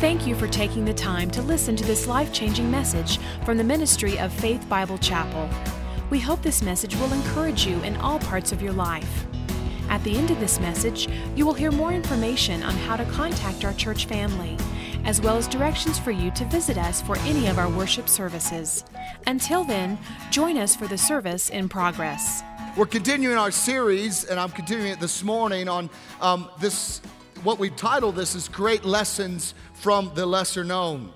Thank 0.00 0.26
you 0.26 0.34
for 0.34 0.48
taking 0.48 0.86
the 0.86 0.94
time 0.94 1.30
to 1.32 1.42
listen 1.42 1.76
to 1.76 1.84
this 1.84 2.06
life 2.06 2.32
changing 2.32 2.70
message 2.70 3.18
from 3.44 3.58
the 3.58 3.64
ministry 3.64 4.18
of 4.18 4.32
Faith 4.32 4.66
Bible 4.66 4.96
Chapel. 4.96 5.46
We 6.08 6.18
hope 6.18 6.40
this 6.40 6.62
message 6.62 6.96
will 6.96 7.12
encourage 7.12 7.66
you 7.66 7.78
in 7.82 7.98
all 7.98 8.18
parts 8.18 8.50
of 8.50 8.62
your 8.62 8.72
life. 8.72 9.26
At 9.90 10.02
the 10.02 10.16
end 10.16 10.30
of 10.30 10.40
this 10.40 10.58
message, 10.58 11.06
you 11.36 11.44
will 11.44 11.52
hear 11.52 11.70
more 11.70 11.92
information 11.92 12.62
on 12.62 12.72
how 12.76 12.96
to 12.96 13.04
contact 13.10 13.62
our 13.62 13.74
church 13.74 14.06
family, 14.06 14.56
as 15.04 15.20
well 15.20 15.36
as 15.36 15.46
directions 15.46 15.98
for 15.98 16.12
you 16.12 16.30
to 16.30 16.46
visit 16.46 16.78
us 16.78 17.02
for 17.02 17.18
any 17.18 17.48
of 17.48 17.58
our 17.58 17.68
worship 17.68 18.08
services. 18.08 18.86
Until 19.26 19.64
then, 19.64 19.98
join 20.30 20.56
us 20.56 20.74
for 20.74 20.86
the 20.86 20.96
service 20.96 21.50
in 21.50 21.68
progress. 21.68 22.42
We're 22.74 22.86
continuing 22.86 23.36
our 23.36 23.50
series, 23.50 24.24
and 24.24 24.40
I'm 24.40 24.50
continuing 24.50 24.92
it 24.92 24.98
this 24.98 25.22
morning 25.22 25.68
on 25.68 25.90
um, 26.22 26.48
this. 26.58 27.02
What 27.42 27.58
we've 27.58 27.74
titled 27.74 28.16
this 28.16 28.34
is 28.34 28.48
Great 28.48 28.84
Lessons 28.84 29.54
from 29.80 30.12
the 30.14 30.26
Lesser 30.26 30.62
Known. 30.64 31.12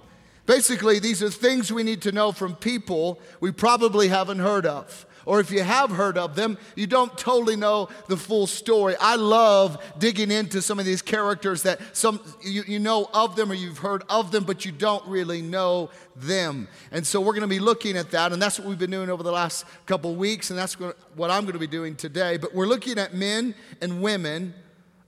Basically, 0.46 0.98
these 0.98 1.22
are 1.22 1.30
things 1.30 1.72
we 1.72 1.82
need 1.82 2.02
to 2.02 2.12
know 2.12 2.32
from 2.32 2.54
people 2.54 3.18
we 3.40 3.50
probably 3.50 4.08
haven't 4.08 4.40
heard 4.40 4.66
of. 4.66 5.06
Or 5.26 5.40
if 5.40 5.50
you 5.50 5.62
have 5.62 5.90
heard 5.90 6.18
of 6.18 6.34
them, 6.34 6.58
you 6.76 6.86
don't 6.86 7.16
totally 7.16 7.56
know 7.56 7.88
the 8.08 8.16
full 8.16 8.46
story. 8.46 8.94
I 9.00 9.16
love 9.16 9.82
digging 9.98 10.30
into 10.30 10.60
some 10.60 10.78
of 10.78 10.84
these 10.84 11.00
characters 11.00 11.62
that 11.62 11.80
some 11.96 12.20
you, 12.42 12.62
you 12.66 12.78
know 12.78 13.08
of 13.14 13.34
them 13.34 13.50
or 13.50 13.54
you've 13.54 13.78
heard 13.78 14.02
of 14.10 14.32
them, 14.32 14.44
but 14.44 14.66
you 14.66 14.72
don't 14.72 15.06
really 15.06 15.40
know 15.40 15.88
them. 16.14 16.68
And 16.90 17.06
so 17.06 17.22
we're 17.22 17.32
going 17.32 17.40
to 17.40 17.46
be 17.46 17.58
looking 17.58 17.96
at 17.96 18.10
that, 18.10 18.32
and 18.32 18.42
that's 18.42 18.58
what 18.58 18.68
we've 18.68 18.78
been 18.78 18.90
doing 18.90 19.08
over 19.08 19.22
the 19.22 19.32
last 19.32 19.64
couple 19.86 20.14
weeks, 20.14 20.50
and 20.50 20.58
that's 20.58 20.74
what 20.74 21.30
I'm 21.30 21.44
going 21.44 21.54
to 21.54 21.58
be 21.58 21.66
doing 21.66 21.96
today. 21.96 22.36
But 22.36 22.54
we're 22.54 22.66
looking 22.66 22.98
at 22.98 23.14
men 23.14 23.54
and 23.80 24.02
women 24.02 24.52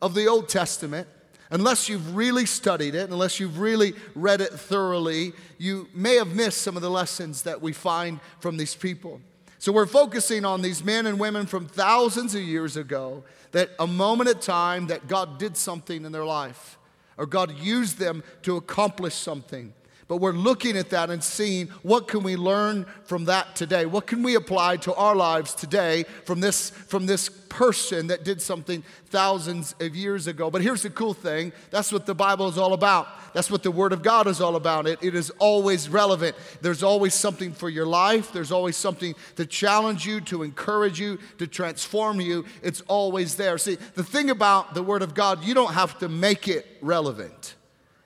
of 0.01 0.15
the 0.15 0.27
Old 0.29 0.49
Testament 0.49 1.09
Unless 1.51 1.89
you've 1.89 2.17
really 2.17 2.47
studied 2.47 2.95
it, 2.95 3.11
unless 3.11 3.39
you've 3.39 3.59
really 3.59 3.95
read 4.15 4.41
it 4.41 4.53
thoroughly, 4.53 5.33
you 5.59 5.89
may 5.95 6.17
have 6.17 6.35
missed 6.35 6.63
some 6.63 6.77
of 6.77 6.83
the 6.83 6.91
lessons 6.91 7.43
that 7.43 7.63
we 7.63 7.73
find 7.73 8.21
from 8.41 8.57
these 8.57 8.75
people. 8.75 9.21
So 9.59 9.73
we're 9.73 9.87
focusing 9.87 10.45
on 10.45 10.63
these 10.63 10.85
men 10.85 11.07
and 11.07 11.19
women 11.19 11.47
from 11.47 11.67
thousands 11.67 12.35
of 12.35 12.43
years 12.43 12.77
ago 12.77 13.25
that 13.53 13.71
a 13.79 13.87
moment 13.87 14.29
of 14.29 14.41
time 14.41 14.89
that 14.89 15.09
God 15.09 15.39
did 15.39 15.57
something 15.57 16.05
in 16.05 16.13
their 16.13 16.25
life 16.25 16.79
or 17.17 17.27
God 17.27 17.59
used 17.59 17.99
them 17.99 18.23
to 18.43 18.57
accomplish 18.57 19.15
something. 19.15 19.73
But 20.09 20.19
we're 20.19 20.33
looking 20.33 20.77
at 20.77 20.91
that 20.91 21.11
and 21.11 21.23
seeing 21.23 21.67
what 21.83 22.07
can 22.07 22.23
we 22.23 22.37
learn 22.37 22.87
from 23.05 23.25
that 23.25 23.57
today? 23.57 23.87
What 23.87 24.07
can 24.07 24.23
we 24.23 24.37
apply 24.37 24.77
to 24.79 24.95
our 24.95 25.17
lives 25.17 25.53
today 25.53 26.05
from 26.25 26.39
this, 26.39 26.71
from 26.71 27.07
this 27.07 27.29
person 27.29 28.07
that 28.07 28.23
did 28.23 28.41
something 28.41 28.85
thousands 29.07 29.75
of 29.81 29.97
years 29.97 30.29
ago? 30.29 30.49
But 30.49 30.63
here's 30.63 30.83
the 30.83 30.91
cool 30.91 31.13
thing 31.13 31.53
that's 31.71 31.91
what 31.91 32.07
the 32.07 32.15
Bible 32.15 32.47
is 32.47 32.57
all 32.57 32.73
about. 32.73 33.09
That's 33.33 33.51
what 33.51 33.65
the 33.65 33.73
Word 33.73 33.93
of 33.93 34.03
God 34.03 34.29
is 34.29 34.41
all 34.41 34.55
about. 34.55 34.87
It, 34.87 35.01
it 35.03 35.17
is 35.17 35.31
always 35.39 35.89
relevant. 35.89 36.37
There's 36.63 36.85
always 36.85 37.13
something 37.13 37.53
for 37.53 37.69
your 37.69 37.87
life, 37.87 38.33
there's 38.33 38.53
always 38.53 38.77
something 38.77 39.17
to 39.35 39.45
challenge 39.45 40.07
you, 40.07 40.21
to 40.23 40.45
encourage 40.45 41.01
you, 41.01 41.19
to 41.39 41.49
transform 41.49 42.21
you. 42.21 42.45
It's 42.63 42.81
always 42.83 43.35
there. 43.35 43.59
See, 43.59 43.77
the 43.95 44.05
thing 44.05 44.31
about 44.31 44.75
the 44.75 44.85
Word 44.85 45.03
of 45.03 45.15
God, 45.15 45.43
you 45.43 45.53
don't 45.53 45.75
have 45.75 45.99
to 45.99 46.09
make 46.09 46.47
it 46.47 46.65
relevant, 46.81 47.57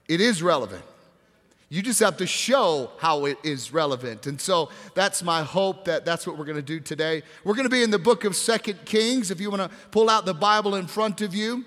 it 0.08 0.22
is 0.22 0.42
relevant. 0.42 0.82
You 1.72 1.82
just 1.82 2.00
have 2.00 2.16
to 2.16 2.26
show 2.26 2.90
how 2.98 3.26
it 3.26 3.38
is 3.44 3.72
relevant. 3.72 4.26
And 4.26 4.40
so 4.40 4.70
that's 4.94 5.22
my 5.22 5.44
hope 5.44 5.84
that 5.84 6.04
that's 6.04 6.26
what 6.26 6.36
we're 6.36 6.44
going 6.44 6.56
to 6.56 6.62
do 6.62 6.80
today. 6.80 7.22
We're 7.44 7.54
going 7.54 7.64
to 7.64 7.70
be 7.70 7.84
in 7.84 7.92
the 7.92 7.98
book 7.98 8.24
of 8.24 8.34
Second 8.34 8.84
Kings. 8.84 9.30
If 9.30 9.40
you 9.40 9.50
want 9.50 9.62
to 9.62 9.76
pull 9.92 10.10
out 10.10 10.26
the 10.26 10.34
Bible 10.34 10.74
in 10.74 10.88
front 10.88 11.20
of 11.20 11.32
you, 11.32 11.64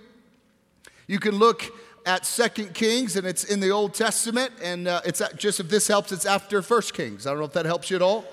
you 1.07 1.19
can 1.19 1.35
look 1.35 1.63
at 2.05 2.25
Second 2.25 2.73
Kings, 2.73 3.15
and 3.15 3.25
it's 3.25 3.45
in 3.45 3.61
the 3.61 3.69
Old 3.69 3.93
Testament. 3.93 4.51
And 4.61 4.89
uh, 4.89 4.99
it's 5.05 5.21
just 5.37 5.61
if 5.61 5.69
this 5.69 5.87
helps, 5.87 6.11
it's 6.11 6.25
after 6.25 6.61
First 6.61 6.93
Kings. 6.93 7.25
I 7.25 7.29
don't 7.29 7.39
know 7.39 7.45
if 7.45 7.53
that 7.53 7.65
helps 7.65 7.89
you 7.89 7.95
at 7.95 8.01
all. 8.01 8.25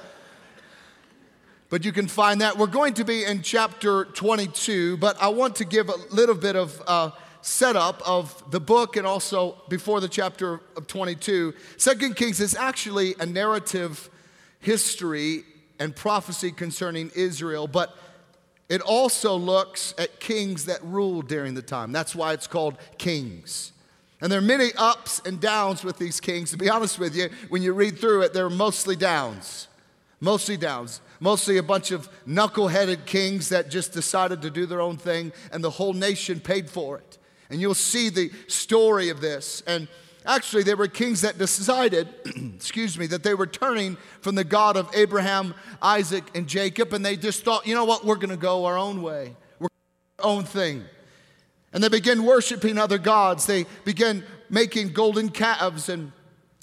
But 1.68 1.84
you 1.84 1.92
can 1.92 2.08
find 2.08 2.40
that. 2.40 2.58
We're 2.58 2.66
going 2.66 2.94
to 2.94 3.04
be 3.04 3.24
in 3.24 3.42
chapter 3.42 4.06
22, 4.06 4.96
but 4.96 5.22
I 5.22 5.28
want 5.28 5.54
to 5.56 5.64
give 5.64 5.88
a 5.88 5.94
little 6.10 6.34
bit 6.34 6.56
of. 6.56 6.82
Uh, 6.84 7.10
setup 7.42 8.02
of 8.06 8.50
the 8.50 8.60
book 8.60 8.96
and 8.96 9.06
also 9.06 9.56
before 9.68 10.00
the 10.00 10.08
chapter 10.08 10.60
of 10.76 10.86
22. 10.86 11.54
Second 11.76 12.16
Kings 12.16 12.40
is 12.40 12.54
actually 12.54 13.14
a 13.18 13.26
narrative 13.26 14.10
history 14.60 15.44
and 15.78 15.96
prophecy 15.96 16.52
concerning 16.52 17.10
Israel, 17.14 17.66
but 17.66 17.96
it 18.68 18.80
also 18.82 19.34
looks 19.34 19.94
at 19.98 20.20
kings 20.20 20.66
that 20.66 20.82
ruled 20.84 21.26
during 21.28 21.54
the 21.54 21.62
time. 21.62 21.90
That's 21.92 22.14
why 22.14 22.32
it's 22.32 22.46
called 22.46 22.76
Kings. 22.98 23.72
And 24.20 24.30
there 24.30 24.38
are 24.38 24.42
many 24.42 24.70
ups 24.76 25.20
and 25.24 25.40
downs 25.40 25.82
with 25.82 25.98
these 25.98 26.20
kings. 26.20 26.50
To 26.50 26.58
be 26.58 26.68
honest 26.68 26.98
with 26.98 27.16
you, 27.16 27.30
when 27.48 27.62
you 27.62 27.72
read 27.72 27.98
through 27.98 28.22
it, 28.22 28.34
they're 28.34 28.50
mostly 28.50 28.94
downs. 28.94 29.66
Mostly 30.20 30.58
downs. 30.58 31.00
Mostly 31.20 31.56
a 31.56 31.62
bunch 31.62 31.90
of 31.90 32.08
knuckle-headed 32.26 33.06
kings 33.06 33.48
that 33.48 33.70
just 33.70 33.92
decided 33.92 34.42
to 34.42 34.50
do 34.50 34.66
their 34.66 34.80
own 34.80 34.98
thing, 34.98 35.32
and 35.52 35.64
the 35.64 35.70
whole 35.70 35.94
nation 35.94 36.38
paid 36.38 36.68
for 36.68 36.98
it. 36.98 37.18
And 37.50 37.60
you'll 37.60 37.74
see 37.74 38.08
the 38.08 38.30
story 38.46 39.08
of 39.08 39.20
this. 39.20 39.62
And 39.66 39.88
actually, 40.24 40.62
there 40.62 40.76
were 40.76 40.86
kings 40.86 41.22
that 41.22 41.36
decided, 41.36 42.08
excuse 42.54 42.98
me, 42.98 43.06
that 43.08 43.22
they 43.22 43.34
were 43.34 43.46
turning 43.46 43.96
from 44.20 44.36
the 44.36 44.44
God 44.44 44.76
of 44.76 44.88
Abraham, 44.94 45.54
Isaac, 45.82 46.24
and 46.34 46.46
Jacob, 46.46 46.92
and 46.92 47.04
they 47.04 47.16
just 47.16 47.44
thought, 47.44 47.66
you 47.66 47.74
know 47.74 47.84
what, 47.84 48.04
we're 48.04 48.16
going 48.16 48.30
to 48.30 48.36
go 48.36 48.64
our 48.64 48.78
own 48.78 49.02
way, 49.02 49.36
we're 49.58 49.68
our 50.20 50.26
own 50.26 50.44
thing. 50.44 50.84
And 51.72 51.82
they 51.82 51.88
began 51.88 52.24
worshiping 52.24 52.78
other 52.78 52.98
gods. 52.98 53.46
They 53.46 53.64
began 53.84 54.24
making 54.48 54.88
golden 54.88 55.28
calves 55.28 55.88
and 55.88 56.12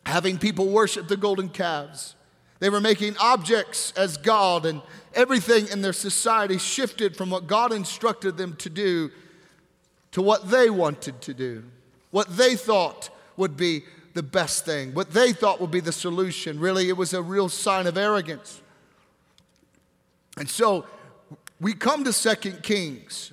having 0.06 0.38
people 0.38 0.68
worship 0.68 1.08
the 1.08 1.18
golden 1.18 1.50
calves. 1.50 2.16
They 2.60 2.70
were 2.70 2.82
making 2.82 3.16
objects 3.18 3.94
as 3.96 4.18
God, 4.18 4.66
and 4.66 4.82
everything 5.14 5.68
in 5.68 5.82
their 5.82 5.94
society 5.94 6.58
shifted 6.58 7.16
from 7.16 7.30
what 7.30 7.48
God 7.48 7.72
instructed 7.72 8.36
them 8.36 8.56
to 8.58 8.70
do 8.70 9.12
to 10.18 10.24
what 10.24 10.50
they 10.50 10.68
wanted 10.68 11.22
to 11.22 11.32
do, 11.32 11.64
what 12.10 12.28
they 12.38 12.56
thought 12.56 13.12
would 13.36 13.56
be 13.56 13.84
the 14.16 14.24
best 14.24 14.66
thing, 14.66 14.92
what 14.96 15.12
they 15.12 15.32
thought 15.32 15.62
would 15.62 15.70
be 15.70 15.80
the 15.80 15.92
solution. 15.92 16.60
Really, 16.60 16.90
it 16.90 16.98
was 16.98 17.14
a 17.14 17.22
real 17.22 17.50
sign 17.50 17.86
of 17.86 18.00
arrogance. 18.00 18.64
And 20.36 20.50
so 20.50 20.88
we 21.62 21.74
come 21.74 22.04
to 22.04 22.12
Second 22.12 22.64
Kings. 22.64 23.32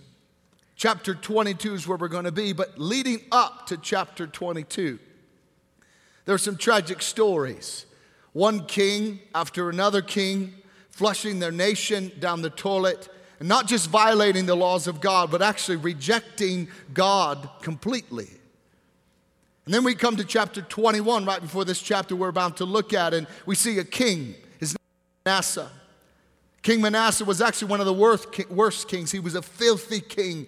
Chapter 0.76 1.14
22 1.14 1.72
is 1.72 1.88
where 1.88 1.96
we're 1.96 2.08
going 2.08 2.26
to 2.26 2.32
be, 2.32 2.52
but 2.52 2.78
leading 2.78 3.22
up 3.32 3.66
to 3.68 3.78
chapter 3.78 4.26
22, 4.26 4.98
there 6.26 6.34
are 6.34 6.38
some 6.38 6.58
tragic 6.58 7.00
stories. 7.00 7.86
One 8.34 8.66
king 8.66 9.20
after 9.34 9.70
another 9.70 10.02
king 10.02 10.52
flushing 10.90 11.38
their 11.38 11.50
nation 11.50 12.12
down 12.18 12.42
the 12.42 12.50
toilet 12.50 13.08
and 13.38 13.48
not 13.48 13.66
just 13.66 13.90
violating 13.90 14.46
the 14.46 14.54
laws 14.54 14.86
of 14.86 15.00
God, 15.00 15.30
but 15.30 15.42
actually 15.42 15.76
rejecting 15.76 16.68
God 16.92 17.48
completely. 17.62 18.28
And 19.64 19.72
then 19.72 19.84
we 19.84 19.94
come 19.94 20.16
to 20.16 20.24
chapter 20.24 20.62
21, 20.62 21.24
right 21.24 21.40
before 21.40 21.64
this 21.64 21.80
chapter 21.80 22.14
we're 22.14 22.28
about 22.28 22.58
to 22.58 22.64
look 22.64 22.92
at, 22.92 23.14
and 23.14 23.26
we 23.46 23.54
see 23.54 23.78
a 23.78 23.84
king. 23.84 24.34
His 24.58 24.72
name 24.72 24.76
is 24.76 25.24
Manasseh. 25.24 25.70
King 26.62 26.80
Manasseh 26.80 27.24
was 27.24 27.40
actually 27.40 27.68
one 27.68 27.80
of 27.80 27.86
the 27.86 27.92
worst, 27.92 28.48
worst 28.50 28.88
kings. 28.88 29.10
He 29.10 29.20
was 29.20 29.34
a 29.34 29.42
filthy 29.42 30.00
king. 30.00 30.46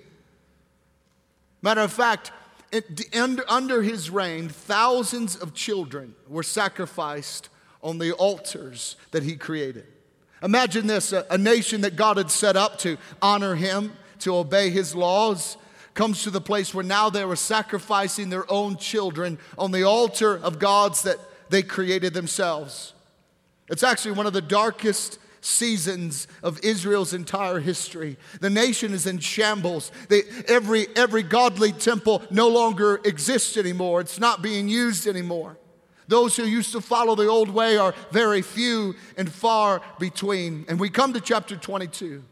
Matter 1.63 1.81
of 1.83 1.93
fact, 1.93 2.33
it, 2.73 3.15
under, 3.15 3.45
under 3.49 3.83
his 3.83 4.11
reign, 4.11 4.49
thousands 4.49 5.37
of 5.37 5.55
children 5.55 6.15
were 6.29 6.43
sacrificed 6.43 7.49
on 7.83 7.99
the 7.99 8.13
altars 8.13 8.97
that 9.13 9.23
he 9.23 9.37
created. 9.37 9.87
Imagine 10.43 10.87
this 10.87 11.13
a, 11.13 11.27
a 11.31 11.39
nation 11.39 11.81
that 11.83 11.97
God 11.97 12.17
had 12.17 12.31
set 12.31 12.57
up 12.57 12.79
to 12.81 12.97
honor 13.23 13.55
Him, 13.55 13.93
to 14.21 14.37
obey 14.37 14.71
His 14.71 14.95
laws, 14.95 15.57
comes 15.95 16.23
to 16.25 16.31
the 16.31 16.41
place 16.41 16.75
where 16.75 16.85
now 16.85 17.09
they 17.11 17.25
were 17.25 17.37
sacrificing 17.37 18.29
their 18.29 18.51
own 18.53 18.77
children 18.77 19.39
on 19.57 19.73
the 19.73 19.83
altar 19.83 20.37
of 20.39 20.59
gods 20.59 21.03
that 21.03 21.19
they 21.49 21.63
created 21.63 22.13
themselves. 22.13 22.93
It's 23.69 23.83
actually 23.83 24.13
one 24.13 24.27
of 24.27 24.33
the 24.33 24.43
darkest 24.43 25.19
seasons 25.41 26.29
of 26.43 26.61
Israel's 26.63 27.15
entire 27.15 27.61
history. 27.61 28.17
The 28.41 28.51
nation 28.51 28.93
is 28.93 29.07
in 29.07 29.19
shambles. 29.19 29.91
They, 30.09 30.23
every, 30.49 30.87
every 30.97 31.23
godly 31.23 31.73
temple 31.73 32.23
no 32.31 32.49
longer 32.49 33.01
exists 33.05 33.57
anymore, 33.57 34.01
it's 34.01 34.21
not 34.21 34.43
being 34.43 34.69
used 34.69 35.07
anymore. 35.07 35.57
Those 36.09 36.37
who 36.37 36.45
used 36.45 36.73
to 36.73 36.81
follow 36.81 37.15
the 37.15 37.27
old 37.27 37.51
way 37.51 37.77
are 37.77 37.95
very 38.11 38.43
few 38.43 38.95
and 39.17 39.31
far 39.31 39.83
between. 39.99 40.65
And 40.69 40.79
we 40.79 40.89
come 40.89 41.13
to 41.13 41.21
chapter 41.21 41.57
22, 41.57 42.23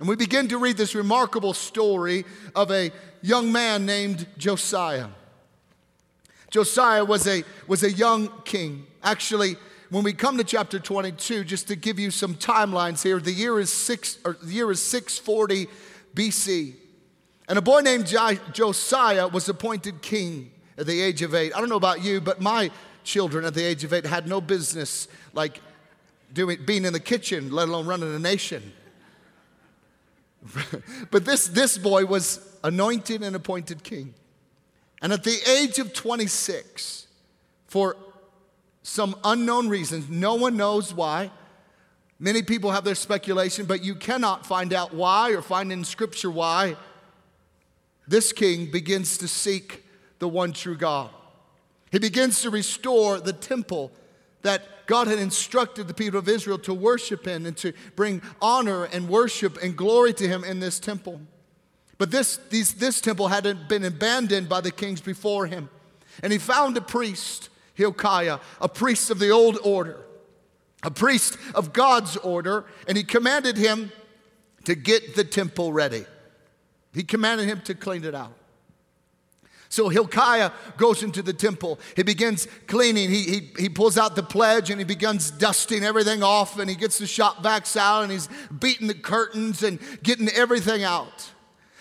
and 0.00 0.08
we 0.08 0.16
begin 0.16 0.48
to 0.48 0.58
read 0.58 0.76
this 0.76 0.94
remarkable 0.94 1.54
story 1.54 2.24
of 2.54 2.70
a 2.70 2.90
young 3.22 3.52
man 3.52 3.86
named 3.86 4.26
Josiah. 4.36 5.08
Josiah 6.50 7.04
was 7.04 7.28
a, 7.28 7.44
was 7.68 7.84
a 7.84 7.92
young 7.92 8.32
king. 8.42 8.86
Actually, 9.02 9.56
when 9.90 10.02
we 10.02 10.12
come 10.12 10.36
to 10.38 10.44
chapter 10.44 10.78
22, 10.78 11.44
just 11.44 11.68
to 11.68 11.76
give 11.76 11.98
you 11.98 12.10
some 12.10 12.34
timelines 12.34 13.02
here, 13.02 13.20
the 13.20 13.32
year 13.32 13.60
is, 13.60 13.72
six, 13.72 14.18
or 14.24 14.36
the 14.42 14.52
year 14.52 14.70
is 14.70 14.82
640 14.82 15.68
BC. 16.14 16.74
And 17.48 17.58
a 17.58 17.62
boy 17.62 17.80
named 17.80 18.06
Josiah 18.52 19.28
was 19.28 19.48
appointed 19.48 20.02
king 20.02 20.52
at 20.78 20.86
the 20.86 21.00
age 21.00 21.22
of 21.22 21.34
eight. 21.34 21.54
I 21.54 21.60
don't 21.60 21.68
know 21.68 21.76
about 21.76 22.02
you, 22.02 22.20
but 22.20 22.40
my 22.40 22.70
children 23.10 23.44
at 23.44 23.54
the 23.54 23.64
age 23.64 23.82
of 23.82 23.92
eight 23.92 24.06
had 24.06 24.28
no 24.28 24.40
business 24.40 25.08
like 25.32 25.60
doing, 26.32 26.58
being 26.64 26.84
in 26.84 26.92
the 26.92 27.00
kitchen, 27.00 27.50
let 27.50 27.68
alone 27.68 27.86
running 27.86 28.14
a 28.14 28.18
nation. 28.18 28.72
but 31.10 31.24
this, 31.24 31.48
this 31.48 31.76
boy 31.76 32.04
was 32.06 32.56
anointed 32.62 33.22
and 33.22 33.34
appointed 33.34 33.82
king. 33.82 34.14
And 35.02 35.12
at 35.12 35.24
the 35.24 35.36
age 35.58 35.78
of 35.80 35.92
26, 35.92 37.08
for 37.66 37.96
some 38.84 39.16
unknown 39.24 39.68
reasons, 39.68 40.08
no 40.08 40.36
one 40.36 40.56
knows 40.56 40.94
why. 40.94 41.30
Many 42.18 42.42
people 42.42 42.70
have 42.70 42.84
their 42.84 42.94
speculation, 42.94 43.66
but 43.66 43.82
you 43.82 43.94
cannot 43.94 44.46
find 44.46 44.72
out 44.72 44.94
why 44.94 45.30
or 45.32 45.42
find 45.42 45.72
in 45.72 45.84
scripture 45.84 46.30
why. 46.30 46.76
This 48.06 48.32
king 48.32 48.70
begins 48.70 49.18
to 49.18 49.26
seek 49.26 49.84
the 50.20 50.28
one 50.28 50.52
true 50.52 50.76
God. 50.76 51.10
He 51.90 51.98
begins 51.98 52.42
to 52.42 52.50
restore 52.50 53.20
the 53.20 53.32
temple 53.32 53.92
that 54.42 54.86
God 54.86 55.06
had 55.06 55.18
instructed 55.18 55.86
the 55.86 55.94
people 55.94 56.18
of 56.18 56.28
Israel 56.28 56.58
to 56.60 56.74
worship 56.74 57.26
in 57.26 57.46
and 57.46 57.56
to 57.58 57.72
bring 57.94 58.22
honor 58.40 58.84
and 58.84 59.08
worship 59.08 59.58
and 59.62 59.76
glory 59.76 60.12
to 60.14 60.26
him 60.26 60.44
in 60.44 60.60
this 60.60 60.80
temple. 60.80 61.20
But 61.98 62.10
this, 62.10 62.38
these, 62.48 62.74
this 62.74 63.00
temple 63.00 63.28
hadn't 63.28 63.68
been 63.68 63.84
abandoned 63.84 64.48
by 64.48 64.62
the 64.62 64.70
kings 64.70 65.00
before 65.00 65.46
him. 65.46 65.68
And 66.22 66.32
he 66.32 66.38
found 66.38 66.76
a 66.76 66.80
priest, 66.80 67.50
Hilkiah, 67.74 68.38
a 68.60 68.68
priest 68.68 69.10
of 69.10 69.18
the 69.18 69.30
old 69.30 69.58
order, 69.62 70.00
a 70.82 70.90
priest 70.90 71.36
of 71.54 71.72
God's 71.72 72.16
order, 72.16 72.64
and 72.88 72.96
he 72.96 73.04
commanded 73.04 73.56
him 73.56 73.92
to 74.64 74.74
get 74.74 75.14
the 75.14 75.24
temple 75.24 75.72
ready. 75.72 76.06
He 76.94 77.02
commanded 77.02 77.46
him 77.46 77.60
to 77.62 77.74
clean 77.74 78.04
it 78.04 78.14
out. 78.14 78.32
So 79.70 79.88
Hilkiah 79.88 80.50
goes 80.76 81.04
into 81.04 81.22
the 81.22 81.32
temple. 81.32 81.78
He 81.94 82.02
begins 82.02 82.48
cleaning. 82.66 83.08
He, 83.08 83.22
he, 83.22 83.50
he 83.56 83.68
pulls 83.68 83.96
out 83.96 84.16
the 84.16 84.22
pledge 84.22 84.68
and 84.68 84.80
he 84.80 84.84
begins 84.84 85.30
dusting 85.30 85.84
everything 85.84 86.24
off 86.24 86.58
and 86.58 86.68
he 86.68 86.74
gets 86.74 86.98
the 86.98 87.06
shop 87.06 87.40
vacs 87.44 87.76
out 87.76 88.02
and 88.02 88.10
he's 88.10 88.28
beating 88.58 88.88
the 88.88 88.94
curtains 88.94 89.62
and 89.62 89.78
getting 90.02 90.28
everything 90.30 90.82
out. 90.82 91.30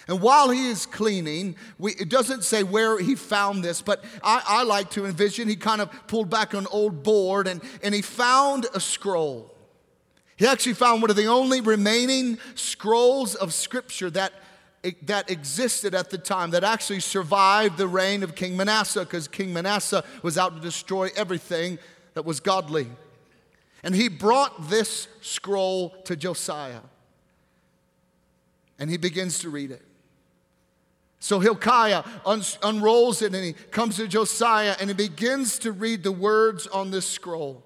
And 0.08 0.22
while 0.22 0.52
he 0.52 0.70
is 0.70 0.86
cleaning, 0.86 1.56
we, 1.80 1.94
it 1.94 2.10
doesn't 2.10 2.44
say 2.44 2.62
where 2.62 3.00
he 3.00 3.16
found 3.16 3.64
this, 3.64 3.82
but 3.82 4.04
I, 4.24 4.44
I 4.46 4.64
like 4.64 4.92
to 4.92 5.08
envision 5.08 5.48
he 5.48 5.56
kind 5.56 5.82
of 5.82 5.90
pulled 6.08 6.30
back 6.30 6.54
an 6.54 6.68
old 6.72 7.02
board 7.02 7.48
and, 7.48 7.60
and 7.82 7.96
he 7.96 8.04
found 8.04 8.68
a 8.76 8.80
scroll. 8.80 9.52
He 10.38 10.46
actually 10.46 10.74
found 10.74 11.02
one 11.02 11.10
of 11.10 11.18
the 11.18 11.26
only 11.26 11.60
remaining 11.60 12.38
scrolls 12.54 13.34
of 13.34 13.52
scripture 13.52 14.12
that 14.12 14.34
that 15.04 15.30
existed 15.30 15.94
at 15.94 16.10
the 16.10 16.18
time 16.18 16.52
that 16.52 16.64
actually 16.64 17.02
survived 17.02 17.78
the 17.78 17.88
reign 17.88 18.24
of 18.24 18.36
King 18.36 18.56
Manasseh 18.56 19.02
because 19.02 19.28
King 19.28 19.54
Manasseh 19.54 20.04
was 20.22 20.38
out 20.38 20.56
to 20.56 20.62
destroy 20.62 21.10
everything 21.16 21.80
that 22.14 22.24
was 22.24 22.40
godly. 22.40 22.88
And 23.84 23.96
he 23.96 24.08
brought 24.08 24.70
this 24.70 25.08
scroll 25.22 25.90
to 26.06 26.16
Josiah. 26.16 26.82
And 28.78 28.90
he 28.90 28.98
begins 28.98 29.40
to 29.40 29.50
read 29.50 29.72
it. 29.72 29.82
So 31.20 31.40
Hilkiah 31.40 32.04
un- 32.26 32.42
unrolls 32.64 33.22
it 33.22 33.34
and 33.34 33.44
he 33.44 33.54
comes 33.54 33.98
to 33.98 34.08
Josiah 34.08 34.76
and 34.80 34.90
he 34.90 34.94
begins 34.94 35.60
to 35.60 35.74
read 35.74 36.04
the 36.04 36.14
words 36.14 36.66
on 36.68 36.92
this 36.92 37.06
scroll. 37.06 37.62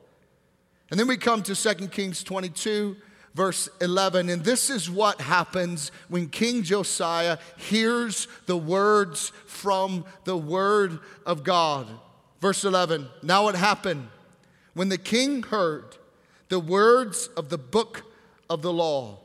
And 0.89 0.99
then 0.99 1.07
we 1.07 1.17
come 1.17 1.43
to 1.43 1.55
2 1.55 1.87
Kings 1.87 2.23
22, 2.23 2.95
verse 3.33 3.69
11. 3.81 4.29
And 4.29 4.43
this 4.43 4.69
is 4.69 4.89
what 4.89 5.21
happens 5.21 5.91
when 6.07 6.29
King 6.29 6.63
Josiah 6.63 7.37
hears 7.57 8.27
the 8.45 8.57
words 8.57 9.31
from 9.45 10.05
the 10.23 10.37
word 10.37 10.99
of 11.25 11.43
God. 11.43 11.87
Verse 12.41 12.63
11 12.63 13.07
Now 13.21 13.47
it 13.47 13.55
happened 13.55 14.07
when 14.73 14.89
the 14.89 14.97
king 14.97 15.43
heard 15.43 15.97
the 16.49 16.59
words 16.59 17.27
of 17.37 17.49
the 17.49 17.57
book 17.57 18.03
of 18.49 18.61
the 18.61 18.73
law 18.73 19.19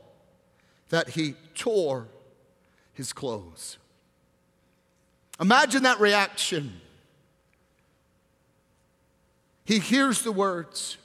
that 0.89 1.09
he 1.09 1.35
tore 1.53 2.07
his 2.93 3.13
clothes. 3.13 3.77
Imagine 5.39 5.83
that 5.83 5.99
reaction. 5.99 6.81
He 9.65 9.79
hears 9.79 10.23
the 10.23 10.31
words. 10.31 10.97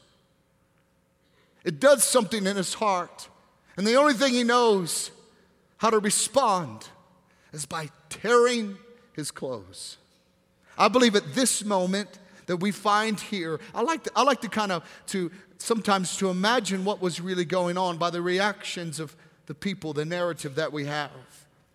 It 1.64 1.81
does 1.81 2.05
something 2.05 2.46
in 2.46 2.56
his 2.56 2.75
heart. 2.75 3.28
And 3.76 3.87
the 3.87 3.96
only 3.96 4.14
thing 4.14 4.34
he 4.34 4.44
knows 4.44 5.11
how 5.78 5.90
to 5.90 5.99
respond 5.99 6.88
is 7.52 7.66
by 7.66 7.88
tearing 8.08 8.76
his 9.14 9.31
clothes. 9.31 9.96
I 10.76 10.88
believe 10.88 11.16
at 11.16 11.34
this 11.34 11.64
moment 11.64 12.19
that 12.46 12.58
we 12.58 12.70
find 12.70 13.19
here, 13.19 13.61
I 13.75 13.82
like 13.82 14.05
to, 14.05 14.12
I 14.14 14.22
like 14.22 14.40
to 14.43 14.49
kind 14.49 14.72
of 14.72 14.84
to 15.08 15.31
sometimes 15.58 16.16
to 16.19 16.28
imagine 16.28 16.84
what 16.84 17.00
was 17.00 17.20
really 17.20 17.44
going 17.44 17.78
on 17.78 17.96
by 17.96 18.10
the 18.10 18.20
reactions 18.20 19.00
of 19.00 19.17
the 19.46 19.55
people, 19.55 19.93
the 19.93 20.05
narrative 20.05 20.56
that 20.56 20.72
we 20.72 20.84
have. 20.84 21.10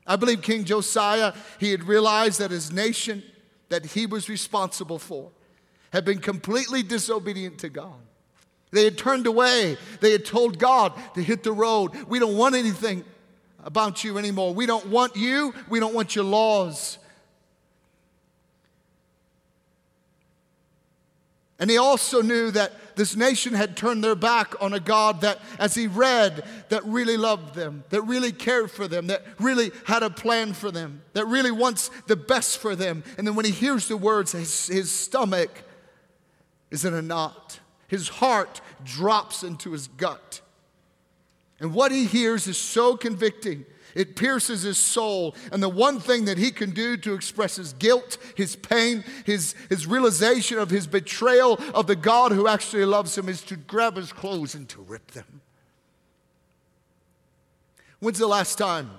I 0.05 0.15
believe 0.15 0.41
King 0.41 0.63
Josiah, 0.63 1.33
he 1.59 1.71
had 1.71 1.83
realized 1.83 2.39
that 2.39 2.51
his 2.51 2.71
nation 2.71 3.23
that 3.69 3.85
he 3.85 4.05
was 4.05 4.29
responsible 4.29 4.99
for 4.99 5.31
had 5.91 6.05
been 6.05 6.19
completely 6.19 6.83
disobedient 6.83 7.59
to 7.59 7.69
God. 7.69 7.99
They 8.71 8.83
had 8.83 8.97
turned 8.97 9.27
away. 9.27 9.77
They 9.99 10.11
had 10.11 10.25
told 10.25 10.59
God 10.59 10.93
to 11.15 11.23
hit 11.23 11.43
the 11.43 11.51
road. 11.51 11.91
We 12.07 12.19
don't 12.19 12.37
want 12.37 12.55
anything 12.55 13.03
about 13.63 14.03
you 14.03 14.17
anymore. 14.17 14.53
We 14.53 14.65
don't 14.65 14.87
want 14.87 15.15
you. 15.15 15.53
We 15.69 15.79
don't 15.79 15.93
want 15.93 16.15
your 16.15 16.25
laws. 16.25 16.97
And 21.59 21.69
he 21.69 21.77
also 21.77 22.21
knew 22.21 22.51
that 22.51 22.95
this 22.95 23.17
nation 23.17 23.53
had 23.53 23.75
turned 23.75 24.01
their 24.01 24.15
back 24.15 24.61
on 24.61 24.73
a 24.73 24.79
God 24.79 25.21
that, 25.21 25.39
as 25.57 25.75
he 25.75 25.87
read, 25.87 26.43
that 26.69 26.85
really 26.85 27.17
loved 27.17 27.53
them, 27.53 27.83
that 27.89 28.01
really 28.03 28.31
cared 28.31 28.71
for 28.71 28.87
them, 28.87 29.07
that 29.07 29.23
really 29.39 29.71
had 29.85 30.01
a 30.01 30.09
plan 30.09 30.53
for 30.53 30.71
them, 30.71 31.01
that 31.13 31.25
really 31.25 31.51
wants 31.51 31.91
the 32.07 32.15
best 32.15 32.59
for 32.59 32.77
them. 32.77 33.03
And 33.17 33.27
then 33.27 33.35
when 33.35 33.45
he 33.45 33.51
hears 33.51 33.89
the 33.89 33.97
words, 33.97 34.31
his, 34.31 34.67
his 34.67 34.89
stomach 34.89 35.63
is 36.71 36.85
in 36.85 36.93
a 36.93 37.01
knot. 37.01 37.59
His 37.89 38.07
heart 38.07 38.61
drops 38.85 39.43
into 39.43 39.73
his 39.73 39.87
gut. 39.87 40.39
And 41.59 41.73
what 41.73 41.91
he 41.91 42.05
hears 42.05 42.47
is 42.47 42.57
so 42.57 42.95
convicting. 42.95 43.65
It 43.95 44.15
pierces 44.15 44.61
his 44.61 44.77
soul. 44.77 45.35
And 45.51 45.61
the 45.61 45.67
one 45.67 45.99
thing 45.99 46.25
that 46.25 46.37
he 46.37 46.51
can 46.51 46.71
do 46.71 46.95
to 46.97 47.13
express 47.13 47.57
his 47.57 47.73
guilt, 47.73 48.17
his 48.35 48.55
pain, 48.55 49.03
his, 49.25 49.55
his 49.69 49.87
realization 49.87 50.59
of 50.59 50.69
his 50.69 50.87
betrayal 50.87 51.59
of 51.73 51.87
the 51.87 51.95
God 51.95 52.31
who 52.31 52.47
actually 52.47 52.85
loves 52.85 53.17
him 53.17 53.27
is 53.27 53.41
to 53.43 53.57
grab 53.57 53.97
his 53.97 54.13
clothes 54.13 54.55
and 54.55 54.69
to 54.69 54.81
rip 54.81 55.11
them. 55.11 55.41
When's 57.99 58.19
the 58.19 58.27
last 58.27 58.57
time 58.57 58.91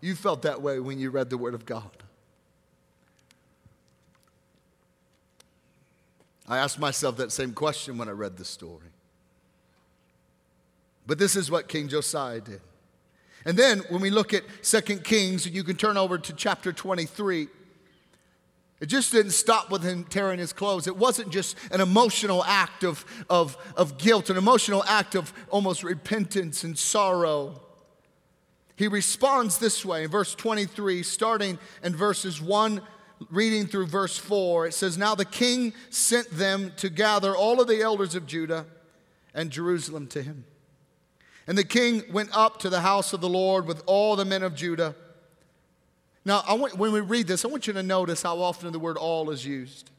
you 0.00 0.16
felt 0.16 0.42
that 0.42 0.62
way 0.62 0.80
when 0.80 0.98
you 0.98 1.10
read 1.10 1.30
the 1.30 1.38
Word 1.38 1.54
of 1.54 1.66
God? 1.66 2.02
I 6.48 6.58
asked 6.58 6.78
myself 6.78 7.18
that 7.18 7.30
same 7.30 7.52
question 7.52 7.98
when 7.98 8.08
I 8.08 8.12
read 8.12 8.36
the 8.36 8.44
story. 8.44 8.88
But 11.06 11.18
this 11.18 11.36
is 11.36 11.50
what 11.50 11.68
King 11.68 11.88
Josiah 11.88 12.40
did. 12.40 12.60
And 13.44 13.56
then 13.56 13.80
when 13.90 14.00
we 14.00 14.10
look 14.10 14.34
at 14.34 14.42
Second 14.62 15.04
Kings, 15.04 15.46
you 15.46 15.62
can 15.62 15.76
turn 15.76 15.96
over 15.96 16.18
to 16.18 16.32
chapter 16.32 16.72
23, 16.72 17.48
it 18.80 18.86
just 18.86 19.10
didn't 19.10 19.32
stop 19.32 19.70
with 19.70 19.82
him 19.82 20.04
tearing 20.04 20.38
his 20.38 20.52
clothes. 20.52 20.86
It 20.86 20.96
wasn't 20.96 21.30
just 21.30 21.56
an 21.72 21.80
emotional 21.80 22.44
act 22.44 22.84
of, 22.84 23.04
of, 23.28 23.56
of 23.76 23.98
guilt, 23.98 24.30
an 24.30 24.36
emotional 24.36 24.84
act 24.84 25.14
of 25.14 25.32
almost 25.50 25.82
repentance 25.82 26.62
and 26.62 26.78
sorrow. 26.78 27.60
He 28.76 28.86
responds 28.86 29.58
this 29.58 29.84
way 29.84 30.04
in 30.04 30.10
verse 30.10 30.34
23, 30.34 31.02
starting 31.02 31.58
in 31.82 31.96
verses 31.96 32.40
1 32.40 32.80
reading 33.30 33.66
through 33.66 33.86
verse 33.86 34.16
4, 34.16 34.66
it 34.66 34.74
says, 34.74 34.96
Now 34.96 35.14
the 35.14 35.24
king 35.24 35.72
sent 35.90 36.30
them 36.30 36.72
to 36.76 36.88
gather 36.88 37.34
all 37.34 37.60
of 37.60 37.68
the 37.68 37.82
elders 37.82 38.14
of 38.14 38.26
Judah 38.26 38.66
and 39.34 39.50
Jerusalem 39.50 40.06
to 40.08 40.22
him. 40.22 40.44
And 41.46 41.56
the 41.56 41.64
king 41.64 42.02
went 42.12 42.30
up 42.36 42.58
to 42.60 42.70
the 42.70 42.80
house 42.80 43.12
of 43.12 43.20
the 43.20 43.28
Lord 43.28 43.66
with 43.66 43.82
all 43.86 44.16
the 44.16 44.24
men 44.24 44.42
of 44.42 44.54
Judah. 44.54 44.94
Now, 46.24 46.42
want, 46.48 46.76
when 46.76 46.92
we 46.92 47.00
read 47.00 47.26
this, 47.26 47.44
I 47.44 47.48
want 47.48 47.66
you 47.66 47.72
to 47.72 47.82
notice 47.82 48.22
how 48.22 48.40
often 48.40 48.70
the 48.72 48.78
word 48.78 48.96
all 48.96 49.30
is 49.30 49.46
used 49.46 49.90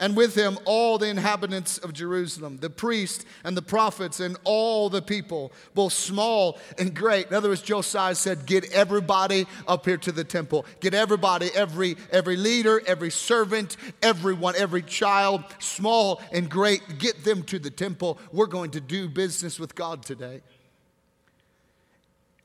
and 0.00 0.16
with 0.16 0.34
him 0.34 0.58
all 0.64 0.98
the 0.98 1.08
inhabitants 1.08 1.78
of 1.78 1.92
Jerusalem, 1.92 2.56
the 2.56 2.70
priests 2.70 3.24
and 3.44 3.56
the 3.56 3.62
prophets, 3.62 4.18
and 4.18 4.36
all 4.44 4.88
the 4.88 5.02
people, 5.02 5.52
both 5.74 5.92
small 5.92 6.58
and 6.78 6.94
great. 6.94 7.28
In 7.28 7.34
other 7.34 7.50
words, 7.50 7.62
Josiah 7.62 8.14
said, 8.14 8.46
Get 8.46 8.72
everybody 8.72 9.46
up 9.68 9.84
here 9.84 9.98
to 9.98 10.10
the 10.10 10.24
temple. 10.24 10.64
Get 10.80 10.94
everybody, 10.94 11.50
every, 11.54 11.96
every 12.10 12.36
leader, 12.36 12.82
every 12.86 13.10
servant, 13.10 13.76
everyone, 14.02 14.54
every 14.56 14.82
child, 14.82 15.44
small 15.58 16.22
and 16.32 16.50
great, 16.50 16.80
get 16.98 17.22
them 17.24 17.42
to 17.44 17.58
the 17.58 17.70
temple. 17.70 18.18
We're 18.32 18.46
going 18.46 18.70
to 18.72 18.80
do 18.80 19.08
business 19.08 19.60
with 19.60 19.74
God 19.74 20.02
today. 20.02 20.40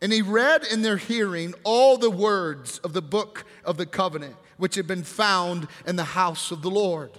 And 0.02 0.12
he 0.12 0.22
read 0.22 0.66
in 0.66 0.82
their 0.82 0.98
hearing 0.98 1.54
all 1.64 1.98
the 1.98 2.12
words 2.12 2.80
of 2.80 2.94
the 2.94 3.02
book 3.02 3.46
of 3.64 3.78
the 3.78 3.86
covenant 3.86 4.36
which 4.58 4.76
had 4.76 4.88
been 4.88 5.04
found 5.04 5.68
in 5.88 5.96
the 5.96 6.04
house 6.04 6.52
of 6.52 6.62
the 6.62 6.70
Lord. 6.70 7.12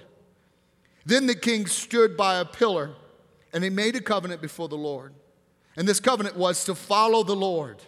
Then 1.06 1.28
the 1.28 1.36
king 1.36 1.66
stood 1.66 2.16
by 2.16 2.40
a 2.40 2.44
pillar 2.44 2.90
and 3.52 3.62
he 3.62 3.70
made 3.70 3.94
a 3.94 4.00
covenant 4.00 4.42
before 4.42 4.68
the 4.68 4.76
Lord. 4.76 5.14
And 5.76 5.86
this 5.86 6.00
covenant 6.00 6.36
was 6.36 6.64
to 6.64 6.74
follow 6.74 7.22
the 7.22 7.36
Lord 7.36 7.80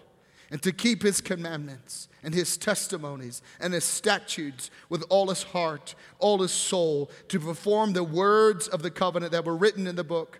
and 0.50 0.62
to 0.62 0.72
keep 0.72 1.02
his 1.02 1.20
commandments 1.20 2.08
and 2.22 2.32
his 2.32 2.56
testimonies 2.56 3.42
and 3.58 3.74
his 3.74 3.84
statutes 3.84 4.70
with 4.88 5.02
all 5.08 5.28
his 5.28 5.42
heart, 5.42 5.96
all 6.20 6.40
his 6.40 6.52
soul, 6.52 7.10
to 7.26 7.40
perform 7.40 7.92
the 7.92 8.04
words 8.04 8.68
of 8.68 8.82
the 8.82 8.90
covenant 8.90 9.32
that 9.32 9.44
were 9.44 9.56
written 9.56 9.88
in 9.88 9.96
the 9.96 10.04
book. 10.04 10.38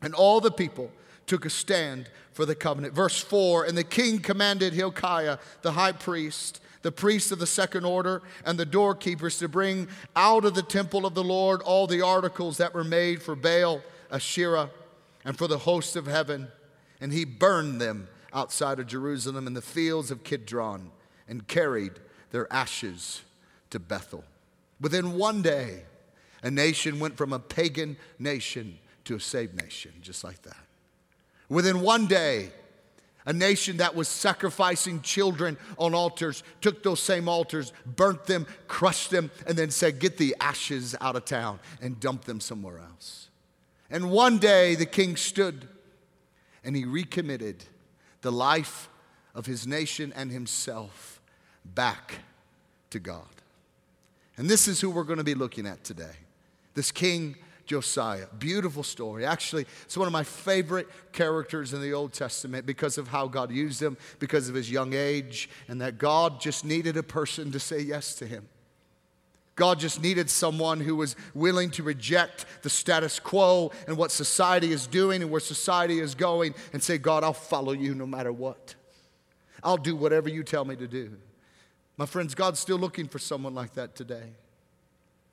And 0.00 0.14
all 0.14 0.40
the 0.40 0.52
people 0.52 0.92
took 1.26 1.44
a 1.44 1.50
stand 1.50 2.08
for 2.32 2.46
the 2.46 2.54
covenant. 2.54 2.94
Verse 2.94 3.20
4 3.20 3.64
And 3.64 3.76
the 3.76 3.82
king 3.82 4.20
commanded 4.20 4.72
Hilkiah, 4.72 5.38
the 5.62 5.72
high 5.72 5.92
priest, 5.92 6.60
the 6.88 6.92
priests 6.92 7.30
of 7.30 7.38
the 7.38 7.46
second 7.46 7.84
order, 7.84 8.22
and 8.46 8.58
the 8.58 8.64
doorkeepers 8.64 9.38
to 9.38 9.46
bring 9.46 9.86
out 10.16 10.46
of 10.46 10.54
the 10.54 10.62
temple 10.62 11.04
of 11.04 11.12
the 11.12 11.22
Lord 11.22 11.60
all 11.60 11.86
the 11.86 12.00
articles 12.00 12.56
that 12.56 12.72
were 12.72 12.82
made 12.82 13.20
for 13.20 13.36
Baal, 13.36 13.82
Asherah, 14.10 14.70
and 15.22 15.36
for 15.36 15.46
the 15.46 15.58
hosts 15.58 15.96
of 15.96 16.06
heaven. 16.06 16.48
And 16.98 17.12
he 17.12 17.26
burned 17.26 17.78
them 17.78 18.08
outside 18.32 18.80
of 18.80 18.86
Jerusalem 18.86 19.46
in 19.46 19.52
the 19.52 19.60
fields 19.60 20.10
of 20.10 20.24
Kidron 20.24 20.90
and 21.28 21.46
carried 21.46 21.92
their 22.30 22.50
ashes 22.50 23.20
to 23.68 23.78
Bethel. 23.78 24.24
Within 24.80 25.12
one 25.12 25.42
day, 25.42 25.82
a 26.42 26.50
nation 26.50 27.00
went 27.00 27.18
from 27.18 27.34
a 27.34 27.38
pagan 27.38 27.98
nation 28.18 28.78
to 29.04 29.16
a 29.16 29.20
saved 29.20 29.60
nation, 29.60 29.92
just 30.00 30.24
like 30.24 30.40
that. 30.40 30.64
Within 31.50 31.82
one 31.82 32.06
day, 32.06 32.48
a 33.28 33.32
nation 33.34 33.76
that 33.76 33.94
was 33.94 34.08
sacrificing 34.08 35.02
children 35.02 35.58
on 35.76 35.94
altars 35.94 36.42
took 36.62 36.82
those 36.82 36.98
same 36.98 37.28
altars, 37.28 37.74
burnt 37.84 38.24
them, 38.24 38.46
crushed 38.68 39.10
them, 39.10 39.30
and 39.46 39.54
then 39.54 39.70
said, 39.70 39.98
Get 39.98 40.16
the 40.16 40.34
ashes 40.40 40.96
out 40.98 41.14
of 41.14 41.26
town 41.26 41.60
and 41.82 42.00
dump 42.00 42.24
them 42.24 42.40
somewhere 42.40 42.78
else. 42.78 43.28
And 43.90 44.10
one 44.10 44.38
day 44.38 44.76
the 44.76 44.86
king 44.86 45.14
stood 45.16 45.68
and 46.64 46.74
he 46.74 46.86
recommitted 46.86 47.64
the 48.22 48.32
life 48.32 48.88
of 49.34 49.44
his 49.44 49.66
nation 49.66 50.10
and 50.16 50.32
himself 50.32 51.20
back 51.66 52.14
to 52.88 52.98
God. 52.98 53.26
And 54.38 54.48
this 54.48 54.66
is 54.66 54.80
who 54.80 54.88
we're 54.88 55.04
going 55.04 55.18
to 55.18 55.24
be 55.24 55.34
looking 55.34 55.66
at 55.66 55.84
today 55.84 56.16
this 56.72 56.90
king 56.90 57.36
Josiah. 57.68 58.26
Beautiful 58.38 58.82
story. 58.82 59.24
Actually, 59.24 59.66
it's 59.84 59.96
one 59.96 60.06
of 60.08 60.12
my 60.12 60.24
favorite 60.24 60.88
characters 61.12 61.74
in 61.74 61.82
the 61.82 61.92
Old 61.92 62.14
Testament 62.14 62.64
because 62.66 62.98
of 62.98 63.08
how 63.08 63.28
God 63.28 63.52
used 63.52 63.80
him, 63.80 63.96
because 64.18 64.48
of 64.48 64.54
his 64.54 64.70
young 64.70 64.94
age, 64.94 65.50
and 65.68 65.80
that 65.82 65.98
God 65.98 66.40
just 66.40 66.64
needed 66.64 66.96
a 66.96 67.02
person 67.02 67.52
to 67.52 67.60
say 67.60 67.80
yes 67.80 68.14
to 68.16 68.26
him. 68.26 68.48
God 69.54 69.78
just 69.78 70.00
needed 70.00 70.30
someone 70.30 70.80
who 70.80 70.96
was 70.96 71.14
willing 71.34 71.70
to 71.72 71.82
reject 71.82 72.46
the 72.62 72.70
status 72.70 73.20
quo 73.20 73.70
and 73.86 73.96
what 73.96 74.10
society 74.12 74.72
is 74.72 74.86
doing 74.86 75.20
and 75.20 75.30
where 75.30 75.40
society 75.40 76.00
is 76.00 76.14
going 76.14 76.54
and 76.72 76.82
say, 76.82 76.96
God, 76.96 77.22
I'll 77.22 77.32
follow 77.32 77.72
you 77.72 77.94
no 77.94 78.06
matter 78.06 78.32
what. 78.32 78.76
I'll 79.62 79.76
do 79.76 79.94
whatever 79.94 80.28
you 80.28 80.42
tell 80.42 80.64
me 80.64 80.76
to 80.76 80.88
do. 80.88 81.18
My 81.98 82.06
friends, 82.06 82.34
God's 82.34 82.60
still 82.60 82.78
looking 82.78 83.08
for 83.08 83.18
someone 83.18 83.54
like 83.54 83.74
that 83.74 83.94
today. 83.94 84.30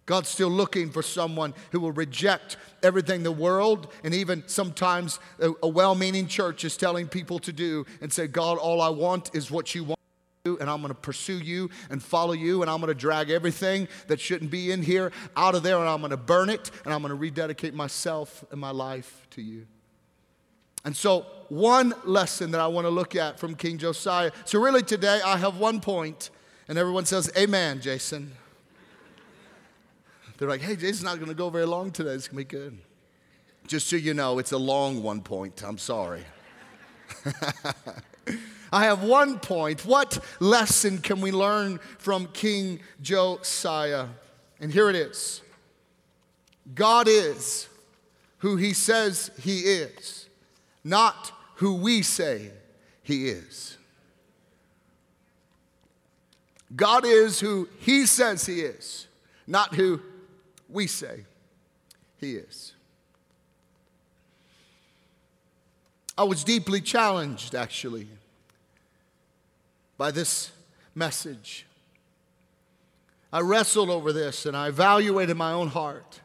God's 0.06 0.30
still 0.30 0.50
looking 0.50 0.92
for 0.92 1.02
someone 1.02 1.54
who 1.72 1.80
will 1.80 1.92
reject 1.92 2.58
everything 2.84 3.24
the 3.24 3.32
world 3.32 3.92
and 4.04 4.14
even 4.14 4.44
sometimes 4.46 5.20
a, 5.40 5.68
well 5.68 5.96
meaning 5.96 6.28
church 6.28 6.64
is 6.64 6.78
telling 6.78 7.08
people 7.08 7.40
to 7.40 7.52
do 7.52 7.86
and 8.02 8.14
say, 8.14 8.28
God, 8.28 8.58
all 8.58 8.82
I 8.82 8.90
want 8.90 9.34
is 9.34 9.50
what 9.50 9.74
you 9.74 9.84
want 9.84 10.00
and 10.46 10.70
I'm 10.70 10.82
going 10.82 10.90
to 10.90 10.94
pursue 10.94 11.40
you 11.40 11.72
and 11.90 12.02
follow 12.02 12.34
you, 12.34 12.62
and 12.62 12.70
I'm 12.70 12.80
going 12.80 12.94
to 12.94 13.00
drag 13.00 13.32
everything 13.32 13.88
that 14.08 14.20
shouldn't 14.20 14.52
be 14.52 14.72
in 14.72 14.84
here 14.84 15.12
out 15.36 15.56
of 15.56 15.64
there, 15.64 15.80
and 15.80 15.90
I'm 15.90 16.02
going 16.02 16.12
to 16.12 16.18
burn 16.18 16.50
it, 16.50 16.70
and 16.86 16.94
I'm 16.94 17.02
going 17.02 17.10
to 17.10 17.16
rededicate 17.16 17.74
myself 17.74 18.46
and 18.52 18.62
my 18.62 18.70
life 18.70 19.26
to 19.32 19.42
you. 19.42 19.66
And 20.84 20.96
so, 20.96 21.26
one 21.50 21.96
lesson 22.04 22.52
that 22.52 22.62
I 22.62 22.68
want 22.68 22.86
to 22.86 22.92
look 22.92 23.16
at 23.16 23.40
from 23.40 23.56
King 23.56 23.80
Josiah. 23.80 24.32
So, 24.46 24.62
really, 24.62 24.84
today 24.84 25.20
I 25.26 25.38
have 25.38 25.58
one 25.58 25.82
point, 25.82 26.30
and 26.68 26.78
everyone 26.78 27.06
says, 27.06 27.32
Amen, 27.36 27.82
Jason. 27.82 28.32
They're 30.38 30.50
like, 30.50 30.62
hey, 30.62 30.76
Jason's 30.76 31.04
not 31.04 31.16
going 31.16 31.30
to 31.30 31.36
go 31.36 31.50
very 31.50 31.66
long 31.66 31.92
today. 31.92 32.12
It's 32.12 32.28
going 32.28 32.46
to 32.46 32.56
be 32.56 32.58
good. 32.58 32.78
Just 33.68 33.88
so 33.88 33.96
you 33.96 34.14
know, 34.14 34.38
it's 34.40 34.52
a 34.52 34.58
long 34.58 35.02
one 35.02 35.22
point. 35.22 35.64
I'm 35.66 35.78
sorry. 35.78 36.24
I 38.72 38.84
have 38.86 39.04
one 39.04 39.40
point. 39.40 39.86
What 39.86 40.20
lesson 40.40 40.98
can 40.98 41.22
we 41.22 41.32
learn 41.32 41.80
from 41.98 42.28
King 42.28 42.80
Josiah? 43.02 44.08
And 44.60 44.72
here 44.72 44.90
it 44.90 44.96
is 44.96 45.42
God 46.74 47.08
is 47.08 47.68
who 48.40 48.58
he 48.58 48.74
says 48.74 49.32
he 49.40 49.60
is, 49.62 50.28
not 50.84 51.32
who 51.56 51.76
we 51.76 52.02
say 52.02 52.52
he 53.02 53.30
is. 53.30 53.78
God 56.76 57.06
is 57.06 57.40
who 57.40 57.70
he 57.80 58.06
says 58.06 58.46
he 58.46 58.62
is, 58.62 59.08
not 59.48 59.76
who 59.76 60.02
we 60.76 60.88
say 60.88 61.24
he 62.18 62.36
is. 62.36 62.74
I 66.18 66.24
was 66.26 66.44
deeply 66.44 66.82
challenged, 66.82 67.56
actually, 67.56 68.08
by 69.98 70.12
this 70.12 70.52
message. 70.94 71.66
I 73.32 73.40
wrestled 73.40 73.90
over 73.90 74.14
this 74.14 74.46
and 74.46 74.56
I 74.56 74.68
evaluated 74.68 75.36
my 75.36 75.52
own 75.52 75.70
heart 75.70 76.22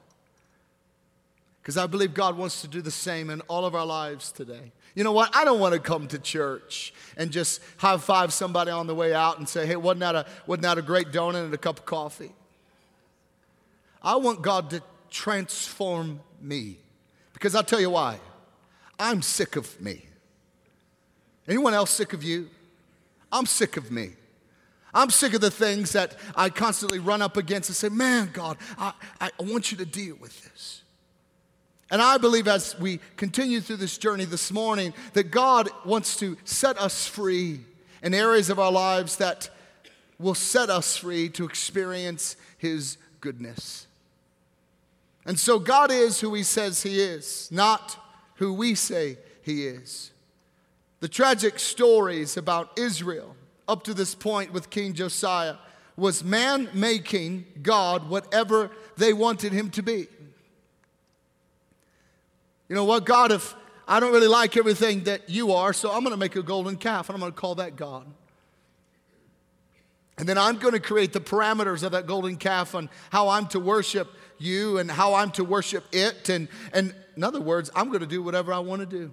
because 1.62 1.76
I 1.76 1.86
believe 1.86 2.14
God 2.14 2.36
wants 2.36 2.60
to 2.62 2.68
do 2.68 2.82
the 2.82 2.90
same 2.90 3.30
in 3.30 3.40
all 3.42 3.64
of 3.64 3.74
our 3.74 3.86
lives 3.86 4.32
today. 4.32 4.72
You 4.94 5.04
know 5.04 5.12
what? 5.12 5.34
I 5.34 5.44
don't 5.44 5.60
want 5.60 5.74
to 5.74 5.80
come 5.80 6.08
to 6.08 6.18
church 6.18 6.92
and 7.16 7.30
just 7.30 7.60
high 7.76 7.96
five 7.98 8.32
somebody 8.32 8.72
on 8.72 8.88
the 8.88 8.94
way 8.94 9.14
out 9.14 9.38
and 9.38 9.48
say, 9.48 9.66
hey, 9.66 9.76
wasn't 9.76 10.00
that 10.00 10.14
a, 10.14 10.26
wasn't 10.46 10.62
that 10.62 10.78
a 10.78 10.82
great 10.82 11.12
donut 11.12 11.44
and 11.44 11.54
a 11.54 11.58
cup 11.58 11.78
of 11.78 11.84
coffee? 11.84 12.32
I 14.02 14.16
want 14.16 14.42
God 14.42 14.70
to 14.70 14.82
transform 15.10 16.20
me 16.40 16.78
because 17.32 17.54
I'll 17.54 17.64
tell 17.64 17.80
you 17.80 17.90
why. 17.90 18.18
I'm 18.98 19.22
sick 19.22 19.56
of 19.56 19.80
me. 19.80 20.04
Anyone 21.48 21.74
else 21.74 21.90
sick 21.90 22.12
of 22.12 22.22
you? 22.22 22.48
I'm 23.32 23.46
sick 23.46 23.76
of 23.76 23.90
me. 23.90 24.10
I'm 24.92 25.10
sick 25.10 25.34
of 25.34 25.40
the 25.40 25.50
things 25.50 25.92
that 25.92 26.16
I 26.34 26.48
constantly 26.48 26.98
run 26.98 27.22
up 27.22 27.36
against 27.36 27.68
and 27.68 27.76
say, 27.76 27.88
man, 27.88 28.30
God, 28.32 28.56
I, 28.76 28.92
I 29.20 29.30
want 29.38 29.70
you 29.70 29.78
to 29.78 29.86
deal 29.86 30.16
with 30.20 30.42
this. 30.42 30.82
And 31.90 32.00
I 32.00 32.18
believe 32.18 32.46
as 32.46 32.78
we 32.78 33.00
continue 33.16 33.60
through 33.60 33.76
this 33.76 33.98
journey 33.98 34.24
this 34.24 34.52
morning, 34.52 34.94
that 35.12 35.30
God 35.30 35.68
wants 35.84 36.16
to 36.16 36.36
set 36.44 36.78
us 36.78 37.06
free 37.06 37.60
in 38.02 38.14
areas 38.14 38.50
of 38.50 38.58
our 38.58 38.70
lives 38.70 39.16
that 39.16 39.50
will 40.18 40.34
set 40.34 40.70
us 40.70 40.96
free 40.96 41.28
to 41.30 41.44
experience 41.44 42.36
His 42.58 42.96
goodness. 43.20 43.86
And 45.30 45.38
so 45.38 45.60
God 45.60 45.92
is 45.92 46.18
who 46.18 46.34
He 46.34 46.42
says 46.42 46.82
He 46.82 47.00
is, 47.00 47.48
not 47.52 47.96
who 48.34 48.52
we 48.52 48.74
say 48.74 49.16
He 49.42 49.64
is. 49.64 50.10
The 50.98 51.06
tragic 51.06 51.60
stories 51.60 52.36
about 52.36 52.76
Israel 52.76 53.36
up 53.68 53.84
to 53.84 53.94
this 53.94 54.12
point 54.12 54.52
with 54.52 54.70
King 54.70 54.92
Josiah 54.92 55.54
was 55.96 56.24
man 56.24 56.68
making 56.74 57.44
God 57.62 58.10
whatever 58.10 58.72
they 58.96 59.12
wanted 59.12 59.52
him 59.52 59.70
to 59.70 59.84
be. 59.84 60.08
You 62.68 62.74
know 62.74 62.84
what, 62.84 63.04
God, 63.06 63.30
if 63.30 63.54
I 63.86 64.00
don't 64.00 64.12
really 64.12 64.26
like 64.26 64.56
everything 64.56 65.04
that 65.04 65.30
you 65.30 65.52
are, 65.52 65.72
so 65.72 65.92
I'm 65.92 66.00
going 66.00 66.10
to 66.10 66.18
make 66.18 66.34
a 66.34 66.42
golden 66.42 66.74
calf 66.74 67.08
and 67.08 67.14
I'm 67.14 67.20
going 67.20 67.30
to 67.30 67.38
call 67.38 67.54
that 67.54 67.76
God. 67.76 68.04
And 70.18 70.28
then 70.28 70.36
I'm 70.36 70.58
going 70.58 70.74
to 70.74 70.80
create 70.80 71.12
the 71.12 71.20
parameters 71.20 71.84
of 71.84 71.92
that 71.92 72.08
golden 72.08 72.36
calf 72.36 72.74
and 72.74 72.88
how 73.10 73.28
I'm 73.28 73.46
to 73.48 73.60
worship 73.60 74.08
you 74.40 74.78
and 74.78 74.90
how 74.90 75.14
I'm 75.14 75.30
to 75.32 75.44
worship 75.44 75.84
it. 75.92 76.28
And, 76.28 76.48
and 76.72 76.94
in 77.16 77.24
other 77.24 77.40
words, 77.40 77.70
I'm 77.74 77.88
going 77.88 78.00
to 78.00 78.06
do 78.06 78.22
whatever 78.22 78.52
I 78.52 78.58
want 78.58 78.80
to 78.80 78.86
do. 78.86 79.10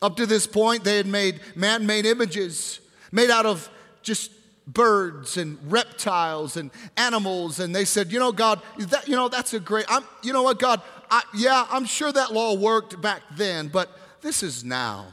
Up 0.00 0.16
to 0.16 0.26
this 0.26 0.46
point, 0.46 0.84
they 0.84 0.96
had 0.96 1.06
made 1.06 1.40
man 1.54 1.86
made 1.86 2.06
images 2.06 2.80
made 3.12 3.30
out 3.30 3.46
of 3.46 3.70
just 4.02 4.32
birds 4.66 5.36
and 5.36 5.58
reptiles 5.70 6.56
and 6.56 6.70
animals 6.96 7.58
and 7.60 7.74
they 7.74 7.84
said 7.84 8.12
you 8.12 8.18
know 8.18 8.30
god 8.30 8.60
that 8.78 9.08
you 9.08 9.16
know 9.16 9.28
that's 9.28 9.52
a 9.54 9.60
great 9.60 9.84
i'm 9.88 10.04
you 10.22 10.32
know 10.32 10.44
what 10.44 10.58
god 10.60 10.80
I, 11.10 11.22
yeah 11.34 11.66
i'm 11.68 11.84
sure 11.84 12.12
that 12.12 12.32
law 12.32 12.54
worked 12.54 13.00
back 13.02 13.22
then 13.32 13.68
but 13.68 13.90
this 14.20 14.42
is 14.44 14.64
now 14.64 15.08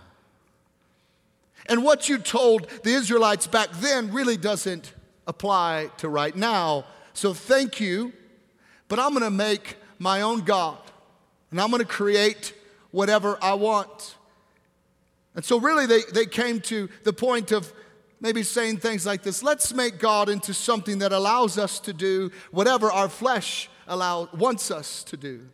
and 1.66 1.84
what 1.84 2.08
you 2.08 2.20
told 2.20 2.70
the 2.84 2.92
israelites 2.92 3.48
back 3.48 3.70
then 3.74 4.14
really 4.14 4.38
doesn't 4.38 4.94
apply 5.26 5.90
to 5.98 6.10
right 6.10 6.36
now 6.36 6.86
so 7.20 7.34
thank 7.34 7.80
you 7.80 8.12
but 8.88 9.00
i'm 9.00 9.12
going 9.12 9.24
to 9.24 9.30
make 9.30 9.78
my 9.98 10.22
own 10.22 10.42
god 10.42 10.78
and 11.52 11.60
i'm 11.60 11.70
going 11.70 11.82
to 11.82 11.88
create 11.88 12.54
whatever 12.92 13.38
i 13.42 13.54
want 13.54 14.16
and 15.36 15.46
so, 15.46 15.58
really, 15.58 15.86
they, 15.86 16.02
they 16.14 16.26
came 16.26 16.60
to 16.62 16.90
the 17.04 17.14
point 17.14 17.54
of 17.54 17.72
maybe 18.20 18.44
saying 18.44 18.78
things 18.80 19.06
like 19.06 19.24
this 19.24 19.42
let's 19.42 19.74
make 19.74 19.98
God 19.98 20.28
into 20.28 20.54
something 20.54 21.00
that 21.00 21.14
allows 21.14 21.58
us 21.58 21.80
to 21.80 21.94
do 21.94 22.32
whatever 22.52 22.92
our 22.92 23.08
flesh 23.08 23.70
allow, 23.88 24.28
wants 24.34 24.70
us 24.70 25.02
to 25.06 25.16
do. 25.16 25.48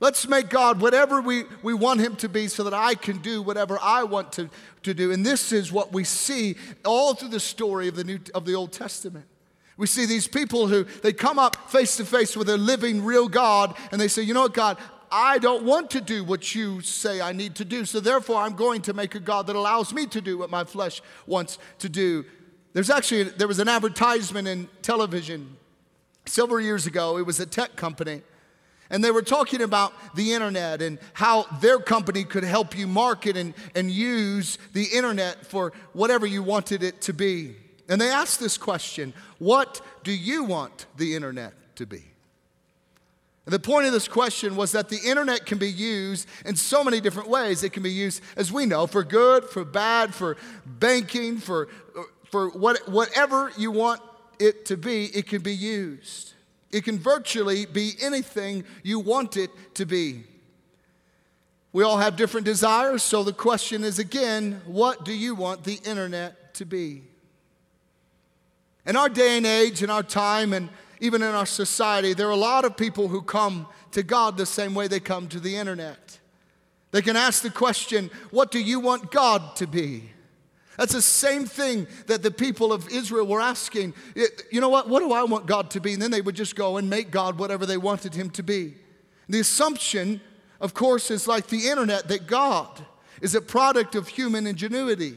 Let's 0.00 0.26
make 0.26 0.48
God 0.48 0.80
whatever 0.80 1.20
we, 1.20 1.44
we 1.62 1.74
want 1.74 2.00
Him 2.00 2.16
to 2.16 2.28
be 2.28 2.48
so 2.48 2.64
that 2.64 2.74
I 2.74 2.96
can 2.96 3.18
do 3.18 3.40
whatever 3.40 3.78
I 3.80 4.02
want 4.02 4.32
to, 4.32 4.50
to 4.82 4.94
do. 4.94 5.12
And 5.12 5.24
this 5.24 5.52
is 5.52 5.70
what 5.70 5.92
we 5.92 6.02
see 6.02 6.56
all 6.84 7.14
through 7.14 7.28
the 7.28 7.38
story 7.38 7.86
of 7.86 7.94
the, 7.94 8.02
New, 8.02 8.18
of 8.34 8.44
the 8.44 8.54
Old 8.54 8.72
Testament. 8.72 9.26
We 9.82 9.88
see 9.88 10.06
these 10.06 10.28
people 10.28 10.68
who 10.68 10.84
they 11.02 11.12
come 11.12 11.40
up 11.40 11.68
face 11.68 11.96
to 11.96 12.04
face 12.04 12.36
with 12.36 12.48
a 12.48 12.56
living, 12.56 13.02
real 13.02 13.26
God, 13.26 13.76
and 13.90 14.00
they 14.00 14.06
say, 14.06 14.22
You 14.22 14.32
know 14.32 14.42
what, 14.42 14.54
God, 14.54 14.78
I 15.10 15.40
don't 15.40 15.64
want 15.64 15.90
to 15.90 16.00
do 16.00 16.22
what 16.22 16.54
you 16.54 16.82
say 16.82 17.20
I 17.20 17.32
need 17.32 17.56
to 17.56 17.64
do. 17.64 17.84
So 17.84 17.98
therefore, 17.98 18.36
I'm 18.36 18.54
going 18.54 18.82
to 18.82 18.92
make 18.92 19.16
a 19.16 19.18
God 19.18 19.48
that 19.48 19.56
allows 19.56 19.92
me 19.92 20.06
to 20.06 20.20
do 20.20 20.38
what 20.38 20.50
my 20.50 20.62
flesh 20.62 21.02
wants 21.26 21.58
to 21.80 21.88
do. 21.88 22.24
There's 22.74 22.90
actually, 22.90 23.24
there 23.24 23.48
was 23.48 23.58
an 23.58 23.66
advertisement 23.66 24.46
in 24.46 24.68
television 24.82 25.56
several 26.26 26.60
years 26.60 26.86
ago. 26.86 27.18
It 27.18 27.26
was 27.26 27.40
a 27.40 27.46
tech 27.46 27.74
company. 27.74 28.22
And 28.88 29.02
they 29.02 29.10
were 29.10 29.20
talking 29.20 29.62
about 29.62 29.94
the 30.14 30.32
internet 30.32 30.80
and 30.80 31.00
how 31.12 31.46
their 31.60 31.80
company 31.80 32.22
could 32.22 32.44
help 32.44 32.78
you 32.78 32.86
market 32.86 33.36
and, 33.36 33.52
and 33.74 33.90
use 33.90 34.58
the 34.74 34.84
internet 34.84 35.44
for 35.44 35.72
whatever 35.92 36.24
you 36.24 36.44
wanted 36.44 36.84
it 36.84 37.00
to 37.00 37.12
be. 37.12 37.56
And 37.92 38.00
they 38.00 38.08
asked 38.08 38.40
this 38.40 38.56
question 38.56 39.12
What 39.38 39.82
do 40.02 40.12
you 40.12 40.44
want 40.44 40.86
the 40.96 41.14
internet 41.14 41.52
to 41.76 41.84
be? 41.84 42.02
The 43.44 43.58
point 43.58 43.86
of 43.86 43.92
this 43.92 44.08
question 44.08 44.56
was 44.56 44.72
that 44.72 44.88
the 44.88 44.98
internet 45.04 45.44
can 45.44 45.58
be 45.58 45.70
used 45.70 46.26
in 46.46 46.56
so 46.56 46.82
many 46.82 47.02
different 47.02 47.28
ways. 47.28 47.62
It 47.62 47.74
can 47.74 47.82
be 47.82 47.90
used, 47.90 48.22
as 48.34 48.50
we 48.50 48.64
know, 48.64 48.86
for 48.86 49.04
good, 49.04 49.44
for 49.44 49.62
bad, 49.62 50.14
for 50.14 50.38
banking, 50.64 51.36
for, 51.36 51.68
for 52.30 52.48
what, 52.48 52.88
whatever 52.88 53.52
you 53.58 53.70
want 53.70 54.00
it 54.38 54.64
to 54.66 54.78
be, 54.78 55.14
it 55.14 55.26
can 55.26 55.42
be 55.42 55.54
used. 55.54 56.32
It 56.70 56.84
can 56.84 56.98
virtually 56.98 57.66
be 57.66 57.92
anything 58.00 58.64
you 58.82 59.00
want 59.00 59.36
it 59.36 59.50
to 59.74 59.84
be. 59.84 60.24
We 61.74 61.84
all 61.84 61.98
have 61.98 62.16
different 62.16 62.46
desires, 62.46 63.02
so 63.02 63.22
the 63.22 63.34
question 63.34 63.84
is 63.84 63.98
again, 63.98 64.62
what 64.64 65.04
do 65.04 65.12
you 65.12 65.34
want 65.34 65.64
the 65.64 65.78
internet 65.84 66.54
to 66.54 66.64
be? 66.64 67.02
In 68.84 68.96
our 68.96 69.08
day 69.08 69.36
and 69.36 69.46
age, 69.46 69.82
in 69.82 69.90
our 69.90 70.02
time, 70.02 70.52
and 70.52 70.68
even 71.00 71.22
in 71.22 71.28
our 71.34 71.46
society, 71.46 72.14
there 72.14 72.28
are 72.28 72.32
a 72.32 72.36
lot 72.36 72.64
of 72.64 72.76
people 72.76 73.08
who 73.08 73.22
come 73.22 73.66
to 73.92 74.02
God 74.02 74.36
the 74.36 74.46
same 74.46 74.74
way 74.74 74.88
they 74.88 75.00
come 75.00 75.28
to 75.28 75.40
the 75.40 75.56
internet. 75.56 76.18
They 76.90 77.02
can 77.02 77.16
ask 77.16 77.42
the 77.42 77.50
question, 77.50 78.10
What 78.30 78.50
do 78.50 78.60
you 78.60 78.80
want 78.80 79.10
God 79.10 79.56
to 79.56 79.66
be? 79.66 80.10
That's 80.76 80.92
the 80.92 81.02
same 81.02 81.44
thing 81.44 81.86
that 82.06 82.22
the 82.22 82.30
people 82.30 82.72
of 82.72 82.88
Israel 82.88 83.26
were 83.26 83.40
asking. 83.40 83.94
You 84.50 84.60
know 84.60 84.68
what? 84.68 84.88
What 84.88 85.00
do 85.00 85.12
I 85.12 85.22
want 85.24 85.46
God 85.46 85.70
to 85.72 85.80
be? 85.80 85.92
And 85.92 86.02
then 86.02 86.10
they 86.10 86.20
would 86.20 86.34
just 86.34 86.56
go 86.56 86.76
and 86.76 86.88
make 86.88 87.10
God 87.10 87.38
whatever 87.38 87.66
they 87.66 87.76
wanted 87.76 88.14
him 88.14 88.30
to 88.30 88.42
be. 88.42 88.74
The 89.28 89.40
assumption, 89.40 90.20
of 90.60 90.74
course, 90.74 91.10
is 91.10 91.28
like 91.28 91.48
the 91.48 91.68
internet 91.68 92.08
that 92.08 92.26
God 92.26 92.84
is 93.20 93.34
a 93.34 93.40
product 93.40 93.94
of 93.94 94.08
human 94.08 94.46
ingenuity. 94.46 95.16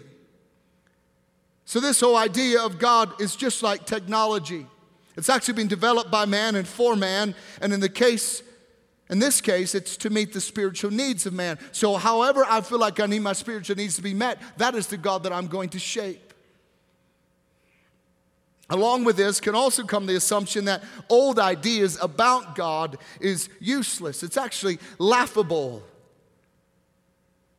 So, 1.65 1.79
this 1.79 2.00
whole 2.00 2.15
idea 2.15 2.62
of 2.62 2.77
God 2.77 3.19
is 3.19 3.36
just 3.36 3.63
like 3.63 3.86
technology. 3.86 4.67
It's 5.17 5.29
actually 5.29 5.55
been 5.55 5.67
developed 5.67 6.12
by 6.12 6.25
man 6.25 6.55
and 6.55 6.67
for 6.67 6.95
man, 6.95 7.36
and 7.62 7.74
in 7.74 7.79
the 7.79 7.89
case 7.89 8.43
in 9.10 9.19
this 9.19 9.39
case, 9.39 9.75
it's 9.75 9.98
to 9.98 10.10
meet 10.10 10.34
the 10.34 10.41
spiritual 10.41 10.89
needs 10.91 11.25
of 11.25 11.34
man. 11.34 11.60
So, 11.72 11.95
however, 11.95 12.43
I 12.48 12.62
feel 12.62 12.79
like 12.79 13.00
I 13.00 13.05
need 13.05 13.19
my 13.19 13.34
spiritual 13.34 13.75
needs 13.75 13.95
to 13.98 14.01
be 14.01 14.13
met, 14.13 14.39
that 14.57 14.74
is 14.74 14.88
the 14.88 14.98
God 14.98 15.24
that 15.24 15.34
I'm 15.34 15.48
going 15.48 15.69
to 15.69 15.79
shape. 15.79 16.34
Along 18.67 19.03
with 19.03 19.15
this 19.15 19.39
can 19.39 19.53
also 19.53 19.84
come 19.84 20.07
the 20.07 20.15
assumption 20.15 20.65
that 20.65 20.84
old 21.07 21.38
ideas 21.38 22.00
about 22.01 22.55
God 22.55 22.98
is 23.22 23.48
useless. 23.60 24.23
It's 24.23 24.38
actually 24.38 24.80
laughable. 24.97 25.84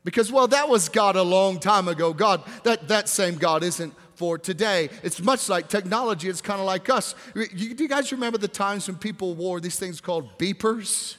Because, 0.07 0.31
well, 0.31 0.47
that 0.47 0.69
was 0.69 0.89
God 0.89 1.17
a 1.17 1.23
long 1.25 1.59
time 1.59 1.89
ago. 1.89 2.13
God, 2.13 2.45
that, 2.63 2.87
that 2.87 3.09
same 3.09 3.35
God 3.35 3.65
isn't 3.65 3.93
for 4.15 4.39
today. 4.39 4.89
It's 5.03 5.21
much 5.21 5.49
like 5.49 5.67
technology, 5.69 6.29
it's 6.29 6.41
kind 6.41 6.61
of 6.61 6.65
like 6.65 6.89
us. 6.89 7.17
Do 7.35 7.45
you 7.57 7.89
guys 7.89 8.13
remember 8.13 8.39
the 8.39 8.47
times 8.47 8.87
when 8.87 8.99
people 8.99 9.35
wore 9.35 9.59
these 9.59 9.81
things 9.81 10.01
called 10.01 10.39
beepers? 10.39 11.17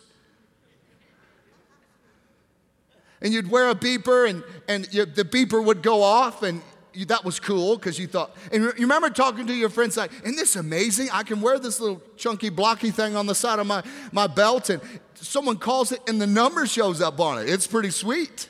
And 3.19 3.33
you'd 3.33 3.51
wear 3.51 3.69
a 3.69 3.75
beeper, 3.75 4.29
and, 4.29 4.41
and 4.69 4.87
you, 4.93 5.05
the 5.05 5.25
beeper 5.25 5.61
would 5.61 5.83
go 5.83 6.01
off, 6.01 6.41
and 6.41 6.61
you, 6.93 7.03
that 7.07 7.25
was 7.25 7.41
cool 7.41 7.75
because 7.75 7.99
you 7.99 8.07
thought, 8.07 8.37
and 8.53 8.63
you 8.63 8.71
remember 8.79 9.09
talking 9.09 9.45
to 9.47 9.53
your 9.53 9.69
friends 9.69 9.97
like, 9.97 10.11
isn't 10.23 10.37
this 10.37 10.55
amazing? 10.55 11.09
I 11.11 11.23
can 11.23 11.41
wear 11.41 11.59
this 11.59 11.81
little 11.81 12.01
chunky 12.15 12.49
blocky 12.49 12.91
thing 12.91 13.17
on 13.17 13.25
the 13.25 13.35
side 13.35 13.59
of 13.59 13.67
my, 13.67 13.83
my 14.13 14.27
belt, 14.27 14.69
and 14.69 14.81
someone 15.15 15.57
calls 15.57 15.91
it, 15.91 15.99
and 16.07 16.21
the 16.21 16.27
number 16.27 16.65
shows 16.65 17.01
up 17.01 17.19
on 17.19 17.41
it. 17.41 17.49
It's 17.49 17.67
pretty 17.67 17.89
sweet. 17.89 18.47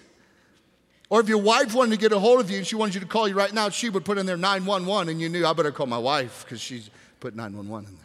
Or 1.10 1.22
if 1.22 1.30
your 1.30 1.38
wife 1.38 1.74
wanted 1.74 1.92
to 1.92 1.98
get 1.98 2.12
a 2.12 2.20
hold 2.20 2.42
of 2.42 2.52
you 2.52 2.58
and 2.58 2.68
she 2.68 2.76
wanted 2.76 2.96
you 2.96 3.00
to 3.00 3.06
call 3.06 3.28
you 3.28 3.36
right 3.36 3.54
now, 3.54 3.70
she 3.70 3.90
would 3.90 4.04
put 4.04 4.18
in 4.18 4.26
there 4.26 4.38
911 4.38 5.10
and 5.10 5.22
you 5.22 5.30
knew 5.30 5.46
I 5.46 5.54
better 5.54 5.72
call 5.72 5.86
my 5.86 5.98
wife 5.98 6.44
because 6.44 6.60
she's 6.60 6.90
put 7.20 7.36
911 7.36 7.90
in 7.90 7.96
there. 7.96 8.04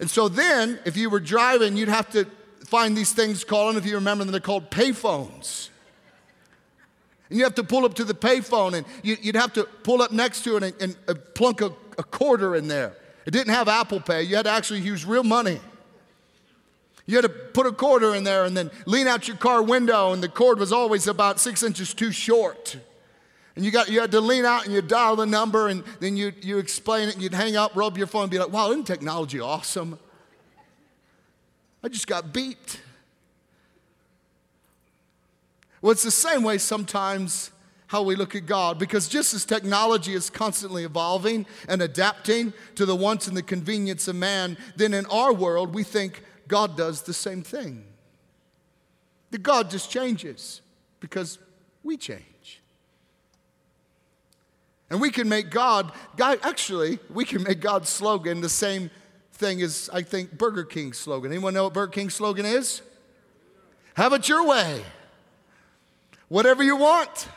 And 0.00 0.08
so 0.08 0.28
then, 0.28 0.78
if 0.84 0.96
you 0.96 1.10
were 1.10 1.18
driving, 1.18 1.76
you'd 1.76 1.88
have 1.88 2.08
to 2.10 2.24
find 2.66 2.96
these 2.96 3.12
things 3.12 3.42
called, 3.42 3.70
and 3.70 3.78
if 3.78 3.90
you 3.90 3.96
remember 3.96 4.24
them, 4.24 4.30
they're 4.30 4.40
called 4.40 4.70
payphones. 4.70 5.70
And 7.28 7.38
you 7.38 7.44
have 7.44 7.56
to 7.56 7.64
pull 7.64 7.84
up 7.84 7.94
to 7.94 8.04
the 8.04 8.14
payphone 8.14 8.74
and 8.74 8.86
you, 9.02 9.16
would 9.24 9.34
have 9.34 9.52
to 9.54 9.64
pull 9.64 10.00
up 10.00 10.12
next 10.12 10.42
to 10.44 10.56
it 10.56 10.62
and, 10.62 10.74
and 10.80 10.96
uh, 11.08 11.14
plunk 11.34 11.60
a 11.60 11.70
quarter 12.02 12.54
in 12.54 12.68
there. 12.68 12.94
It 13.26 13.32
didn't 13.32 13.52
have 13.52 13.68
Apple 13.68 14.00
Pay, 14.00 14.22
you 14.22 14.36
had 14.36 14.46
to 14.46 14.50
actually 14.50 14.80
use 14.80 15.04
real 15.04 15.24
money. 15.24 15.60
You 17.08 17.16
had 17.16 17.22
to 17.22 17.30
put 17.30 17.64
a 17.64 17.72
quarter 17.72 18.14
in 18.14 18.22
there 18.22 18.44
and 18.44 18.54
then 18.54 18.70
lean 18.84 19.06
out 19.06 19.28
your 19.28 19.38
car 19.38 19.62
window, 19.62 20.12
and 20.12 20.22
the 20.22 20.28
cord 20.28 20.58
was 20.58 20.74
always 20.74 21.06
about 21.06 21.40
six 21.40 21.62
inches 21.62 21.94
too 21.94 22.12
short. 22.12 22.76
And 23.56 23.64
you, 23.64 23.70
got, 23.70 23.88
you 23.88 23.98
had 23.98 24.10
to 24.10 24.20
lean 24.20 24.44
out 24.44 24.66
and 24.66 24.74
you 24.74 24.82
dial 24.82 25.16
the 25.16 25.24
number, 25.24 25.68
and 25.68 25.82
then 26.00 26.18
you, 26.18 26.34
you 26.42 26.58
explain 26.58 27.08
it, 27.08 27.14
and 27.14 27.22
you'd 27.22 27.32
hang 27.32 27.56
up, 27.56 27.74
rub 27.74 27.96
your 27.96 28.06
phone, 28.06 28.24
and 28.24 28.30
be 28.30 28.38
like, 28.38 28.52
wow, 28.52 28.68
isn't 28.72 28.84
technology 28.84 29.40
awesome? 29.40 29.98
I 31.82 31.88
just 31.88 32.06
got 32.06 32.30
beat. 32.30 32.78
Well, 35.80 35.92
it's 35.92 36.02
the 36.02 36.10
same 36.10 36.42
way 36.42 36.58
sometimes 36.58 37.52
how 37.86 38.02
we 38.02 38.16
look 38.16 38.34
at 38.34 38.44
God, 38.44 38.78
because 38.78 39.08
just 39.08 39.32
as 39.32 39.46
technology 39.46 40.12
is 40.12 40.28
constantly 40.28 40.84
evolving 40.84 41.46
and 41.70 41.80
adapting 41.80 42.52
to 42.74 42.84
the 42.84 42.94
wants 42.94 43.28
and 43.28 43.34
the 43.34 43.42
convenience 43.42 44.08
of 44.08 44.16
man, 44.16 44.58
then 44.76 44.92
in 44.92 45.06
our 45.06 45.32
world 45.32 45.74
we 45.74 45.84
think 45.84 46.22
God 46.48 46.76
does 46.76 47.02
the 47.02 47.12
same 47.12 47.42
thing. 47.42 47.84
The 49.30 49.38
God 49.38 49.70
just 49.70 49.90
changes 49.90 50.62
because 51.00 51.38
we 51.82 51.96
change. 51.96 52.62
And 54.90 55.00
we 55.00 55.10
can 55.10 55.28
make 55.28 55.50
God, 55.50 55.92
God, 56.16 56.38
actually, 56.42 56.98
we 57.12 57.24
can 57.26 57.42
make 57.42 57.60
God's 57.60 57.90
slogan 57.90 58.40
the 58.40 58.48
same 58.48 58.90
thing 59.34 59.60
as 59.60 59.90
I 59.92 60.02
think 60.02 60.36
Burger 60.36 60.64
King's 60.64 60.96
slogan. 60.96 61.30
Anyone 61.30 61.52
know 61.52 61.64
what 61.64 61.74
Burger 61.74 61.92
King's 61.92 62.14
slogan 62.14 62.46
is? 62.46 62.80
Have 63.94 64.12
it 64.14 64.28
your 64.28 64.46
way. 64.46 64.82
Whatever 66.28 66.62
you 66.62 66.76
want. 66.76 67.28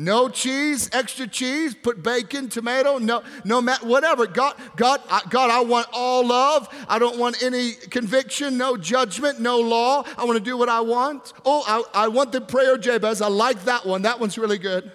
No 0.00 0.28
cheese, 0.28 0.88
extra 0.92 1.26
cheese, 1.26 1.74
put 1.74 2.04
bacon, 2.04 2.48
tomato, 2.48 2.98
no, 2.98 3.24
no, 3.44 3.60
whatever. 3.82 4.28
God, 4.28 4.54
God, 4.76 5.00
I, 5.10 5.22
God, 5.28 5.50
I 5.50 5.60
want 5.62 5.88
all 5.92 6.24
love. 6.24 6.68
I 6.88 7.00
don't 7.00 7.18
want 7.18 7.42
any 7.42 7.72
conviction, 7.72 8.56
no 8.56 8.76
judgment, 8.76 9.40
no 9.40 9.58
law. 9.58 10.04
I 10.16 10.24
want 10.24 10.38
to 10.38 10.44
do 10.44 10.56
what 10.56 10.68
I 10.68 10.82
want. 10.82 11.32
Oh, 11.44 11.64
I, 11.66 12.04
I 12.04 12.08
want 12.08 12.30
the 12.30 12.40
prayer 12.40 12.78
Jabez. 12.78 13.20
I 13.20 13.26
like 13.26 13.64
that 13.64 13.86
one. 13.86 14.02
That 14.02 14.20
one's 14.20 14.38
really 14.38 14.58
good. 14.58 14.92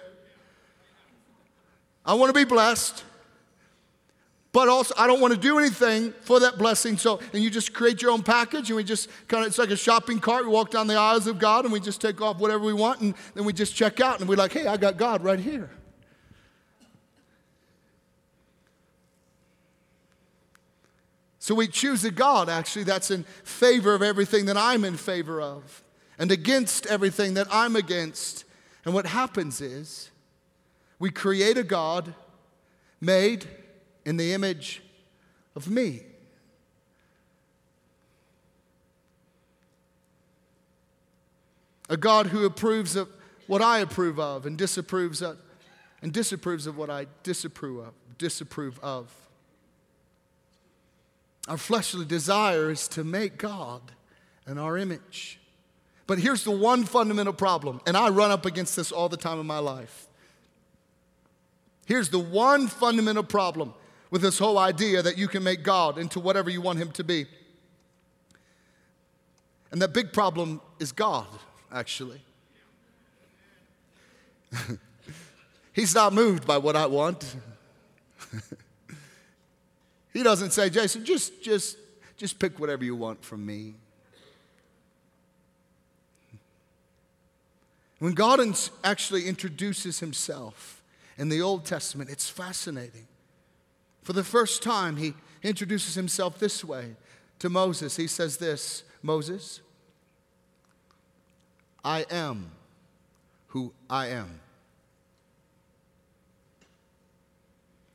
I 2.06 2.14
want 2.14 2.34
to 2.34 2.40
be 2.40 2.48
blessed 2.48 3.04
but 4.54 4.68
also 4.68 4.94
I 4.96 5.08
don't 5.08 5.20
want 5.20 5.34
to 5.34 5.40
do 5.40 5.58
anything 5.58 6.14
for 6.22 6.38
that 6.40 6.58
blessing. 6.58 6.96
So, 6.96 7.18
and 7.32 7.42
you 7.42 7.50
just 7.50 7.74
create 7.74 8.00
your 8.00 8.12
own 8.12 8.22
package, 8.22 8.70
and 8.70 8.76
we 8.76 8.84
just 8.84 9.10
kind 9.26 9.42
of, 9.42 9.48
it's 9.48 9.58
like 9.58 9.70
a 9.70 9.76
shopping 9.76 10.20
cart. 10.20 10.44
We 10.44 10.50
walk 10.52 10.70
down 10.70 10.86
the 10.86 10.94
aisles 10.94 11.26
of 11.26 11.40
God, 11.40 11.64
and 11.64 11.72
we 11.72 11.80
just 11.80 12.00
take 12.00 12.22
off 12.22 12.38
whatever 12.38 12.64
we 12.64 12.72
want, 12.72 13.00
and 13.00 13.14
then 13.34 13.44
we 13.44 13.52
just 13.52 13.74
check 13.74 14.00
out, 14.00 14.20
and 14.20 14.28
we're 14.28 14.36
like, 14.36 14.52
hey, 14.52 14.68
I 14.68 14.76
got 14.76 14.96
God 14.96 15.24
right 15.24 15.40
here. 15.40 15.70
So 21.40 21.56
we 21.56 21.66
choose 21.66 22.04
a 22.04 22.12
God, 22.12 22.48
actually, 22.48 22.84
that's 22.84 23.10
in 23.10 23.24
favor 23.42 23.92
of 23.92 24.02
everything 24.02 24.46
that 24.46 24.56
I'm 24.56 24.84
in 24.84 24.96
favor 24.96 25.40
of, 25.42 25.82
and 26.16 26.30
against 26.30 26.86
everything 26.86 27.34
that 27.34 27.48
I'm 27.50 27.74
against. 27.74 28.44
And 28.84 28.94
what 28.94 29.06
happens 29.06 29.60
is 29.60 30.10
we 31.00 31.10
create 31.10 31.58
a 31.58 31.64
God 31.64 32.14
made 33.00 33.48
in 34.04 34.16
the 34.16 34.32
image 34.32 34.82
of 35.56 35.68
me. 35.68 36.02
A 41.88 41.96
God 41.96 42.28
who 42.28 42.44
approves 42.44 42.96
of 42.96 43.08
what 43.46 43.62
I 43.62 43.78
approve 43.78 44.18
of 44.18 44.46
and 44.46 44.56
disapproves 44.56 45.20
of 45.22 45.38
and 46.02 46.12
disapproves 46.12 46.66
of 46.66 46.76
what 46.76 46.90
I 46.90 47.06
disapprove 47.22 47.86
of. 47.86 47.94
Disapprove 48.18 48.78
of. 48.80 49.12
Our 51.48 51.56
fleshly 51.56 52.04
desire 52.04 52.70
is 52.70 52.88
to 52.88 53.04
make 53.04 53.38
God 53.38 53.80
in 54.46 54.58
our 54.58 54.76
image. 54.76 55.40
But 56.06 56.18
here's 56.18 56.44
the 56.44 56.50
one 56.50 56.84
fundamental 56.84 57.32
problem, 57.32 57.80
and 57.86 57.96
I 57.96 58.10
run 58.10 58.30
up 58.30 58.44
against 58.44 58.76
this 58.76 58.92
all 58.92 59.08
the 59.08 59.16
time 59.16 59.40
in 59.40 59.46
my 59.46 59.58
life. 59.58 60.06
Here's 61.86 62.10
the 62.10 62.18
one 62.18 62.66
fundamental 62.68 63.22
problem 63.22 63.74
with 64.10 64.22
this 64.22 64.38
whole 64.38 64.58
idea 64.58 65.02
that 65.02 65.18
you 65.18 65.28
can 65.28 65.42
make 65.42 65.62
God 65.62 65.98
into 65.98 66.20
whatever 66.20 66.50
you 66.50 66.60
want 66.60 66.78
Him 66.78 66.90
to 66.92 67.04
be. 67.04 67.26
And 69.70 69.82
that 69.82 69.92
big 69.92 70.12
problem 70.12 70.60
is 70.78 70.92
God, 70.92 71.26
actually. 71.72 72.20
He's 75.72 75.94
not 75.94 76.12
moved 76.12 76.46
by 76.46 76.58
what 76.58 76.76
I 76.76 76.86
want. 76.86 77.34
he 80.12 80.22
doesn't 80.22 80.52
say, 80.52 80.70
Jason, 80.70 81.04
just, 81.04 81.42
just, 81.42 81.76
just 82.16 82.38
pick 82.38 82.60
whatever 82.60 82.84
you 82.84 82.94
want 82.94 83.24
from 83.24 83.44
me. 83.44 83.74
When 87.98 88.12
God 88.12 88.40
actually 88.84 89.26
introduces 89.26 89.98
himself 89.98 90.82
in 91.16 91.28
the 91.28 91.42
Old 91.42 91.64
Testament, 91.64 92.10
it's 92.10 92.28
fascinating. 92.28 93.08
For 94.04 94.12
the 94.12 94.22
first 94.22 94.62
time, 94.62 94.96
he 94.96 95.14
introduces 95.42 95.96
himself 95.96 96.38
this 96.38 96.64
way 96.64 96.94
to 97.40 97.50
Moses. 97.50 97.96
He 97.96 98.06
says, 98.06 98.36
This, 98.36 98.84
Moses, 99.02 99.60
I 101.84 102.06
am 102.10 102.52
who 103.48 103.72
I 103.90 104.08
am. 104.08 104.40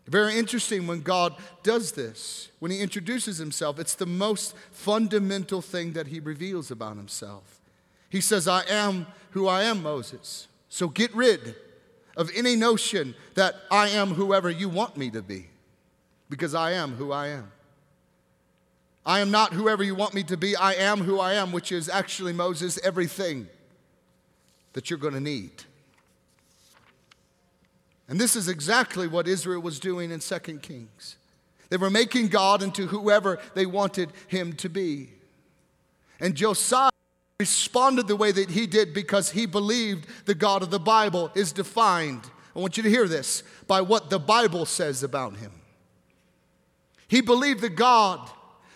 Very 0.09 0.39
interesting 0.39 0.87
when 0.87 1.01
God 1.01 1.35
does 1.61 1.91
this, 1.91 2.49
when 2.57 2.71
He 2.71 2.81
introduces 2.81 3.37
Himself, 3.37 3.79
it's 3.79 3.93
the 3.93 4.07
most 4.07 4.55
fundamental 4.71 5.61
thing 5.61 5.93
that 5.93 6.07
He 6.07 6.19
reveals 6.19 6.71
about 6.71 6.97
Himself. 6.97 7.61
He 8.09 8.21
says, 8.21 8.47
I 8.47 8.63
am 8.67 9.05
who 9.31 9.47
I 9.47 9.63
am, 9.63 9.83
Moses. 9.83 10.47
So 10.67 10.87
get 10.87 11.13
rid 11.13 11.55
of 12.17 12.31
any 12.35 12.55
notion 12.55 13.13
that 13.35 13.53
I 13.69 13.89
am 13.89 14.15
whoever 14.15 14.49
you 14.49 14.67
want 14.67 14.97
me 14.97 15.11
to 15.11 15.21
be, 15.21 15.49
because 16.29 16.53
I 16.53 16.71
am 16.71 16.93
who 16.93 17.11
I 17.11 17.27
am. 17.27 17.51
I 19.05 19.21
am 19.21 19.31
not 19.31 19.53
whoever 19.53 19.83
you 19.83 19.95
want 19.95 20.13
me 20.13 20.23
to 20.23 20.37
be. 20.37 20.55
I 20.55 20.73
am 20.73 20.99
who 20.99 21.19
I 21.19 21.33
am, 21.33 21.51
which 21.51 21.71
is 21.71 21.89
actually, 21.89 22.33
Moses, 22.33 22.79
everything 22.83 23.47
that 24.73 24.89
you're 24.89 24.99
going 24.99 25.15
to 25.15 25.19
need. 25.19 25.51
And 28.07 28.19
this 28.19 28.35
is 28.35 28.47
exactly 28.47 29.07
what 29.07 29.27
Israel 29.27 29.61
was 29.61 29.79
doing 29.79 30.11
in 30.11 30.19
2 30.19 30.39
Kings. 30.59 31.15
They 31.69 31.77
were 31.77 31.89
making 31.89 32.27
God 32.27 32.63
into 32.63 32.87
whoever 32.87 33.39
they 33.53 33.65
wanted 33.65 34.11
him 34.27 34.53
to 34.53 34.69
be. 34.69 35.09
And 36.19 36.35
Josiah 36.35 36.89
responded 37.39 38.07
the 38.07 38.15
way 38.15 38.31
that 38.31 38.49
he 38.49 38.67
did 38.67 38.93
because 38.93 39.31
he 39.31 39.45
believed 39.45 40.07
the 40.25 40.35
God 40.35 40.61
of 40.61 40.71
the 40.71 40.79
Bible 40.79 41.31
is 41.35 41.51
defined. 41.51 42.21
I 42.55 42.59
want 42.59 42.77
you 42.77 42.83
to 42.83 42.89
hear 42.89 43.07
this 43.07 43.43
by 43.67 43.81
what 43.81 44.09
the 44.09 44.19
Bible 44.19 44.65
says 44.65 45.03
about 45.03 45.37
him. 45.37 45.51
He 47.09 47.19
believed 47.19 47.59
the 47.59 47.69
God 47.69 48.29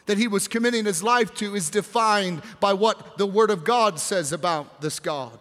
that 0.07 0.17
he 0.17 0.27
was 0.27 0.49
committing 0.49 0.83
his 0.83 1.01
life 1.01 1.33
to 1.35 1.55
is 1.55 1.69
defined 1.69 2.41
by 2.59 2.73
what 2.73 3.17
the 3.17 3.25
Word 3.25 3.49
of 3.49 3.63
God 3.63 3.97
says 3.97 4.33
about 4.33 4.81
this 4.81 4.99
God 4.99 5.39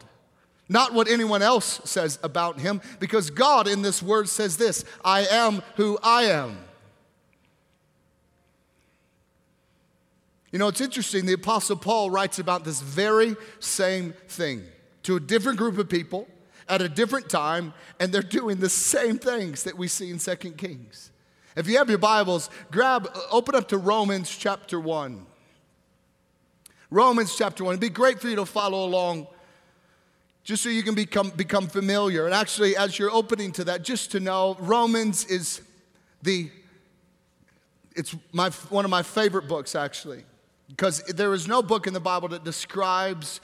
not 0.72 0.94
what 0.94 1.06
anyone 1.06 1.42
else 1.42 1.82
says 1.84 2.18
about 2.22 2.58
him, 2.58 2.80
because 2.98 3.30
God 3.30 3.68
in 3.68 3.82
this 3.82 4.02
word 4.02 4.28
says 4.28 4.56
this 4.56 4.84
I 5.04 5.26
am 5.26 5.62
who 5.76 5.98
I 6.02 6.24
am. 6.24 6.56
You 10.50 10.58
know, 10.58 10.68
it's 10.68 10.80
interesting. 10.80 11.24
The 11.24 11.34
Apostle 11.34 11.76
Paul 11.76 12.10
writes 12.10 12.38
about 12.38 12.64
this 12.64 12.80
very 12.80 13.36
same 13.58 14.14
thing 14.28 14.64
to 15.04 15.16
a 15.16 15.20
different 15.20 15.58
group 15.58 15.78
of 15.78 15.88
people 15.88 16.26
at 16.68 16.82
a 16.82 16.88
different 16.88 17.28
time, 17.28 17.72
and 18.00 18.12
they're 18.12 18.22
doing 18.22 18.58
the 18.58 18.68
same 18.68 19.18
things 19.18 19.64
that 19.64 19.76
we 19.76 19.88
see 19.88 20.10
in 20.10 20.18
Second 20.18 20.58
Kings. 20.58 21.10
If 21.54 21.68
you 21.68 21.76
have 21.76 21.90
your 21.90 21.98
Bibles, 21.98 22.48
grab, 22.70 23.10
uh, 23.14 23.20
open 23.30 23.54
up 23.54 23.68
to 23.68 23.78
Romans 23.78 24.34
chapter 24.34 24.80
1. 24.80 25.26
Romans 26.90 27.36
chapter 27.36 27.62
1. 27.62 27.74
It'd 27.74 27.80
be 27.80 27.90
great 27.90 28.20
for 28.20 28.28
you 28.28 28.36
to 28.36 28.46
follow 28.46 28.86
along 28.86 29.26
just 30.44 30.62
so 30.62 30.70
you 30.70 30.82
can 30.82 30.94
become, 30.94 31.28
become 31.30 31.68
familiar. 31.68 32.24
And 32.24 32.34
actually, 32.34 32.74
as 32.74 32.98
you're 32.98 33.10
opening 33.10 33.52
to 33.52 33.64
that, 33.64 33.82
just 33.82 34.12
to 34.12 34.20
know, 34.20 34.56
Romans 34.60 35.26
is 35.26 35.60
the, 36.22 36.50
it's 37.94 38.16
my, 38.32 38.48
one 38.70 38.86
of 38.86 38.90
my 38.90 39.02
favorite 39.02 39.46
books, 39.46 39.74
actually, 39.74 40.24
because 40.68 41.02
there 41.04 41.34
is 41.34 41.46
no 41.46 41.62
book 41.62 41.86
in 41.86 41.92
the 41.92 42.00
Bible 42.00 42.28
that 42.28 42.44
describes 42.44 43.42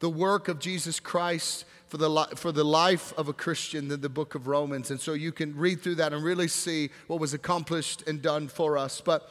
the 0.00 0.08
work 0.08 0.48
of 0.48 0.58
Jesus 0.58 1.00
Christ 1.00 1.66
for 1.86 1.98
the, 1.98 2.28
for 2.34 2.52
the 2.52 2.64
life 2.64 3.12
of 3.16 3.28
a 3.28 3.32
Christian 3.32 3.88
than 3.88 4.00
the 4.00 4.08
book 4.08 4.34
of 4.34 4.46
Romans. 4.46 4.90
And 4.90 5.00
so 5.00 5.12
you 5.12 5.32
can 5.32 5.56
read 5.56 5.82
through 5.82 5.96
that 5.96 6.12
and 6.12 6.24
really 6.24 6.48
see 6.48 6.90
what 7.06 7.20
was 7.20 7.32
accomplished 7.32 8.06
and 8.08 8.20
done 8.20 8.48
for 8.48 8.76
us. 8.76 9.00
But 9.00 9.28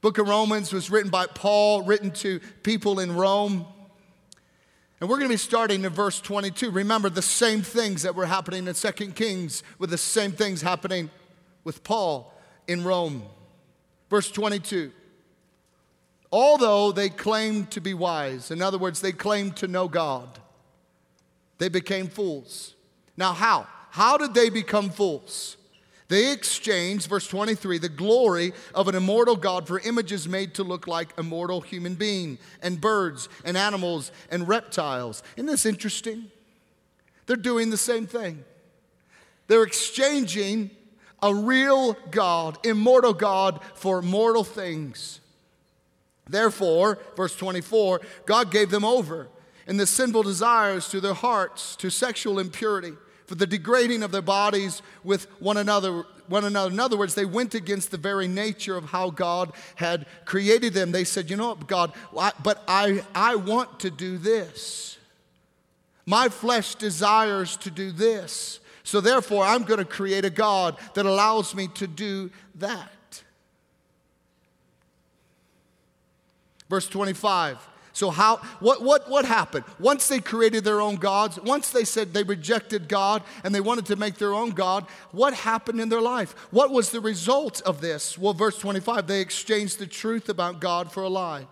book 0.00 0.18
of 0.18 0.28
Romans 0.28 0.72
was 0.72 0.90
written 0.90 1.10
by 1.10 1.26
Paul, 1.26 1.82
written 1.82 2.10
to 2.12 2.40
people 2.62 3.00
in 3.00 3.14
Rome. 3.14 3.66
And 5.00 5.10
we're 5.10 5.18
going 5.18 5.28
to 5.28 5.34
be 5.34 5.38
starting 5.38 5.84
in 5.84 5.92
verse 5.92 6.20
22. 6.20 6.70
Remember 6.70 7.10
the 7.10 7.20
same 7.20 7.60
things 7.60 8.02
that 8.02 8.14
were 8.14 8.26
happening 8.26 8.66
in 8.66 8.74
2 8.74 8.90
Kings 9.12 9.62
were 9.78 9.86
the 9.86 9.98
same 9.98 10.32
things 10.32 10.62
happening 10.62 11.10
with 11.64 11.84
Paul 11.84 12.32
in 12.66 12.84
Rome. 12.84 13.22
Verse 14.08 14.30
22. 14.30 14.92
Although 16.32 16.92
they 16.92 17.10
claimed 17.10 17.70
to 17.72 17.80
be 17.80 17.94
wise, 17.94 18.50
in 18.50 18.62
other 18.62 18.78
words, 18.78 19.00
they 19.00 19.12
claimed 19.12 19.56
to 19.56 19.68
know 19.68 19.88
God, 19.88 20.40
they 21.58 21.68
became 21.68 22.08
fools. 22.08 22.74
Now, 23.16 23.32
how? 23.32 23.66
How 23.90 24.16
did 24.16 24.34
they 24.34 24.50
become 24.50 24.90
fools? 24.90 25.56
They 26.08 26.32
exchanged, 26.32 27.08
verse 27.08 27.26
23, 27.26 27.78
the 27.78 27.88
glory 27.88 28.52
of 28.74 28.88
an 28.88 28.94
immortal 28.94 29.36
God 29.36 29.66
for 29.66 29.80
images 29.80 30.28
made 30.28 30.54
to 30.54 30.64
look 30.64 30.86
like 30.86 31.08
a 31.18 31.22
mortal 31.22 31.60
human 31.60 31.94
being, 31.94 32.38
and 32.62 32.80
birds, 32.80 33.28
and 33.44 33.56
animals, 33.56 34.12
and 34.30 34.46
reptiles. 34.46 35.22
Isn't 35.36 35.46
this 35.46 35.64
interesting? 35.64 36.30
They're 37.26 37.36
doing 37.36 37.70
the 37.70 37.78
same 37.78 38.06
thing. 38.06 38.44
They're 39.46 39.62
exchanging 39.62 40.70
a 41.22 41.34
real 41.34 41.94
God, 42.10 42.58
immortal 42.66 43.14
God, 43.14 43.60
for 43.74 44.02
mortal 44.02 44.44
things. 44.44 45.20
Therefore, 46.28 46.98
verse 47.16 47.34
24, 47.36 48.00
God 48.26 48.50
gave 48.50 48.70
them 48.70 48.84
over 48.84 49.28
in 49.66 49.76
the 49.76 49.86
sinful 49.86 50.22
desires 50.22 50.88
to 50.90 51.00
their 51.00 51.14
hearts, 51.14 51.76
to 51.76 51.90
sexual 51.90 52.38
impurity 52.38 52.92
for 53.26 53.34
the 53.34 53.46
degrading 53.46 54.02
of 54.02 54.12
their 54.12 54.22
bodies 54.22 54.82
with 55.02 55.26
one 55.40 55.56
another 55.56 56.04
one 56.26 56.44
another. 56.44 56.70
In 56.70 56.80
other 56.80 56.96
words 56.96 57.14
they 57.14 57.24
went 57.24 57.54
against 57.54 57.90
the 57.90 57.98
very 57.98 58.28
nature 58.28 58.76
of 58.76 58.86
how 58.86 59.10
god 59.10 59.52
had 59.76 60.06
created 60.24 60.74
them. 60.74 60.92
They 60.92 61.04
said 61.04 61.30
you 61.30 61.36
know 61.36 61.48
what 61.48 61.66
god 61.66 61.92
but 62.12 62.62
i 62.68 63.02
i 63.14 63.36
want 63.36 63.80
to 63.80 63.90
do 63.90 64.18
this. 64.18 64.98
My 66.06 66.28
flesh 66.28 66.74
desires 66.74 67.56
to 67.58 67.70
do 67.70 67.90
this. 67.90 68.60
So 68.82 69.00
therefore 69.00 69.44
i'm 69.44 69.64
going 69.64 69.78
to 69.78 69.84
create 69.84 70.24
a 70.24 70.30
god 70.30 70.76
that 70.94 71.06
allows 71.06 71.54
me 71.54 71.68
to 71.74 71.86
do 71.86 72.30
that. 72.56 73.22
Verse 76.68 76.88
25 76.88 77.68
so 77.94 78.10
how 78.10 78.38
what 78.58 78.82
what 78.82 79.08
what 79.08 79.24
happened? 79.24 79.64
Once 79.78 80.08
they 80.08 80.18
created 80.18 80.64
their 80.64 80.80
own 80.80 80.96
gods, 80.96 81.38
once 81.40 81.70
they 81.70 81.84
said 81.84 82.12
they 82.12 82.24
rejected 82.24 82.88
God 82.88 83.22
and 83.44 83.54
they 83.54 83.60
wanted 83.60 83.86
to 83.86 83.96
make 83.96 84.16
their 84.16 84.34
own 84.34 84.50
god, 84.50 84.84
what 85.12 85.32
happened 85.32 85.80
in 85.80 85.88
their 85.88 86.00
life? 86.00 86.32
What 86.50 86.72
was 86.72 86.90
the 86.90 87.00
result 87.00 87.62
of 87.62 87.80
this? 87.80 88.18
Well, 88.18 88.34
verse 88.34 88.58
25, 88.58 89.06
they 89.06 89.20
exchanged 89.20 89.78
the 89.78 89.86
truth 89.86 90.28
about 90.28 90.60
God 90.60 90.90
for 90.90 91.04
a 91.04 91.08
lie. 91.08 91.46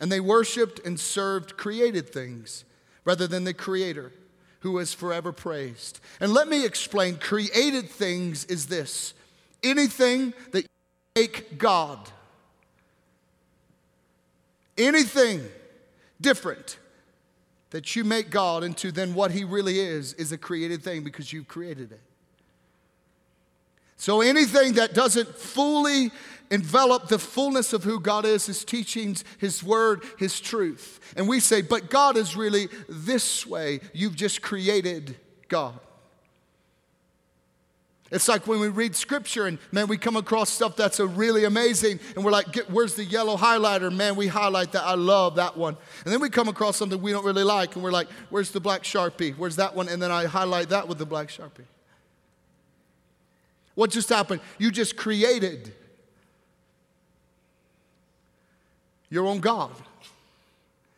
And 0.00 0.10
they 0.10 0.18
worshiped 0.18 0.84
and 0.84 0.98
served 0.98 1.56
created 1.56 2.08
things 2.12 2.64
rather 3.04 3.28
than 3.28 3.44
the 3.44 3.54
creator 3.54 4.12
who 4.60 4.78
is 4.78 4.92
forever 4.92 5.30
praised. 5.30 6.00
And 6.18 6.32
let 6.32 6.48
me 6.48 6.66
explain 6.66 7.18
created 7.18 7.88
things 7.88 8.44
is 8.46 8.66
this. 8.66 9.14
Anything 9.62 10.34
that 10.50 10.62
you 10.62 10.68
make 11.14 11.56
God 11.56 12.10
anything 14.76 15.42
different 16.20 16.78
that 17.70 17.96
you 17.96 18.04
make 18.04 18.30
God 18.30 18.64
into 18.64 18.92
than 18.92 19.14
what 19.14 19.30
He 19.30 19.44
really 19.44 19.80
is, 19.80 20.12
is 20.14 20.30
a 20.30 20.38
created 20.38 20.82
thing 20.82 21.02
because 21.02 21.32
you've 21.32 21.48
created 21.48 21.92
it. 21.92 22.00
So 23.96 24.20
anything 24.20 24.74
that 24.74 24.94
doesn't 24.94 25.36
fully 25.36 26.10
envelop 26.50 27.08
the 27.08 27.18
fullness 27.18 27.72
of 27.72 27.84
who 27.84 27.98
God 27.98 28.26
is, 28.26 28.46
His 28.46 28.64
teachings, 28.64 29.24
His 29.38 29.62
word, 29.62 30.02
His 30.18 30.38
truth. 30.40 31.14
And 31.16 31.28
we 31.28 31.40
say, 31.40 31.62
but 31.62 31.88
God 31.88 32.16
is 32.16 32.36
really 32.36 32.68
this 32.88 33.46
way. 33.46 33.80
You've 33.94 34.16
just 34.16 34.42
created 34.42 35.16
God. 35.48 35.78
It's 38.12 38.28
like 38.28 38.46
when 38.46 38.60
we 38.60 38.68
read 38.68 38.94
scripture 38.94 39.46
and 39.46 39.58
man, 39.72 39.88
we 39.88 39.96
come 39.96 40.16
across 40.16 40.50
stuff 40.50 40.76
that's 40.76 41.00
a 41.00 41.06
really 41.06 41.44
amazing, 41.44 41.98
and 42.14 42.22
we're 42.22 42.30
like, 42.30 42.54
where's 42.68 42.94
the 42.94 43.04
yellow 43.04 43.38
highlighter? 43.38 43.90
Man, 43.90 44.16
we 44.16 44.26
highlight 44.26 44.72
that. 44.72 44.84
I 44.84 44.94
love 44.94 45.36
that 45.36 45.56
one. 45.56 45.78
And 46.04 46.12
then 46.12 46.20
we 46.20 46.28
come 46.28 46.46
across 46.46 46.76
something 46.76 47.00
we 47.00 47.10
don't 47.10 47.24
really 47.24 47.42
like, 47.42 47.74
and 47.74 47.82
we're 47.82 47.90
like, 47.90 48.08
where's 48.28 48.50
the 48.50 48.60
black 48.60 48.82
sharpie? 48.82 49.34
Where's 49.36 49.56
that 49.56 49.74
one? 49.74 49.88
And 49.88 50.00
then 50.00 50.10
I 50.10 50.26
highlight 50.26 50.68
that 50.68 50.86
with 50.88 50.98
the 50.98 51.06
black 51.06 51.28
sharpie. 51.28 51.64
What 53.74 53.90
just 53.90 54.10
happened? 54.10 54.42
You 54.58 54.70
just 54.70 54.98
created 54.98 55.72
your 59.08 59.26
own 59.26 59.40
God. 59.40 59.72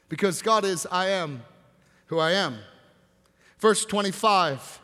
Because 0.08 0.42
God 0.42 0.64
is, 0.64 0.84
I 0.90 1.10
am 1.10 1.42
who 2.06 2.18
I 2.18 2.32
am. 2.32 2.58
Verse 3.60 3.84
25 3.84 4.80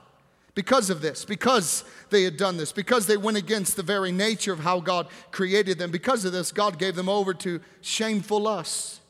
because 0.60 0.90
of 0.90 1.00
this, 1.00 1.24
because 1.24 1.84
they 2.10 2.22
had 2.22 2.36
done 2.36 2.58
this, 2.58 2.70
because 2.70 3.06
they 3.06 3.16
went 3.16 3.38
against 3.38 3.76
the 3.76 3.82
very 3.82 4.12
nature 4.12 4.52
of 4.52 4.58
how 4.58 4.78
God 4.78 5.06
created 5.30 5.78
them, 5.78 5.90
because 5.90 6.26
of 6.26 6.32
this, 6.32 6.52
God 6.52 6.78
gave 6.78 6.96
them 6.96 7.08
over 7.08 7.32
to 7.32 7.62
shameful 7.80 8.42
lusts. 8.42 9.00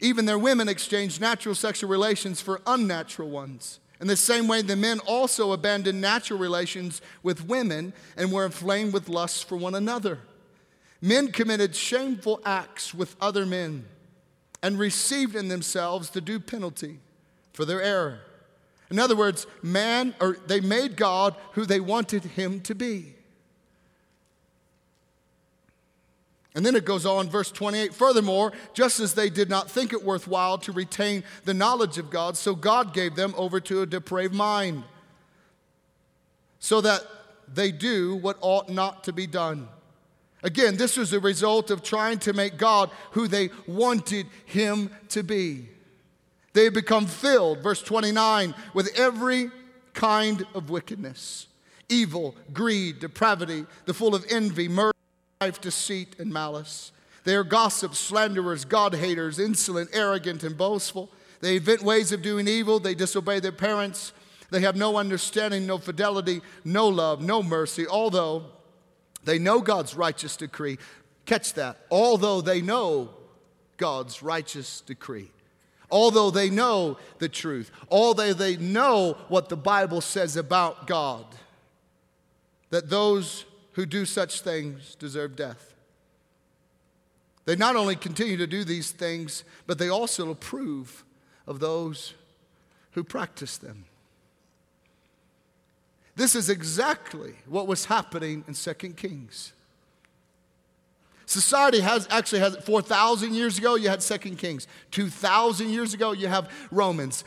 Even 0.00 0.26
their 0.26 0.38
women 0.38 0.68
exchanged 0.68 1.20
natural 1.20 1.56
sexual 1.56 1.90
relations 1.90 2.40
for 2.40 2.60
unnatural 2.68 3.30
ones. 3.30 3.80
In 4.00 4.06
the 4.06 4.14
same 4.14 4.46
way, 4.46 4.62
the 4.62 4.76
men 4.76 5.00
also 5.00 5.50
abandoned 5.50 6.00
natural 6.00 6.38
relations 6.38 7.02
with 7.24 7.48
women 7.48 7.92
and 8.16 8.30
were 8.30 8.46
inflamed 8.46 8.92
with 8.92 9.08
lust 9.08 9.48
for 9.48 9.56
one 9.56 9.74
another. 9.74 10.20
Men 11.02 11.32
committed 11.32 11.74
shameful 11.74 12.40
acts 12.44 12.94
with 12.94 13.16
other 13.20 13.44
men 13.44 13.86
and 14.62 14.78
received 14.78 15.34
in 15.34 15.48
themselves 15.48 16.10
the 16.10 16.20
due 16.20 16.38
penalty 16.38 17.00
for 17.52 17.64
their 17.64 17.82
error. 17.82 18.20
In 18.90 18.98
other 18.98 19.16
words, 19.16 19.46
man, 19.62 20.14
or 20.20 20.36
they 20.46 20.60
made 20.60 20.96
God 20.96 21.34
who 21.52 21.64
they 21.64 21.80
wanted 21.80 22.24
him 22.24 22.60
to 22.62 22.74
be. 22.74 23.14
And 26.54 26.64
then 26.64 26.76
it 26.76 26.84
goes 26.84 27.04
on, 27.04 27.28
verse 27.28 27.50
28 27.50 27.92
Furthermore, 27.92 28.52
just 28.74 29.00
as 29.00 29.14
they 29.14 29.28
did 29.28 29.50
not 29.50 29.70
think 29.70 29.92
it 29.92 30.04
worthwhile 30.04 30.58
to 30.58 30.72
retain 30.72 31.24
the 31.44 31.54
knowledge 31.54 31.98
of 31.98 32.10
God, 32.10 32.36
so 32.36 32.54
God 32.54 32.94
gave 32.94 33.16
them 33.16 33.34
over 33.36 33.58
to 33.60 33.82
a 33.82 33.86
depraved 33.86 34.34
mind, 34.34 34.84
so 36.60 36.80
that 36.80 37.02
they 37.52 37.72
do 37.72 38.16
what 38.16 38.38
ought 38.40 38.68
not 38.68 39.04
to 39.04 39.12
be 39.12 39.26
done. 39.26 39.68
Again, 40.42 40.76
this 40.76 40.96
was 40.96 41.12
a 41.12 41.20
result 41.20 41.70
of 41.70 41.82
trying 41.82 42.18
to 42.20 42.32
make 42.32 42.58
God 42.58 42.90
who 43.12 43.26
they 43.26 43.50
wanted 43.66 44.26
him 44.44 44.90
to 45.08 45.22
be. 45.22 45.68
They 46.54 46.68
become 46.68 47.06
filled, 47.06 47.62
verse 47.62 47.82
29, 47.82 48.54
with 48.72 48.96
every 48.96 49.50
kind 49.92 50.46
of 50.54 50.70
wickedness 50.70 51.48
evil, 51.90 52.34
greed, 52.52 52.98
depravity, 52.98 53.66
the 53.84 53.92
full 53.92 54.14
of 54.14 54.24
envy, 54.30 54.68
murder, 54.68 54.96
strife, 55.36 55.60
deceit, 55.60 56.16
and 56.18 56.32
malice. 56.32 56.92
They 57.24 57.34
are 57.36 57.44
gossips, 57.44 57.98
slanderers, 57.98 58.64
God 58.64 58.94
haters, 58.94 59.38
insolent, 59.38 59.90
arrogant, 59.92 60.42
and 60.42 60.56
boastful. 60.56 61.10
They 61.40 61.56
invent 61.56 61.82
ways 61.82 62.10
of 62.10 62.22
doing 62.22 62.48
evil. 62.48 62.80
They 62.80 62.94
disobey 62.94 63.40
their 63.40 63.52
parents. 63.52 64.14
They 64.50 64.60
have 64.60 64.76
no 64.76 64.96
understanding, 64.96 65.66
no 65.66 65.76
fidelity, 65.76 66.40
no 66.64 66.88
love, 66.88 67.20
no 67.20 67.42
mercy, 67.42 67.86
although 67.86 68.46
they 69.24 69.38
know 69.38 69.60
God's 69.60 69.94
righteous 69.94 70.36
decree. 70.36 70.78
Catch 71.26 71.52
that. 71.54 71.78
Although 71.90 72.40
they 72.40 72.62
know 72.62 73.10
God's 73.76 74.22
righteous 74.22 74.80
decree 74.80 75.30
although 75.94 76.28
they 76.28 76.50
know 76.50 76.98
the 77.20 77.28
truth, 77.28 77.70
although 77.88 78.32
they 78.32 78.56
know 78.56 79.16
what 79.28 79.48
the 79.48 79.56
Bible 79.56 80.00
says 80.00 80.36
about 80.36 80.88
God, 80.88 81.24
that 82.70 82.90
those 82.90 83.44
who 83.74 83.86
do 83.86 84.04
such 84.04 84.40
things 84.40 84.96
deserve 84.96 85.36
death. 85.36 85.72
They 87.44 87.54
not 87.54 87.76
only 87.76 87.94
continue 87.94 88.36
to 88.38 88.46
do 88.46 88.64
these 88.64 88.90
things, 88.90 89.44
but 89.68 89.78
they 89.78 89.88
also 89.88 90.30
approve 90.30 91.04
of 91.46 91.60
those 91.60 92.14
who 92.92 93.04
practice 93.04 93.56
them. 93.56 93.84
This 96.16 96.34
is 96.34 96.50
exactly 96.50 97.34
what 97.46 97.68
was 97.68 97.84
happening 97.84 98.42
in 98.48 98.54
2 98.54 98.74
Kings. 98.94 99.52
Society 101.34 101.80
has 101.80 102.06
actually 102.12 102.38
has 102.38 102.54
4,000 102.58 103.34
years 103.34 103.58
ago, 103.58 103.74
you 103.74 103.88
had 103.88 104.04
Second 104.04 104.38
Kings. 104.38 104.68
2,000 104.92 105.68
years 105.68 105.92
ago, 105.92 106.12
you 106.12 106.28
have 106.28 106.48
Romans. 106.70 107.24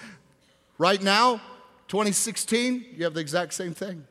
Right 0.78 1.02
now, 1.04 1.42
2016, 1.90 2.86
you 2.96 3.04
have 3.04 3.14
the 3.14 3.20
exact 3.20 3.54
same 3.54 3.74
thing. 3.74 4.08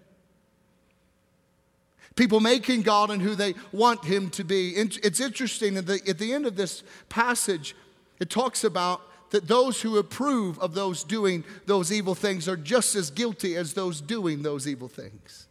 People 2.15 2.41
making 2.41 2.83
God 2.83 3.11
and 3.11 3.23
who 3.23 3.35
they 3.35 3.55
want 3.73 4.05
Him 4.05 4.29
to 4.31 4.45
be. 4.45 4.73
It's 4.77 5.19
interesting 5.19 5.79
at 5.79 5.87
the, 5.87 6.03
at 6.07 6.19
the 6.19 6.35
end 6.35 6.45
of 6.45 6.57
this 6.57 6.83
passage, 7.09 7.75
it 8.21 8.29
talks 8.29 8.65
about 8.65 9.01
that 9.31 9.49
those 9.49 9.81
who 9.81 9.97
approve 9.97 10.59
of 10.59 10.75
those 10.75 11.05
doing 11.05 11.43
those 11.65 11.91
evil 11.91 12.15
things 12.15 12.47
are 12.49 12.57
just 12.57 12.95
as 12.97 13.11
guilty 13.11 13.57
as 13.57 13.73
those 13.73 14.03
doing 14.03 14.43
those 14.43 14.69
evil 14.69 14.89
things. 14.89 15.46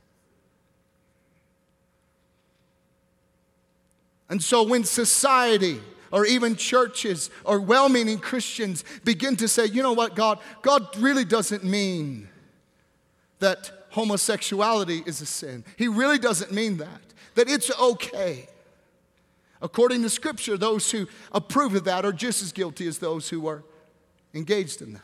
And 4.30 4.42
so 4.42 4.64
when 4.64 4.84
society 4.84 5.80
or 6.12 6.26
even 6.26 6.56
churches 6.56 7.30
or 7.44 7.60
well 7.60 7.90
meaning 7.90 8.18
Christians 8.18 8.84
begin 9.04 9.36
to 9.38 9.48
say, 9.48 9.66
you 9.66 9.84
know 9.84 9.94
what, 9.94 10.16
God, 10.16 10.40
God 10.62 10.88
really 10.98 11.26
doesn't 11.26 11.64
mean 11.64 12.30
that 13.40 13.72
homosexuality 13.92 15.04
is 15.06 15.22
a 15.22 15.26
sin. 15.26 15.64
He 15.78 15.88
really 15.88 16.18
doesn't 16.18 16.52
mean 16.52 16.78
that, 16.78 17.02
that 17.36 17.50
it's 17.50 17.72
okay. 17.80 18.48
According 19.62 20.02
to 20.04 20.10
Scripture, 20.10 20.58
those 20.58 20.92
who 20.92 21.08
approve 21.32 21.76
of 21.76 21.86
that 21.86 22.06
are 22.06 22.14
just 22.14 22.42
as 22.42 22.52
guilty 22.52 22.88
as 22.88 22.98
those 22.98 23.30
who 23.30 23.48
are 23.48 23.64
engaged 24.34 24.82
in 24.82 24.94
that. 24.94 25.02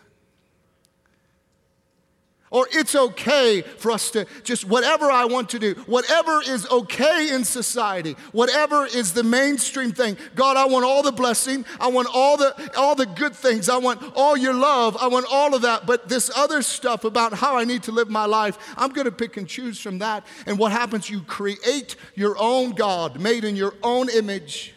Or 2.52 2.68
it's 2.70 2.96
okay 2.96 3.62
for 3.62 3.92
us 3.92 4.12
to 4.12 4.26
just 4.44 4.66
whatever 4.66 5.10
I 5.10 5.24
want 5.24 5.50
to 5.52 5.60
do, 5.60 5.74
whatever 5.86 6.42
is 6.42 6.68
okay 6.70 7.30
in 7.34 7.46
society, 7.46 8.18
whatever 8.34 8.86
is 8.86 9.14
the 9.14 9.24
mainstream 9.24 9.94
thing. 9.94 10.18
God, 10.36 10.58
I 10.58 10.66
want 10.66 10.84
all 10.84 11.02
the 11.02 11.14
blessing. 11.14 11.64
I 11.80 11.88
want 11.88 12.10
all 12.14 12.36
the 12.36 12.54
all 12.78 12.94
the 12.94 13.06
good 13.06 13.34
things. 13.34 13.70
I 13.70 13.78
want 13.78 14.04
all 14.16 14.36
your 14.36 14.54
love. 14.54 14.98
I 15.00 15.08
want 15.08 15.28
all 15.32 15.56
of 15.56 15.62
that. 15.62 15.86
But 15.86 16.10
this 16.10 16.30
other 16.36 16.62
stuff 16.62 17.06
about 17.06 17.34
how 17.34 17.56
I 17.56 17.64
need 17.64 17.84
to 17.84 17.94
live 17.94 18.10
my 18.10 18.26
life, 18.26 18.58
I'm 18.76 18.90
going 18.90 19.06
to 19.06 19.14
pick 19.14 19.38
and 19.38 19.48
choose 19.48 19.80
from 19.80 20.00
that. 20.00 20.26
And 20.46 20.60
what 20.60 20.74
happens 20.74 21.10
you 21.10 21.22
create 21.22 21.96
your 22.16 22.36
own 22.38 22.72
God 22.72 23.18
made 23.18 23.46
in 23.46 23.56
your 23.56 23.76
own 23.82 24.10
image. 24.10 24.74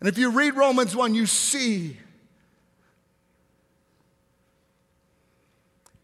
And 0.00 0.08
if 0.08 0.18
you 0.18 0.30
read 0.30 0.56
Romans 0.56 0.96
1, 0.96 1.14
you 1.14 1.26
see 1.26 1.98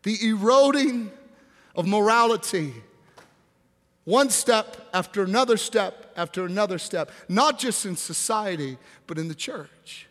the 0.02 0.28
eroding 0.28 1.10
of 1.74 1.86
morality. 1.86 2.74
One 4.04 4.30
step 4.30 4.88
after 4.92 5.22
another 5.22 5.56
step 5.56 6.12
after 6.16 6.44
another 6.44 6.78
step, 6.78 7.10
not 7.28 7.58
just 7.58 7.86
in 7.86 7.96
society, 7.96 8.78
but 9.06 9.18
in 9.18 9.28
the 9.28 9.34
church. 9.34 10.06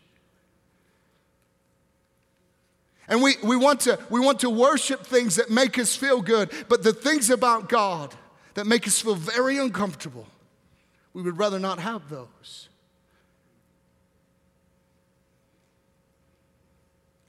And 3.08 3.23
we, 3.23 3.36
we, 3.43 3.56
want 3.56 3.82
to, 3.82 3.97
we 4.10 4.19
want 4.19 4.39
to 4.41 4.49
worship 4.49 5.06
things 5.06 5.36
that 5.38 5.49
make 5.49 5.80
us 5.80 5.95
feel 5.95 6.21
good, 6.21 6.52
but 6.67 6.84
the 6.84 6.93
things 6.93 7.30
about 7.30 7.67
God 7.67 8.13
that 8.54 8.67
make 8.67 8.88
us 8.88 9.02
feel 9.02 9.15
very 9.15 9.58
uncomfortable, 9.58 10.28
we 11.13 11.21
would 11.23 11.38
rather 11.38 11.60
not 11.60 11.80
have 11.80 12.08
those. 12.10 12.69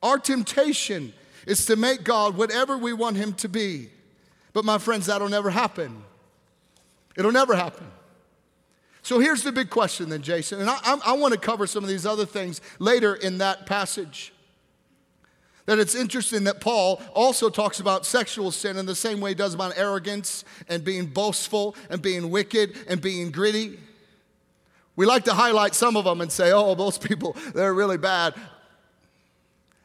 Our 0.02 0.18
temptation 0.18 1.12
is 1.46 1.66
to 1.66 1.76
make 1.76 2.04
God 2.04 2.36
whatever 2.36 2.76
we 2.76 2.92
want 2.92 3.16
Him 3.16 3.32
to 3.34 3.48
be. 3.48 3.90
But 4.52 4.64
my 4.64 4.78
friends, 4.78 5.06
that'll 5.06 5.28
never 5.28 5.50
happen. 5.50 6.02
It'll 7.16 7.32
never 7.32 7.54
happen. 7.54 7.86
So 9.02 9.18
here's 9.18 9.42
the 9.42 9.52
big 9.52 9.70
question 9.70 10.08
then, 10.10 10.22
Jason, 10.22 10.60
and 10.60 10.68
I, 10.68 10.78
I, 10.84 11.00
I 11.06 11.12
want 11.14 11.32
to 11.34 11.40
cover 11.40 11.66
some 11.66 11.82
of 11.82 11.88
these 11.88 12.04
other 12.04 12.26
things 12.26 12.60
later 12.78 13.14
in 13.14 13.38
that 13.38 13.66
passage. 13.66 14.32
That 15.66 15.78
it's 15.78 15.94
interesting 15.94 16.44
that 16.44 16.60
Paul 16.60 17.00
also 17.14 17.48
talks 17.48 17.80
about 17.80 18.04
sexual 18.04 18.50
sin 18.50 18.76
in 18.76 18.86
the 18.86 18.94
same 18.94 19.20
way 19.20 19.30
he 19.30 19.34
does 19.34 19.54
about 19.54 19.78
arrogance 19.78 20.44
and 20.68 20.82
being 20.82 21.06
boastful 21.06 21.76
and 21.88 22.02
being 22.02 22.30
wicked 22.30 22.76
and 22.88 23.00
being 23.00 23.30
gritty. 23.30 23.78
We 24.96 25.06
like 25.06 25.24
to 25.24 25.34
highlight 25.34 25.74
some 25.74 25.96
of 25.96 26.04
them 26.04 26.20
and 26.20 26.30
say, 26.30 26.52
oh, 26.52 26.74
those 26.74 26.98
people, 26.98 27.36
they're 27.54 27.72
really 27.72 27.98
bad. 27.98 28.34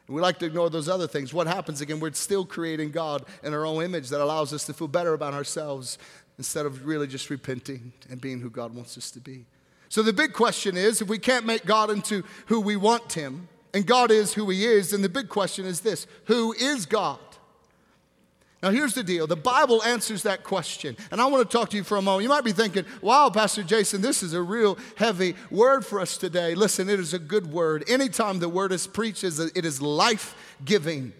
We 0.08 0.20
like 0.20 0.38
to 0.38 0.46
ignore 0.46 0.70
those 0.70 0.88
other 0.88 1.08
things. 1.08 1.34
What 1.34 1.46
happens 1.46 1.80
again? 1.80 1.98
We're 1.98 2.12
still 2.12 2.44
creating 2.44 2.92
God 2.92 3.24
in 3.42 3.52
our 3.52 3.66
own 3.66 3.82
image 3.82 4.08
that 4.10 4.20
allows 4.20 4.52
us 4.52 4.64
to 4.66 4.72
feel 4.72 4.88
better 4.88 5.14
about 5.14 5.34
ourselves 5.34 5.98
instead 6.38 6.66
of 6.66 6.86
really 6.86 7.06
just 7.06 7.28
repenting 7.28 7.92
and 8.08 8.20
being 8.20 8.40
who 8.40 8.50
God 8.50 8.74
wants 8.74 8.96
us 8.96 9.10
to 9.12 9.20
be. 9.20 9.46
So 9.88 10.02
the 10.02 10.12
big 10.12 10.32
question 10.32 10.76
is 10.76 11.00
if 11.00 11.08
we 11.08 11.18
can't 11.18 11.46
make 11.46 11.64
God 11.64 11.90
into 11.90 12.22
who 12.46 12.60
we 12.60 12.76
want 12.76 13.12
Him, 13.12 13.48
and 13.74 13.86
God 13.86 14.10
is 14.10 14.34
who 14.34 14.48
He 14.48 14.64
is, 14.64 14.90
then 14.90 15.02
the 15.02 15.08
big 15.08 15.28
question 15.28 15.66
is 15.66 15.80
this 15.80 16.06
who 16.24 16.52
is 16.52 16.86
God? 16.86 17.18
Now, 18.62 18.70
here's 18.70 18.94
the 18.94 19.02
deal 19.02 19.26
the 19.26 19.36
Bible 19.36 19.82
answers 19.82 20.22
that 20.22 20.42
question. 20.42 20.96
And 21.10 21.20
I 21.20 21.26
want 21.26 21.48
to 21.48 21.56
talk 21.56 21.70
to 21.70 21.76
you 21.76 21.84
for 21.84 21.96
a 21.96 22.02
moment. 22.02 22.22
You 22.22 22.28
might 22.28 22.44
be 22.44 22.52
thinking, 22.52 22.84
wow, 23.02 23.28
Pastor 23.30 23.62
Jason, 23.62 24.00
this 24.00 24.22
is 24.22 24.32
a 24.32 24.42
real 24.42 24.78
heavy 24.96 25.34
word 25.50 25.84
for 25.84 26.00
us 26.00 26.16
today. 26.16 26.54
Listen, 26.54 26.88
it 26.88 26.98
is 26.98 27.12
a 27.12 27.18
good 27.18 27.52
word. 27.52 27.84
Anytime 27.88 28.38
the 28.38 28.48
word 28.48 28.72
is 28.72 28.86
preached, 28.86 29.24
it 29.24 29.64
is 29.64 29.82
life 29.82 30.34
giving. 30.64 31.12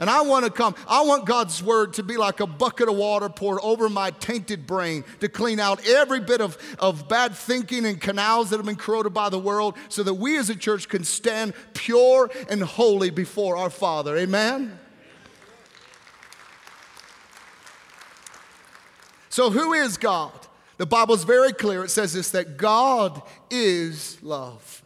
And 0.00 0.08
I 0.08 0.22
want 0.22 0.46
to 0.46 0.50
come, 0.50 0.74
I 0.88 1.02
want 1.02 1.26
God's 1.26 1.62
word 1.62 1.92
to 1.94 2.02
be 2.02 2.16
like 2.16 2.40
a 2.40 2.46
bucket 2.46 2.88
of 2.88 2.96
water 2.96 3.28
poured 3.28 3.60
over 3.62 3.90
my 3.90 4.10
tainted 4.12 4.66
brain 4.66 5.04
to 5.20 5.28
clean 5.28 5.60
out 5.60 5.86
every 5.86 6.20
bit 6.20 6.40
of, 6.40 6.56
of 6.78 7.06
bad 7.06 7.34
thinking 7.34 7.84
and 7.84 8.00
canals 8.00 8.48
that 8.48 8.56
have 8.56 8.64
been 8.64 8.76
corroded 8.76 9.12
by 9.12 9.28
the 9.28 9.38
world 9.38 9.76
so 9.90 10.02
that 10.02 10.14
we 10.14 10.38
as 10.38 10.48
a 10.48 10.56
church 10.56 10.88
can 10.88 11.04
stand 11.04 11.52
pure 11.74 12.30
and 12.48 12.62
holy 12.62 13.10
before 13.10 13.58
our 13.58 13.68
Father. 13.68 14.16
Amen? 14.16 14.79
So, 19.40 19.48
who 19.48 19.72
is 19.72 19.96
God? 19.96 20.34
The 20.76 20.84
Bible 20.84 21.14
is 21.14 21.24
very 21.24 21.54
clear. 21.54 21.82
It 21.82 21.88
says 21.88 22.12
this 22.12 22.30
that 22.32 22.58
God 22.58 23.22
is 23.50 24.22
love. 24.22 24.82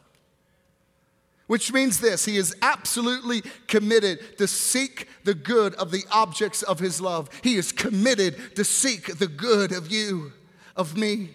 Which 1.48 1.72
means 1.72 1.98
this 1.98 2.24
He 2.24 2.36
is 2.36 2.54
absolutely 2.62 3.42
committed 3.66 4.38
to 4.38 4.46
seek 4.46 5.08
the 5.24 5.34
good 5.34 5.74
of 5.74 5.90
the 5.90 6.04
objects 6.12 6.62
of 6.62 6.78
His 6.78 7.00
love. 7.00 7.30
He 7.42 7.56
is 7.56 7.72
committed 7.72 8.54
to 8.54 8.62
seek 8.62 9.18
the 9.18 9.26
good 9.26 9.72
of 9.72 9.90
you, 9.90 10.32
of 10.76 10.96
me. 10.96 11.30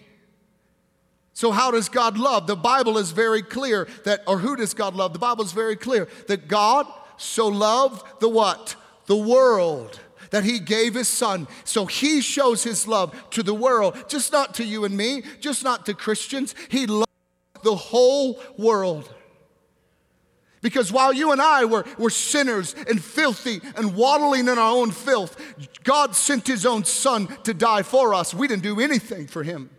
So, 1.34 1.50
how 1.50 1.70
does 1.70 1.90
God 1.90 2.16
love? 2.16 2.46
The 2.46 2.56
Bible 2.56 2.96
is 2.96 3.10
very 3.10 3.42
clear 3.42 3.86
that, 4.06 4.22
or 4.26 4.38
who 4.38 4.56
does 4.56 4.72
God 4.72 4.94
love? 4.94 5.12
The 5.12 5.18
Bible 5.18 5.44
is 5.44 5.52
very 5.52 5.76
clear 5.76 6.08
that 6.28 6.48
God 6.48 6.86
so 7.18 7.48
loved 7.48 8.02
the 8.20 8.30
what? 8.30 8.76
The 9.04 9.16
world 9.16 10.00
that 10.30 10.44
he 10.44 10.58
gave 10.58 10.94
his 10.94 11.08
son. 11.08 11.46
So 11.64 11.86
he 11.86 12.20
shows 12.20 12.62
his 12.62 12.86
love 12.86 13.14
to 13.30 13.42
the 13.42 13.54
world, 13.54 14.04
just 14.08 14.32
not 14.32 14.54
to 14.54 14.64
you 14.64 14.84
and 14.84 14.96
me, 14.96 15.22
just 15.40 15.64
not 15.64 15.86
to 15.86 15.94
Christians. 15.94 16.54
He 16.68 16.86
loved 16.86 17.06
the 17.62 17.74
whole 17.74 18.40
world. 18.56 19.12
Because 20.62 20.92
while 20.92 21.12
you 21.12 21.32
and 21.32 21.40
I 21.40 21.64
were, 21.64 21.86
were 21.98 22.10
sinners 22.10 22.74
and 22.88 23.02
filthy 23.02 23.60
and 23.76 23.94
waddling 23.94 24.46
in 24.46 24.58
our 24.58 24.76
own 24.76 24.90
filth, 24.90 25.40
God 25.84 26.14
sent 26.14 26.46
His 26.46 26.66
own 26.66 26.84
Son 26.84 27.28
to 27.44 27.54
die 27.54 27.82
for 27.82 28.12
us. 28.12 28.34
We 28.34 28.46
didn't 28.46 28.62
do 28.62 28.78
anything 28.78 29.26
for 29.26 29.42
Him. 29.42 29.70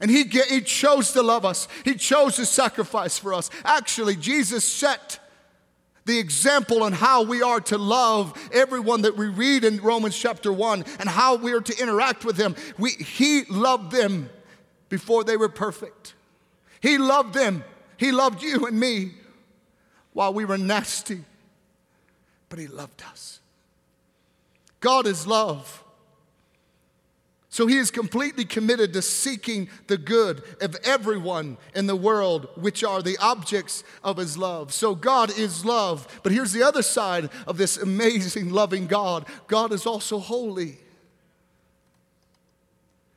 And 0.00 0.10
he, 0.10 0.24
he 0.24 0.60
chose 0.60 1.12
to 1.12 1.22
love 1.22 1.46
us, 1.46 1.66
He 1.84 1.94
chose 1.94 2.36
to 2.36 2.44
sacrifice 2.44 3.18
for 3.18 3.32
us. 3.32 3.48
Actually, 3.64 4.16
Jesus 4.16 4.64
set 4.64 5.18
the 6.04 6.18
example 6.18 6.82
on 6.82 6.92
how 6.92 7.22
we 7.22 7.42
are 7.42 7.60
to 7.60 7.78
love 7.78 8.38
everyone 8.52 9.02
that 9.02 9.16
we 9.16 9.26
read 9.28 9.64
in 9.64 9.80
Romans 9.80 10.16
chapter 10.16 10.52
1 10.52 10.84
and 10.98 11.08
how 11.08 11.36
we 11.36 11.52
are 11.52 11.60
to 11.60 11.82
interact 11.82 12.24
with 12.24 12.36
them. 12.36 12.54
We, 12.78 12.90
he 12.90 13.44
loved 13.44 13.90
them 13.90 14.28
before 14.88 15.24
they 15.24 15.36
were 15.36 15.48
perfect. 15.48 16.14
He 16.80 16.98
loved 16.98 17.34
them. 17.34 17.64
He 17.96 18.12
loved 18.12 18.42
you 18.42 18.66
and 18.66 18.78
me 18.78 19.12
while 20.12 20.32
we 20.32 20.44
were 20.44 20.58
nasty, 20.58 21.24
but 22.48 22.58
He 22.58 22.66
loved 22.66 23.02
us. 23.10 23.40
God 24.80 25.06
is 25.06 25.26
love. 25.26 25.83
So 27.54 27.68
he 27.68 27.76
is 27.76 27.92
completely 27.92 28.44
committed 28.44 28.92
to 28.94 29.00
seeking 29.00 29.68
the 29.86 29.96
good 29.96 30.42
of 30.60 30.74
everyone 30.82 31.56
in 31.76 31.86
the 31.86 31.94
world, 31.94 32.48
which 32.56 32.82
are 32.82 33.00
the 33.00 33.16
objects 33.18 33.84
of 34.02 34.16
his 34.16 34.36
love. 34.36 34.72
So 34.72 34.96
God 34.96 35.30
is 35.38 35.64
love. 35.64 36.20
But 36.24 36.32
here's 36.32 36.50
the 36.50 36.64
other 36.64 36.82
side 36.82 37.30
of 37.46 37.56
this 37.56 37.76
amazing, 37.76 38.50
loving 38.50 38.88
God 38.88 39.26
God 39.46 39.72
is 39.72 39.86
also 39.86 40.18
holy. 40.18 40.78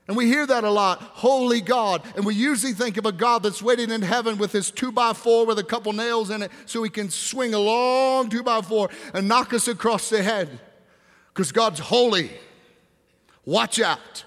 And 0.07 0.15
we 0.15 0.27
hear 0.27 0.45
that 0.45 0.63
a 0.63 0.69
lot, 0.69 1.01
holy 1.01 1.59
God. 1.59 2.03
And 2.15 2.23
we 2.23 2.35
usually 2.35 2.73
think 2.73 2.97
of 2.97 3.07
a 3.07 3.11
God 3.11 3.41
that's 3.41 3.63
waiting 3.63 3.89
in 3.89 4.03
heaven 4.03 4.37
with 4.37 4.51
his 4.51 4.69
two 4.69 4.91
by 4.91 5.13
four 5.13 5.47
with 5.47 5.57
a 5.57 5.63
couple 5.63 5.93
nails 5.93 6.29
in 6.29 6.43
it 6.43 6.51
so 6.67 6.83
he 6.83 6.91
can 6.91 7.09
swing 7.09 7.55
a 7.55 7.59
long 7.59 8.29
two 8.29 8.43
by 8.43 8.61
four 8.61 8.91
and 9.15 9.27
knock 9.27 9.51
us 9.55 9.67
across 9.67 10.11
the 10.11 10.21
head. 10.21 10.59
Because 11.33 11.51
God's 11.51 11.79
holy. 11.79 12.29
Watch 13.43 13.79
out. 13.79 14.25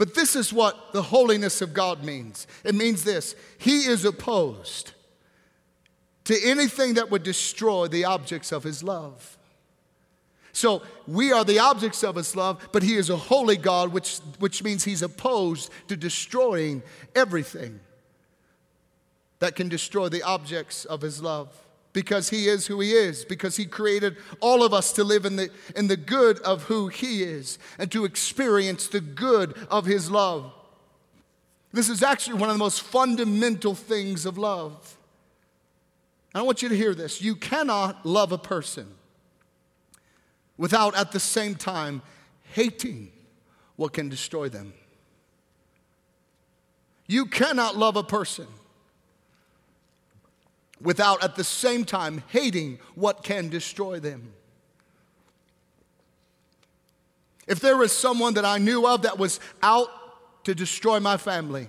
But 0.00 0.14
this 0.14 0.34
is 0.34 0.50
what 0.50 0.94
the 0.94 1.02
holiness 1.02 1.60
of 1.60 1.74
God 1.74 2.02
means 2.02 2.46
it 2.64 2.74
means 2.74 3.04
this 3.04 3.34
He 3.58 3.80
is 3.80 4.06
opposed 4.06 4.92
to 6.24 6.42
anything 6.42 6.94
that 6.94 7.10
would 7.10 7.22
destroy 7.22 7.86
the 7.86 8.06
objects 8.06 8.50
of 8.50 8.62
His 8.62 8.82
love. 8.82 9.36
So 10.52 10.80
we 11.06 11.32
are 11.32 11.44
the 11.44 11.58
objects 11.58 12.02
of 12.02 12.16
his 12.16 12.34
love, 12.34 12.70
but 12.72 12.82
he 12.82 12.96
is 12.96 13.08
a 13.08 13.16
holy 13.16 13.56
God, 13.56 13.92
which, 13.92 14.18
which 14.40 14.64
means 14.64 14.82
he's 14.82 15.00
opposed 15.00 15.70
to 15.86 15.96
destroying 15.96 16.82
everything 17.14 17.78
that 19.38 19.54
can 19.54 19.68
destroy 19.68 20.08
the 20.08 20.24
objects 20.24 20.86
of 20.86 21.02
his 21.02 21.22
love. 21.22 21.56
Because 21.92 22.30
he 22.30 22.46
is 22.46 22.66
who 22.68 22.80
he 22.80 22.92
is, 22.92 23.24
because 23.24 23.56
he 23.56 23.64
created 23.64 24.16
all 24.40 24.62
of 24.62 24.72
us 24.72 24.92
to 24.92 25.02
live 25.02 25.24
in 25.24 25.36
the, 25.36 25.50
in 25.74 25.88
the 25.88 25.96
good 25.96 26.38
of 26.40 26.64
who 26.64 26.86
he 26.86 27.24
is 27.24 27.58
and 27.78 27.90
to 27.90 28.04
experience 28.04 28.86
the 28.86 29.00
good 29.00 29.56
of 29.70 29.86
his 29.86 30.10
love. 30.10 30.52
This 31.72 31.88
is 31.88 32.02
actually 32.02 32.38
one 32.38 32.48
of 32.48 32.54
the 32.54 32.60
most 32.60 32.82
fundamental 32.82 33.74
things 33.74 34.24
of 34.24 34.38
love. 34.38 34.96
I 36.34 36.42
want 36.42 36.62
you 36.62 36.68
to 36.68 36.76
hear 36.76 36.94
this. 36.94 37.20
You 37.20 37.34
cannot 37.34 38.06
love 38.06 38.30
a 38.30 38.38
person 38.38 38.86
without 40.56 40.96
at 40.96 41.10
the 41.10 41.20
same 41.20 41.54
time 41.54 42.02
hating 42.52 43.10
what 43.76 43.92
can 43.92 44.08
destroy 44.08 44.48
them. 44.48 44.74
You 47.06 47.26
cannot 47.26 47.76
love 47.76 47.96
a 47.96 48.04
person 48.04 48.46
without 50.80 51.22
at 51.22 51.36
the 51.36 51.44
same 51.44 51.84
time 51.84 52.22
hating 52.28 52.78
what 52.94 53.22
can 53.22 53.48
destroy 53.48 54.00
them. 54.00 54.32
If 57.46 57.60
there 57.60 57.76
was 57.76 57.92
someone 57.92 58.34
that 58.34 58.44
I 58.44 58.58
knew 58.58 58.86
of 58.86 59.02
that 59.02 59.18
was 59.18 59.40
out 59.62 59.88
to 60.44 60.54
destroy 60.54 61.00
my 61.00 61.16
family, 61.16 61.68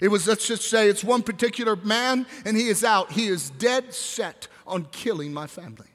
it 0.00 0.08
was, 0.08 0.26
let's 0.26 0.46
just 0.46 0.70
say, 0.70 0.88
it's 0.88 1.04
one 1.04 1.22
particular 1.22 1.76
man 1.76 2.26
and 2.46 2.56
he 2.56 2.68
is 2.68 2.82
out. 2.82 3.12
He 3.12 3.26
is 3.26 3.50
dead 3.50 3.92
set 3.92 4.48
on 4.66 4.86
killing 4.90 5.32
my 5.32 5.46
family. 5.46 5.86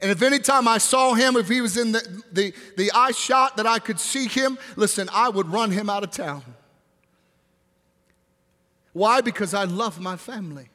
And 0.00 0.10
if 0.10 0.20
any 0.20 0.40
time 0.40 0.66
I 0.66 0.78
saw 0.78 1.14
him, 1.14 1.36
if 1.36 1.48
he 1.48 1.60
was 1.60 1.76
in 1.76 1.92
the, 1.92 2.22
the, 2.32 2.52
the 2.76 2.90
eye 2.92 3.12
shot 3.12 3.56
that 3.56 3.66
I 3.66 3.78
could 3.78 4.00
see 4.00 4.26
him, 4.26 4.58
listen, 4.76 5.08
I 5.12 5.28
would 5.28 5.50
run 5.50 5.70
him 5.70 5.88
out 5.88 6.02
of 6.02 6.10
town. 6.10 6.42
Why? 8.94 9.20
Because 9.20 9.52
I 9.52 9.64
love 9.64 10.00
my 10.00 10.16
family. 10.16 10.70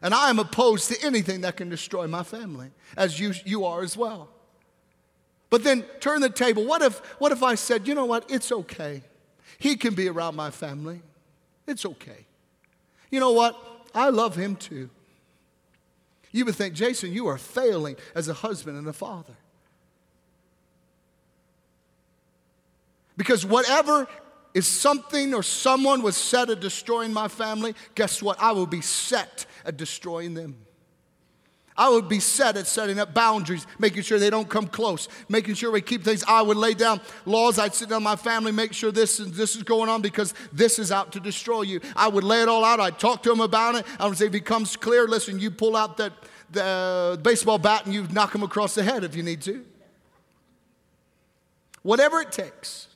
And 0.00 0.14
I 0.14 0.30
am 0.30 0.38
opposed 0.38 0.88
to 0.88 1.06
anything 1.06 1.42
that 1.42 1.56
can 1.56 1.68
destroy 1.68 2.06
my 2.06 2.22
family, 2.22 2.70
as 2.96 3.20
you, 3.20 3.34
you 3.44 3.64
are 3.64 3.82
as 3.82 3.96
well. 3.96 4.28
But 5.50 5.64
then 5.64 5.82
turn 6.00 6.20
the 6.20 6.30
table. 6.30 6.64
What 6.64 6.82
if, 6.82 6.98
what 7.20 7.32
if 7.32 7.42
I 7.42 7.54
said, 7.54 7.86
you 7.86 7.94
know 7.94 8.04
what? 8.04 8.30
It's 8.30 8.50
okay. 8.50 9.02
He 9.58 9.76
can 9.76 9.94
be 9.94 10.08
around 10.08 10.36
my 10.36 10.50
family. 10.50 11.02
It's 11.66 11.84
okay. 11.86 12.26
You 13.10 13.20
know 13.20 13.32
what? 13.32 13.56
I 13.94 14.10
love 14.10 14.36
him 14.36 14.56
too. 14.56 14.90
You 16.32 16.44
would 16.44 16.56
think, 16.56 16.74
Jason, 16.74 17.12
you 17.12 17.26
are 17.28 17.38
failing 17.38 17.96
as 18.14 18.28
a 18.28 18.34
husband 18.34 18.76
and 18.76 18.86
a 18.88 18.92
father. 18.92 19.34
Because 23.16 23.46
whatever 23.46 24.08
is 24.54 24.66
something 24.66 25.34
or 25.34 25.42
someone 25.42 26.00
was 26.00 26.16
set 26.16 26.48
at 26.48 26.60
destroying 26.60 27.12
my 27.12 27.28
family, 27.28 27.74
guess 27.94 28.22
what? 28.22 28.40
I 28.40 28.52
will 28.52 28.66
be 28.66 28.80
set 28.80 29.46
at 29.64 29.76
destroying 29.76 30.34
them. 30.34 30.56
I 31.76 31.88
would 31.88 32.08
be 32.08 32.20
set 32.20 32.56
at 32.56 32.68
setting 32.68 33.00
up 33.00 33.14
boundaries, 33.14 33.66
making 33.80 34.02
sure 34.02 34.20
they 34.20 34.30
don't 34.30 34.48
come 34.48 34.68
close, 34.68 35.08
making 35.28 35.54
sure 35.54 35.72
we 35.72 35.80
keep 35.80 36.04
things. 36.04 36.22
I 36.28 36.40
would 36.40 36.56
lay 36.56 36.74
down 36.74 37.00
laws. 37.26 37.58
I'd 37.58 37.74
sit 37.74 37.88
down 37.88 38.04
my 38.04 38.14
family, 38.14 38.52
make 38.52 38.72
sure 38.72 38.92
this 38.92 39.18
and 39.18 39.34
this 39.34 39.56
is 39.56 39.64
going 39.64 39.88
on 39.88 40.00
because 40.00 40.34
this 40.52 40.78
is 40.78 40.92
out 40.92 41.10
to 41.12 41.20
destroy 41.20 41.62
you. 41.62 41.80
I 41.96 42.06
would 42.06 42.22
lay 42.22 42.42
it 42.42 42.48
all 42.48 42.64
out. 42.64 42.78
I'd 42.78 43.00
talk 43.00 43.24
to 43.24 43.28
them 43.28 43.40
about 43.40 43.74
it. 43.74 43.84
I 43.98 44.06
would 44.06 44.16
say, 44.16 44.26
if 44.26 44.28
it 44.28 44.32
becomes 44.32 44.76
clear, 44.76 45.08
listen, 45.08 45.40
you 45.40 45.50
pull 45.50 45.74
out 45.74 45.96
that 45.96 46.12
the 46.52 47.18
baseball 47.22 47.58
bat 47.58 47.86
and 47.86 47.92
you 47.94 48.06
knock 48.12 48.30
them 48.30 48.44
across 48.44 48.76
the 48.76 48.84
head 48.84 49.02
if 49.02 49.16
you 49.16 49.24
need 49.24 49.42
to. 49.42 49.64
Whatever 51.82 52.20
it 52.20 52.30
takes. 52.30 52.86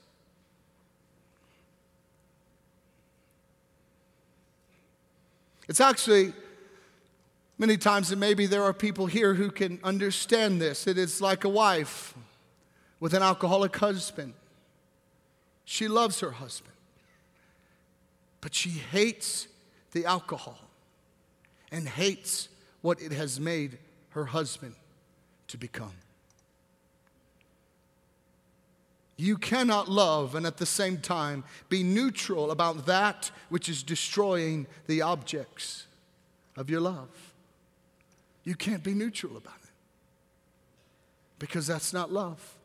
It's 5.69 5.79
actually 5.79 6.33
Many 7.59 7.75
times, 7.75 8.09
and 8.09 8.21
maybe 8.21 8.45
there 8.45 8.63
are 8.63 8.71
people 8.71 9.05
here 9.05 9.33
who 9.33 9.51
can 9.51 9.81
understand 9.83 10.61
this. 10.61 10.87
It 10.87 10.97
is 10.97 11.21
like 11.21 11.43
a 11.43 11.49
wife 11.49 12.13
with 13.01 13.13
an 13.13 13.21
alcoholic 13.21 13.75
husband. 13.75 14.33
She 15.65 15.89
loves 15.89 16.21
her 16.21 16.31
husband, 16.31 16.73
but 18.39 18.55
she 18.55 18.69
hates 18.69 19.49
the 19.91 20.05
alcohol 20.05 20.57
and 21.69 21.85
hates 21.85 22.47
what 22.81 23.01
it 23.01 23.11
has 23.11 23.41
made 23.41 23.77
her 24.11 24.23
husband 24.23 24.75
to 25.49 25.57
become. 25.57 25.91
You 29.19 29.37
cannot 29.37 29.89
love 29.89 30.33
and 30.33 30.45
at 30.45 30.55
the 30.55 30.65
same 30.65 30.99
time 30.99 31.43
be 31.67 31.83
neutral 31.83 32.51
about 32.51 32.85
that 32.85 33.31
which 33.49 33.67
is 33.67 33.83
destroying 33.83 34.65
the 34.87 35.01
objects 35.01 35.87
of 36.55 36.69
your 36.69 36.79
love. 36.79 37.09
You 38.45 38.55
can't 38.55 38.81
be 38.81 38.93
neutral 38.93 39.35
about 39.35 39.57
it 39.61 39.71
because 41.37 41.67
that's 41.67 41.91
not 41.91 42.13
love. 42.13 42.55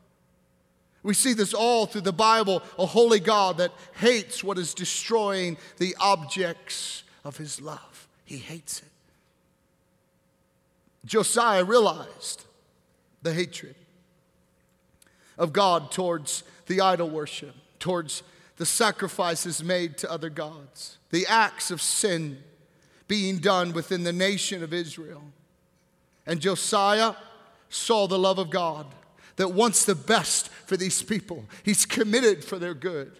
We 1.03 1.13
see 1.13 1.33
this 1.33 1.53
all 1.53 1.87
through 1.87 2.01
the 2.01 2.13
Bible 2.13 2.63
a 2.79 2.85
holy 2.85 3.19
God 3.19 3.57
that 3.57 3.73
hates 3.99 4.41
what 4.41 4.57
is 4.57 4.73
destroying 4.73 5.57
the 5.77 5.93
objects 5.99 7.03
of 7.25 7.35
his 7.35 7.59
love. 7.59 8.07
He 8.23 8.37
hates 8.37 8.79
it. 8.79 8.87
Josiah 11.03 11.65
realized 11.65 12.45
the 13.23 13.33
hatred 13.33 13.75
of 15.37 15.53
God 15.53 15.91
towards 15.91 16.43
the 16.67 16.81
idol 16.81 17.09
worship, 17.09 17.55
towards 17.79 18.23
the 18.57 18.65
sacrifices 18.65 19.63
made 19.63 19.97
to 19.97 20.11
other 20.11 20.29
gods, 20.29 20.97
the 21.09 21.27
acts 21.27 21.71
of 21.71 21.81
sin 21.81 22.41
being 23.07 23.37
done 23.37 23.73
within 23.73 24.03
the 24.03 24.13
nation 24.13 24.63
of 24.63 24.73
Israel. 24.73 25.23
And 26.25 26.39
Josiah 26.39 27.15
saw 27.69 28.07
the 28.07 28.17
love 28.17 28.39
of 28.39 28.49
God 28.49 28.87
that 29.35 29.51
wants 29.51 29.85
the 29.85 29.95
best 29.95 30.49
for 30.49 30.77
these 30.77 31.01
people, 31.01 31.45
he's 31.63 31.85
committed 31.85 32.43
for 32.43 32.57
their 32.57 32.73
good. 32.73 33.11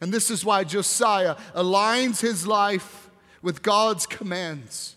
And 0.00 0.12
this 0.12 0.30
is 0.30 0.44
why 0.44 0.64
Josiah 0.64 1.36
aligns 1.54 2.20
his 2.20 2.46
life 2.46 3.08
with 3.42 3.62
God's 3.62 4.06
commands 4.06 4.96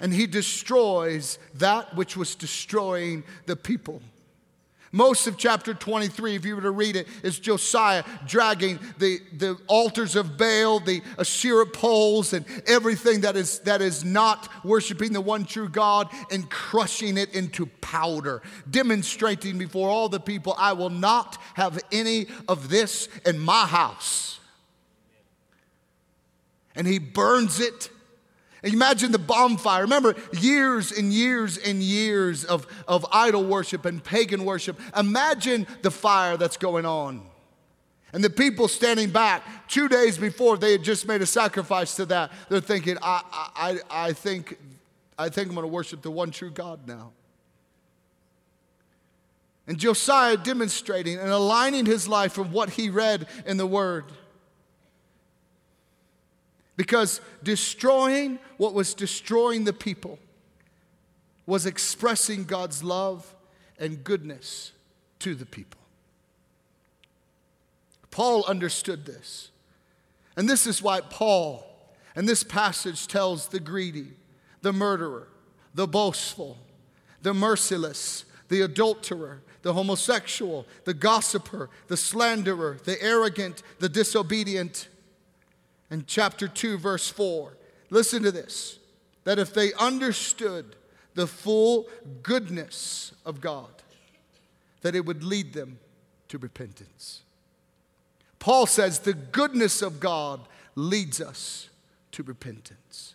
and 0.00 0.12
he 0.12 0.26
destroys 0.26 1.38
that 1.54 1.94
which 1.96 2.16
was 2.16 2.34
destroying 2.34 3.24
the 3.46 3.56
people. 3.56 4.02
Most 4.94 5.26
of 5.26 5.36
chapter 5.36 5.74
23, 5.74 6.36
if 6.36 6.44
you 6.44 6.54
were 6.54 6.62
to 6.62 6.70
read 6.70 6.94
it, 6.94 7.08
is 7.24 7.40
Josiah 7.40 8.04
dragging 8.28 8.78
the, 8.98 9.18
the 9.36 9.58
altars 9.66 10.14
of 10.14 10.38
Baal, 10.38 10.78
the 10.78 11.02
Asherah 11.18 11.66
poles, 11.66 12.32
and 12.32 12.46
everything 12.68 13.22
that 13.22 13.34
is, 13.34 13.58
that 13.60 13.82
is 13.82 14.04
not 14.04 14.48
worshiping 14.64 15.12
the 15.12 15.20
one 15.20 15.46
true 15.46 15.68
God 15.68 16.10
and 16.30 16.48
crushing 16.48 17.18
it 17.18 17.34
into 17.34 17.66
powder, 17.80 18.40
demonstrating 18.70 19.58
before 19.58 19.88
all 19.88 20.08
the 20.08 20.20
people, 20.20 20.54
I 20.56 20.74
will 20.74 20.90
not 20.90 21.38
have 21.54 21.82
any 21.90 22.28
of 22.46 22.68
this 22.68 23.08
in 23.26 23.40
my 23.40 23.66
house. 23.66 24.38
And 26.76 26.86
he 26.86 27.00
burns 27.00 27.58
it 27.58 27.90
Imagine 28.64 29.12
the 29.12 29.18
bonfire. 29.18 29.82
Remember 29.82 30.14
years 30.32 30.90
and 30.90 31.12
years 31.12 31.58
and 31.58 31.82
years 31.82 32.44
of, 32.44 32.66
of 32.88 33.04
idol 33.12 33.44
worship 33.44 33.84
and 33.84 34.02
pagan 34.02 34.44
worship. 34.44 34.80
Imagine 34.96 35.66
the 35.82 35.90
fire 35.90 36.36
that's 36.36 36.56
going 36.56 36.86
on. 36.86 37.22
And 38.14 38.24
the 38.24 38.30
people 38.30 38.68
standing 38.68 39.10
back 39.10 39.68
two 39.68 39.88
days 39.88 40.16
before 40.16 40.56
they 40.56 40.72
had 40.72 40.82
just 40.82 41.06
made 41.06 41.20
a 41.20 41.26
sacrifice 41.26 41.96
to 41.96 42.06
that, 42.06 42.32
they're 42.48 42.60
thinking, 42.60 42.96
I, 43.02 43.22
I, 43.56 43.78
I, 43.90 44.12
think, 44.12 44.56
I 45.18 45.28
think 45.28 45.48
I'm 45.48 45.54
going 45.54 45.66
to 45.66 45.72
worship 45.72 46.00
the 46.00 46.10
one 46.10 46.30
true 46.30 46.50
God 46.50 46.86
now. 46.86 47.12
And 49.66 49.78
Josiah 49.78 50.36
demonstrating 50.36 51.18
and 51.18 51.28
aligning 51.30 51.86
his 51.86 52.06
life 52.06 52.32
from 52.32 52.52
what 52.52 52.70
he 52.70 52.88
read 52.88 53.26
in 53.46 53.56
the 53.56 53.66
Word. 53.66 54.04
Because 56.76 57.20
destroying 57.42 58.38
what 58.56 58.74
was 58.74 58.94
destroying 58.94 59.64
the 59.64 59.72
people 59.72 60.18
was 61.46 61.66
expressing 61.66 62.44
God's 62.44 62.82
love 62.82 63.34
and 63.78 64.02
goodness 64.02 64.72
to 65.20 65.34
the 65.34 65.46
people. 65.46 65.80
Paul 68.10 68.44
understood 68.46 69.06
this. 69.06 69.50
And 70.36 70.48
this 70.48 70.66
is 70.66 70.82
why 70.82 71.00
Paul, 71.00 71.66
and 72.16 72.28
this 72.28 72.42
passage 72.42 73.06
tells 73.06 73.48
the 73.48 73.60
greedy, 73.60 74.12
the 74.62 74.72
murderer, 74.72 75.28
the 75.74 75.86
boastful, 75.86 76.58
the 77.22 77.34
merciless, 77.34 78.24
the 78.48 78.62
adulterer, 78.62 79.42
the 79.62 79.72
homosexual, 79.72 80.66
the 80.84 80.94
gossiper, 80.94 81.70
the 81.88 81.96
slanderer, 81.96 82.78
the 82.84 83.00
arrogant, 83.02 83.62
the 83.78 83.88
disobedient, 83.88 84.88
in 85.90 86.04
chapter 86.06 86.48
2, 86.48 86.78
verse 86.78 87.08
4. 87.08 87.56
Listen 87.90 88.22
to 88.22 88.32
this 88.32 88.78
that 89.24 89.38
if 89.38 89.54
they 89.54 89.72
understood 89.74 90.76
the 91.14 91.26
full 91.26 91.86
goodness 92.22 93.12
of 93.24 93.40
God, 93.40 93.70
that 94.82 94.94
it 94.94 95.06
would 95.06 95.24
lead 95.24 95.54
them 95.54 95.78
to 96.28 96.36
repentance. 96.36 97.22
Paul 98.38 98.66
says 98.66 98.98
the 98.98 99.14
goodness 99.14 99.80
of 99.80 100.00
God 100.00 100.40
leads 100.74 101.20
us 101.20 101.70
to 102.12 102.22
repentance. 102.22 103.14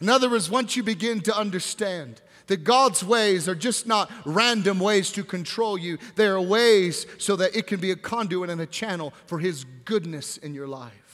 In 0.00 0.08
other 0.08 0.28
words, 0.28 0.50
once 0.50 0.76
you 0.76 0.82
begin 0.82 1.20
to 1.22 1.36
understand 1.36 2.20
that 2.46 2.64
God's 2.64 3.04
ways 3.04 3.48
are 3.48 3.54
just 3.54 3.86
not 3.86 4.10
random 4.24 4.80
ways 4.80 5.12
to 5.12 5.22
control 5.22 5.78
you, 5.78 5.98
they 6.16 6.26
are 6.26 6.40
ways 6.40 7.06
so 7.18 7.36
that 7.36 7.54
it 7.54 7.66
can 7.66 7.78
be 7.78 7.90
a 7.90 7.96
conduit 7.96 8.50
and 8.50 8.60
a 8.60 8.66
channel 8.66 9.12
for 9.26 9.38
His 9.38 9.64
goodness 9.84 10.36
in 10.38 10.54
your 10.54 10.66
life. 10.66 11.07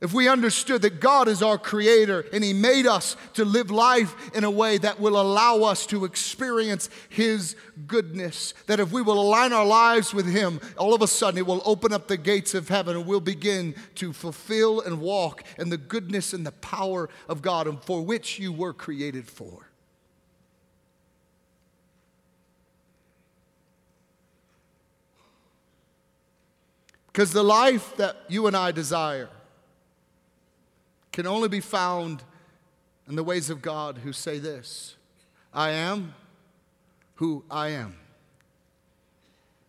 If 0.00 0.14
we 0.14 0.28
understood 0.28 0.80
that 0.82 0.98
God 0.98 1.28
is 1.28 1.42
our 1.42 1.58
creator 1.58 2.24
and 2.32 2.42
He 2.42 2.54
made 2.54 2.86
us 2.86 3.16
to 3.34 3.44
live 3.44 3.70
life 3.70 4.34
in 4.34 4.44
a 4.44 4.50
way 4.50 4.78
that 4.78 4.98
will 4.98 5.20
allow 5.20 5.58
us 5.64 5.84
to 5.86 6.06
experience 6.06 6.88
His 7.10 7.54
goodness, 7.86 8.54
that 8.66 8.80
if 8.80 8.92
we 8.92 9.02
will 9.02 9.20
align 9.20 9.52
our 9.52 9.66
lives 9.66 10.14
with 10.14 10.26
Him, 10.26 10.58
all 10.78 10.94
of 10.94 11.02
a 11.02 11.06
sudden 11.06 11.36
it 11.36 11.46
will 11.46 11.60
open 11.66 11.92
up 11.92 12.08
the 12.08 12.16
gates 12.16 12.54
of 12.54 12.70
heaven 12.70 12.96
and 12.96 13.04
we'll 13.04 13.20
begin 13.20 13.74
to 13.96 14.14
fulfill 14.14 14.80
and 14.80 15.00
walk 15.02 15.44
in 15.58 15.68
the 15.68 15.76
goodness 15.76 16.32
and 16.32 16.46
the 16.46 16.52
power 16.52 17.10
of 17.28 17.42
God 17.42 17.66
and 17.66 17.82
for 17.82 18.02
which 18.02 18.38
you 18.38 18.54
were 18.54 18.72
created 18.72 19.28
for. 19.28 19.66
Because 27.12 27.32
the 27.32 27.42
life 27.42 27.96
that 27.98 28.16
you 28.28 28.46
and 28.46 28.56
I 28.56 28.70
desire, 28.70 29.28
can 31.12 31.26
only 31.26 31.48
be 31.48 31.60
found 31.60 32.22
in 33.08 33.16
the 33.16 33.24
ways 33.24 33.50
of 33.50 33.62
God 33.62 33.98
who 33.98 34.12
say 34.12 34.38
this 34.38 34.96
I 35.52 35.70
am 35.70 36.14
who 37.16 37.44
I 37.50 37.68
am. 37.68 37.96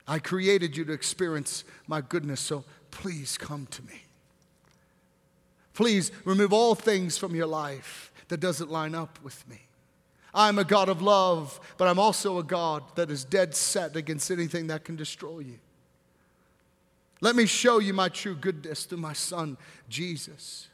I 0.08 0.20
created 0.20 0.78
you 0.78 0.86
to 0.86 0.94
experience 0.94 1.64
my 1.88 2.02
goodness, 2.02 2.39
so 2.39 2.64
please 2.92 3.38
come 3.38 3.68
to 3.68 3.82
me. 3.84 4.04
Please 5.74 6.12
remove 6.26 6.54
all 6.54 6.76
things 6.76 7.18
from 7.18 7.36
your 7.36 7.48
life 7.48 8.12
that 8.28 8.39
doesn't 8.39 8.72
line 8.72 8.96
up 8.96 9.20
with 9.24 9.48
me. 9.50 9.62
I'm 10.34 10.60
a 10.60 10.64
God 10.64 10.89
of 10.89 11.02
love, 11.02 11.60
but 11.78 11.88
I'm 11.88 12.00
also 12.00 12.38
a 12.38 12.44
God 12.44 12.84
that 12.96 13.12
is 13.12 13.26
dead 13.26 13.56
set 13.56 13.96
against 13.96 14.32
anything 14.32 14.68
that 14.68 14.86
can 14.86 14.96
destroy 14.96 15.39
you. 15.39 15.60
Let 17.20 17.36
me 17.36 17.46
show 17.46 17.80
you 17.80 17.94
my 17.94 18.10
true 18.10 18.36
goodness 18.36 18.86
through 18.86 19.00
my 19.00 19.14
son, 19.14 19.58
Jesus. 19.89 20.70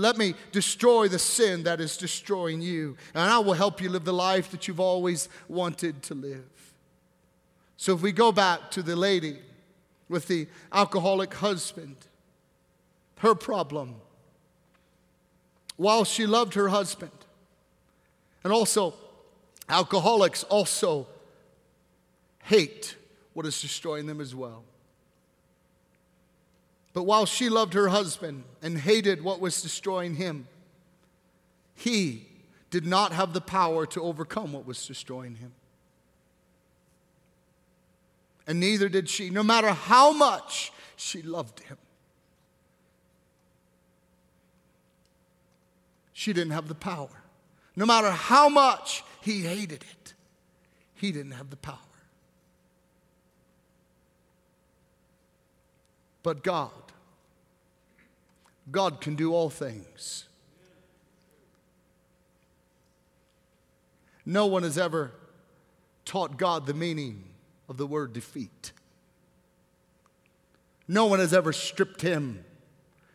Let 0.00 0.16
me 0.16 0.34
destroy 0.50 1.08
the 1.08 1.18
sin 1.18 1.64
that 1.64 1.78
is 1.78 1.98
destroying 1.98 2.62
you, 2.62 2.96
and 3.12 3.22
I 3.22 3.38
will 3.38 3.52
help 3.52 3.82
you 3.82 3.90
live 3.90 4.06
the 4.06 4.14
life 4.14 4.50
that 4.50 4.66
you've 4.66 4.80
always 4.80 5.28
wanted 5.46 6.02
to 6.04 6.14
live. 6.14 6.74
So, 7.76 7.94
if 7.94 8.00
we 8.00 8.10
go 8.10 8.32
back 8.32 8.70
to 8.70 8.82
the 8.82 8.96
lady 8.96 9.36
with 10.08 10.26
the 10.26 10.48
alcoholic 10.72 11.34
husband, 11.34 11.96
her 13.18 13.34
problem, 13.34 13.96
while 15.76 16.04
she 16.04 16.24
loved 16.24 16.54
her 16.54 16.68
husband, 16.68 17.12
and 18.42 18.54
also 18.54 18.94
alcoholics 19.68 20.44
also 20.44 21.08
hate 22.44 22.96
what 23.34 23.44
is 23.44 23.60
destroying 23.60 24.06
them 24.06 24.22
as 24.22 24.34
well. 24.34 24.64
But 26.92 27.04
while 27.04 27.26
she 27.26 27.48
loved 27.48 27.74
her 27.74 27.88
husband 27.88 28.44
and 28.62 28.78
hated 28.78 29.22
what 29.22 29.40
was 29.40 29.62
destroying 29.62 30.16
him, 30.16 30.48
he 31.74 32.26
did 32.70 32.86
not 32.86 33.12
have 33.12 33.32
the 33.32 33.40
power 33.40 33.86
to 33.86 34.02
overcome 34.02 34.52
what 34.52 34.66
was 34.66 34.86
destroying 34.86 35.36
him. 35.36 35.52
And 38.46 38.58
neither 38.58 38.88
did 38.88 39.08
she, 39.08 39.30
no 39.30 39.42
matter 39.42 39.70
how 39.70 40.12
much 40.12 40.72
she 40.96 41.22
loved 41.22 41.60
him. 41.60 41.78
She 46.12 46.32
didn't 46.32 46.52
have 46.52 46.68
the 46.68 46.74
power. 46.74 47.08
No 47.76 47.86
matter 47.86 48.10
how 48.10 48.48
much 48.48 49.04
he 49.22 49.40
hated 49.42 49.84
it, 49.90 50.14
he 50.94 51.12
didn't 51.12 51.32
have 51.32 51.48
the 51.48 51.56
power. 51.56 51.78
But 56.22 56.42
God, 56.42 56.70
God 58.70 59.00
can 59.00 59.14
do 59.14 59.34
all 59.34 59.50
things. 59.50 60.26
No 64.24 64.46
one 64.46 64.62
has 64.62 64.78
ever 64.78 65.12
taught 66.04 66.36
God 66.36 66.66
the 66.66 66.74
meaning 66.74 67.24
of 67.68 67.76
the 67.76 67.86
word 67.86 68.12
defeat. 68.12 68.72
No 70.86 71.06
one 71.06 71.18
has 71.20 71.32
ever 71.32 71.52
stripped 71.52 72.02
him 72.02 72.44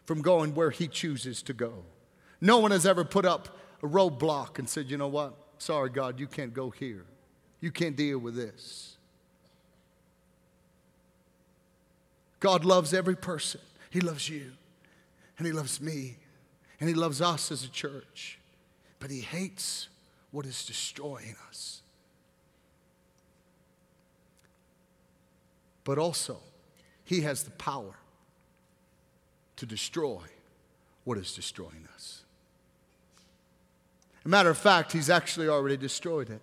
from 0.06 0.22
going 0.22 0.56
where 0.56 0.72
he 0.72 0.88
chooses 0.88 1.42
to 1.44 1.54
go. 1.54 1.84
No 2.42 2.60
one 2.60 2.72
has 2.72 2.86
ever 2.86 3.04
put 3.04 3.26
up 3.26 3.58
a 3.84 3.88
roadblock 3.88 4.60
and 4.60 4.70
said, 4.70 4.90
you 4.90 4.98
know 4.98 5.08
what? 5.08 5.36
Sorry, 5.58 5.90
God, 5.90 6.20
you 6.20 6.28
can't 6.28 6.54
go 6.54 6.70
here. 6.70 7.06
You 7.62 7.72
can't 7.72 7.96
deal 7.96 8.20
with 8.20 8.36
this. 8.36 8.98
God 12.40 12.64
loves 12.64 12.94
every 12.94 13.16
person, 13.16 13.62
He 13.90 14.02
loves 14.02 14.30
you 14.30 14.52
and 15.38 15.46
He 15.46 15.54
loves 15.54 15.82
me, 15.82 16.18
and 16.80 16.90
He 16.90 16.96
loves 16.96 17.22
us 17.22 17.52
as 17.52 17.64
a 17.64 17.70
church. 17.70 18.40
But 19.00 19.12
He 19.12 19.22
hates 19.22 19.90
what 20.32 20.46
is 20.46 20.66
destroying 20.66 21.36
us. 21.50 21.82
But 25.84 25.98
also, 25.98 26.38
He 27.04 27.22
has 27.22 27.44
the 27.44 27.52
power 27.52 27.96
to 29.58 29.66
destroy 29.66 30.22
what 31.04 31.18
is 31.18 31.34
destroying 31.34 31.88
us. 31.94 32.24
a 34.24 34.28
matter 34.30 34.50
of 34.50 34.58
fact, 34.58 34.92
He's 34.92 35.10
actually 35.10 35.48
already 35.48 35.78
destroyed 35.78 36.30
it, 36.30 36.42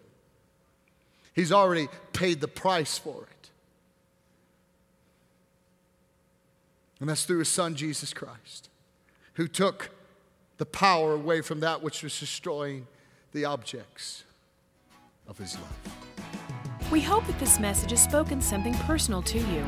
He's 1.34 1.52
already 1.52 1.88
paid 2.12 2.40
the 2.40 2.48
price 2.48 2.98
for 2.98 3.24
it. 3.24 3.42
And 7.02 7.08
that's 7.08 7.24
through 7.24 7.40
his 7.40 7.48
son, 7.48 7.74
Jesus 7.74 8.14
Christ, 8.14 8.70
who 9.34 9.48
took 9.48 9.90
the 10.58 10.66
power 10.66 11.12
away 11.14 11.40
from 11.40 11.60
that 11.60 11.82
which 11.82 12.02
was 12.02 12.18
destroying 12.18 12.86
the 13.32 13.44
objects 13.44 14.24
of 15.26 15.38
his 15.38 15.54
life. 15.56 16.02
We 16.92 17.00
hope 17.00 17.26
that 17.26 17.38
this 17.38 17.58
message 17.58 17.90
has 17.90 18.02
spoken 18.02 18.42
something 18.42 18.74
personal 18.74 19.22
to 19.22 19.38
you. 19.38 19.64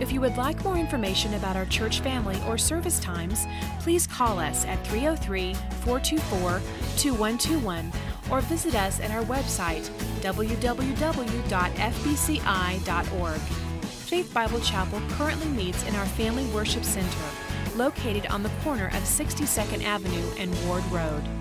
If 0.00 0.12
you 0.12 0.20
would 0.20 0.36
like 0.36 0.62
more 0.62 0.76
information 0.76 1.34
about 1.34 1.56
our 1.56 1.66
church 1.66 1.98
family 1.98 2.40
or 2.46 2.56
service 2.56 3.00
times, 3.00 3.44
please 3.80 4.06
call 4.06 4.38
us 4.38 4.64
at 4.66 4.86
303 4.86 5.54
424 5.54 6.60
2121 6.96 7.92
or 8.30 8.40
visit 8.42 8.76
us 8.76 9.00
at 9.00 9.10
our 9.10 9.24
website 9.24 9.90
www.fbci.org. 10.20 10.60
Faith 14.10 14.32
Bible 14.32 14.60
Chapel 14.60 15.02
currently 15.10 15.48
meets 15.48 15.86
in 15.88 15.94
our 15.96 16.06
Family 16.06 16.44
Worship 16.46 16.84
Center, 16.84 17.26
located 17.80 18.26
on 18.26 18.42
the 18.42 18.50
corner 18.62 18.88
of 18.88 19.02
62nd 19.04 19.82
Avenue 19.84 20.22
and 20.38 20.54
Ward 20.66 20.84
Road. 20.92 21.39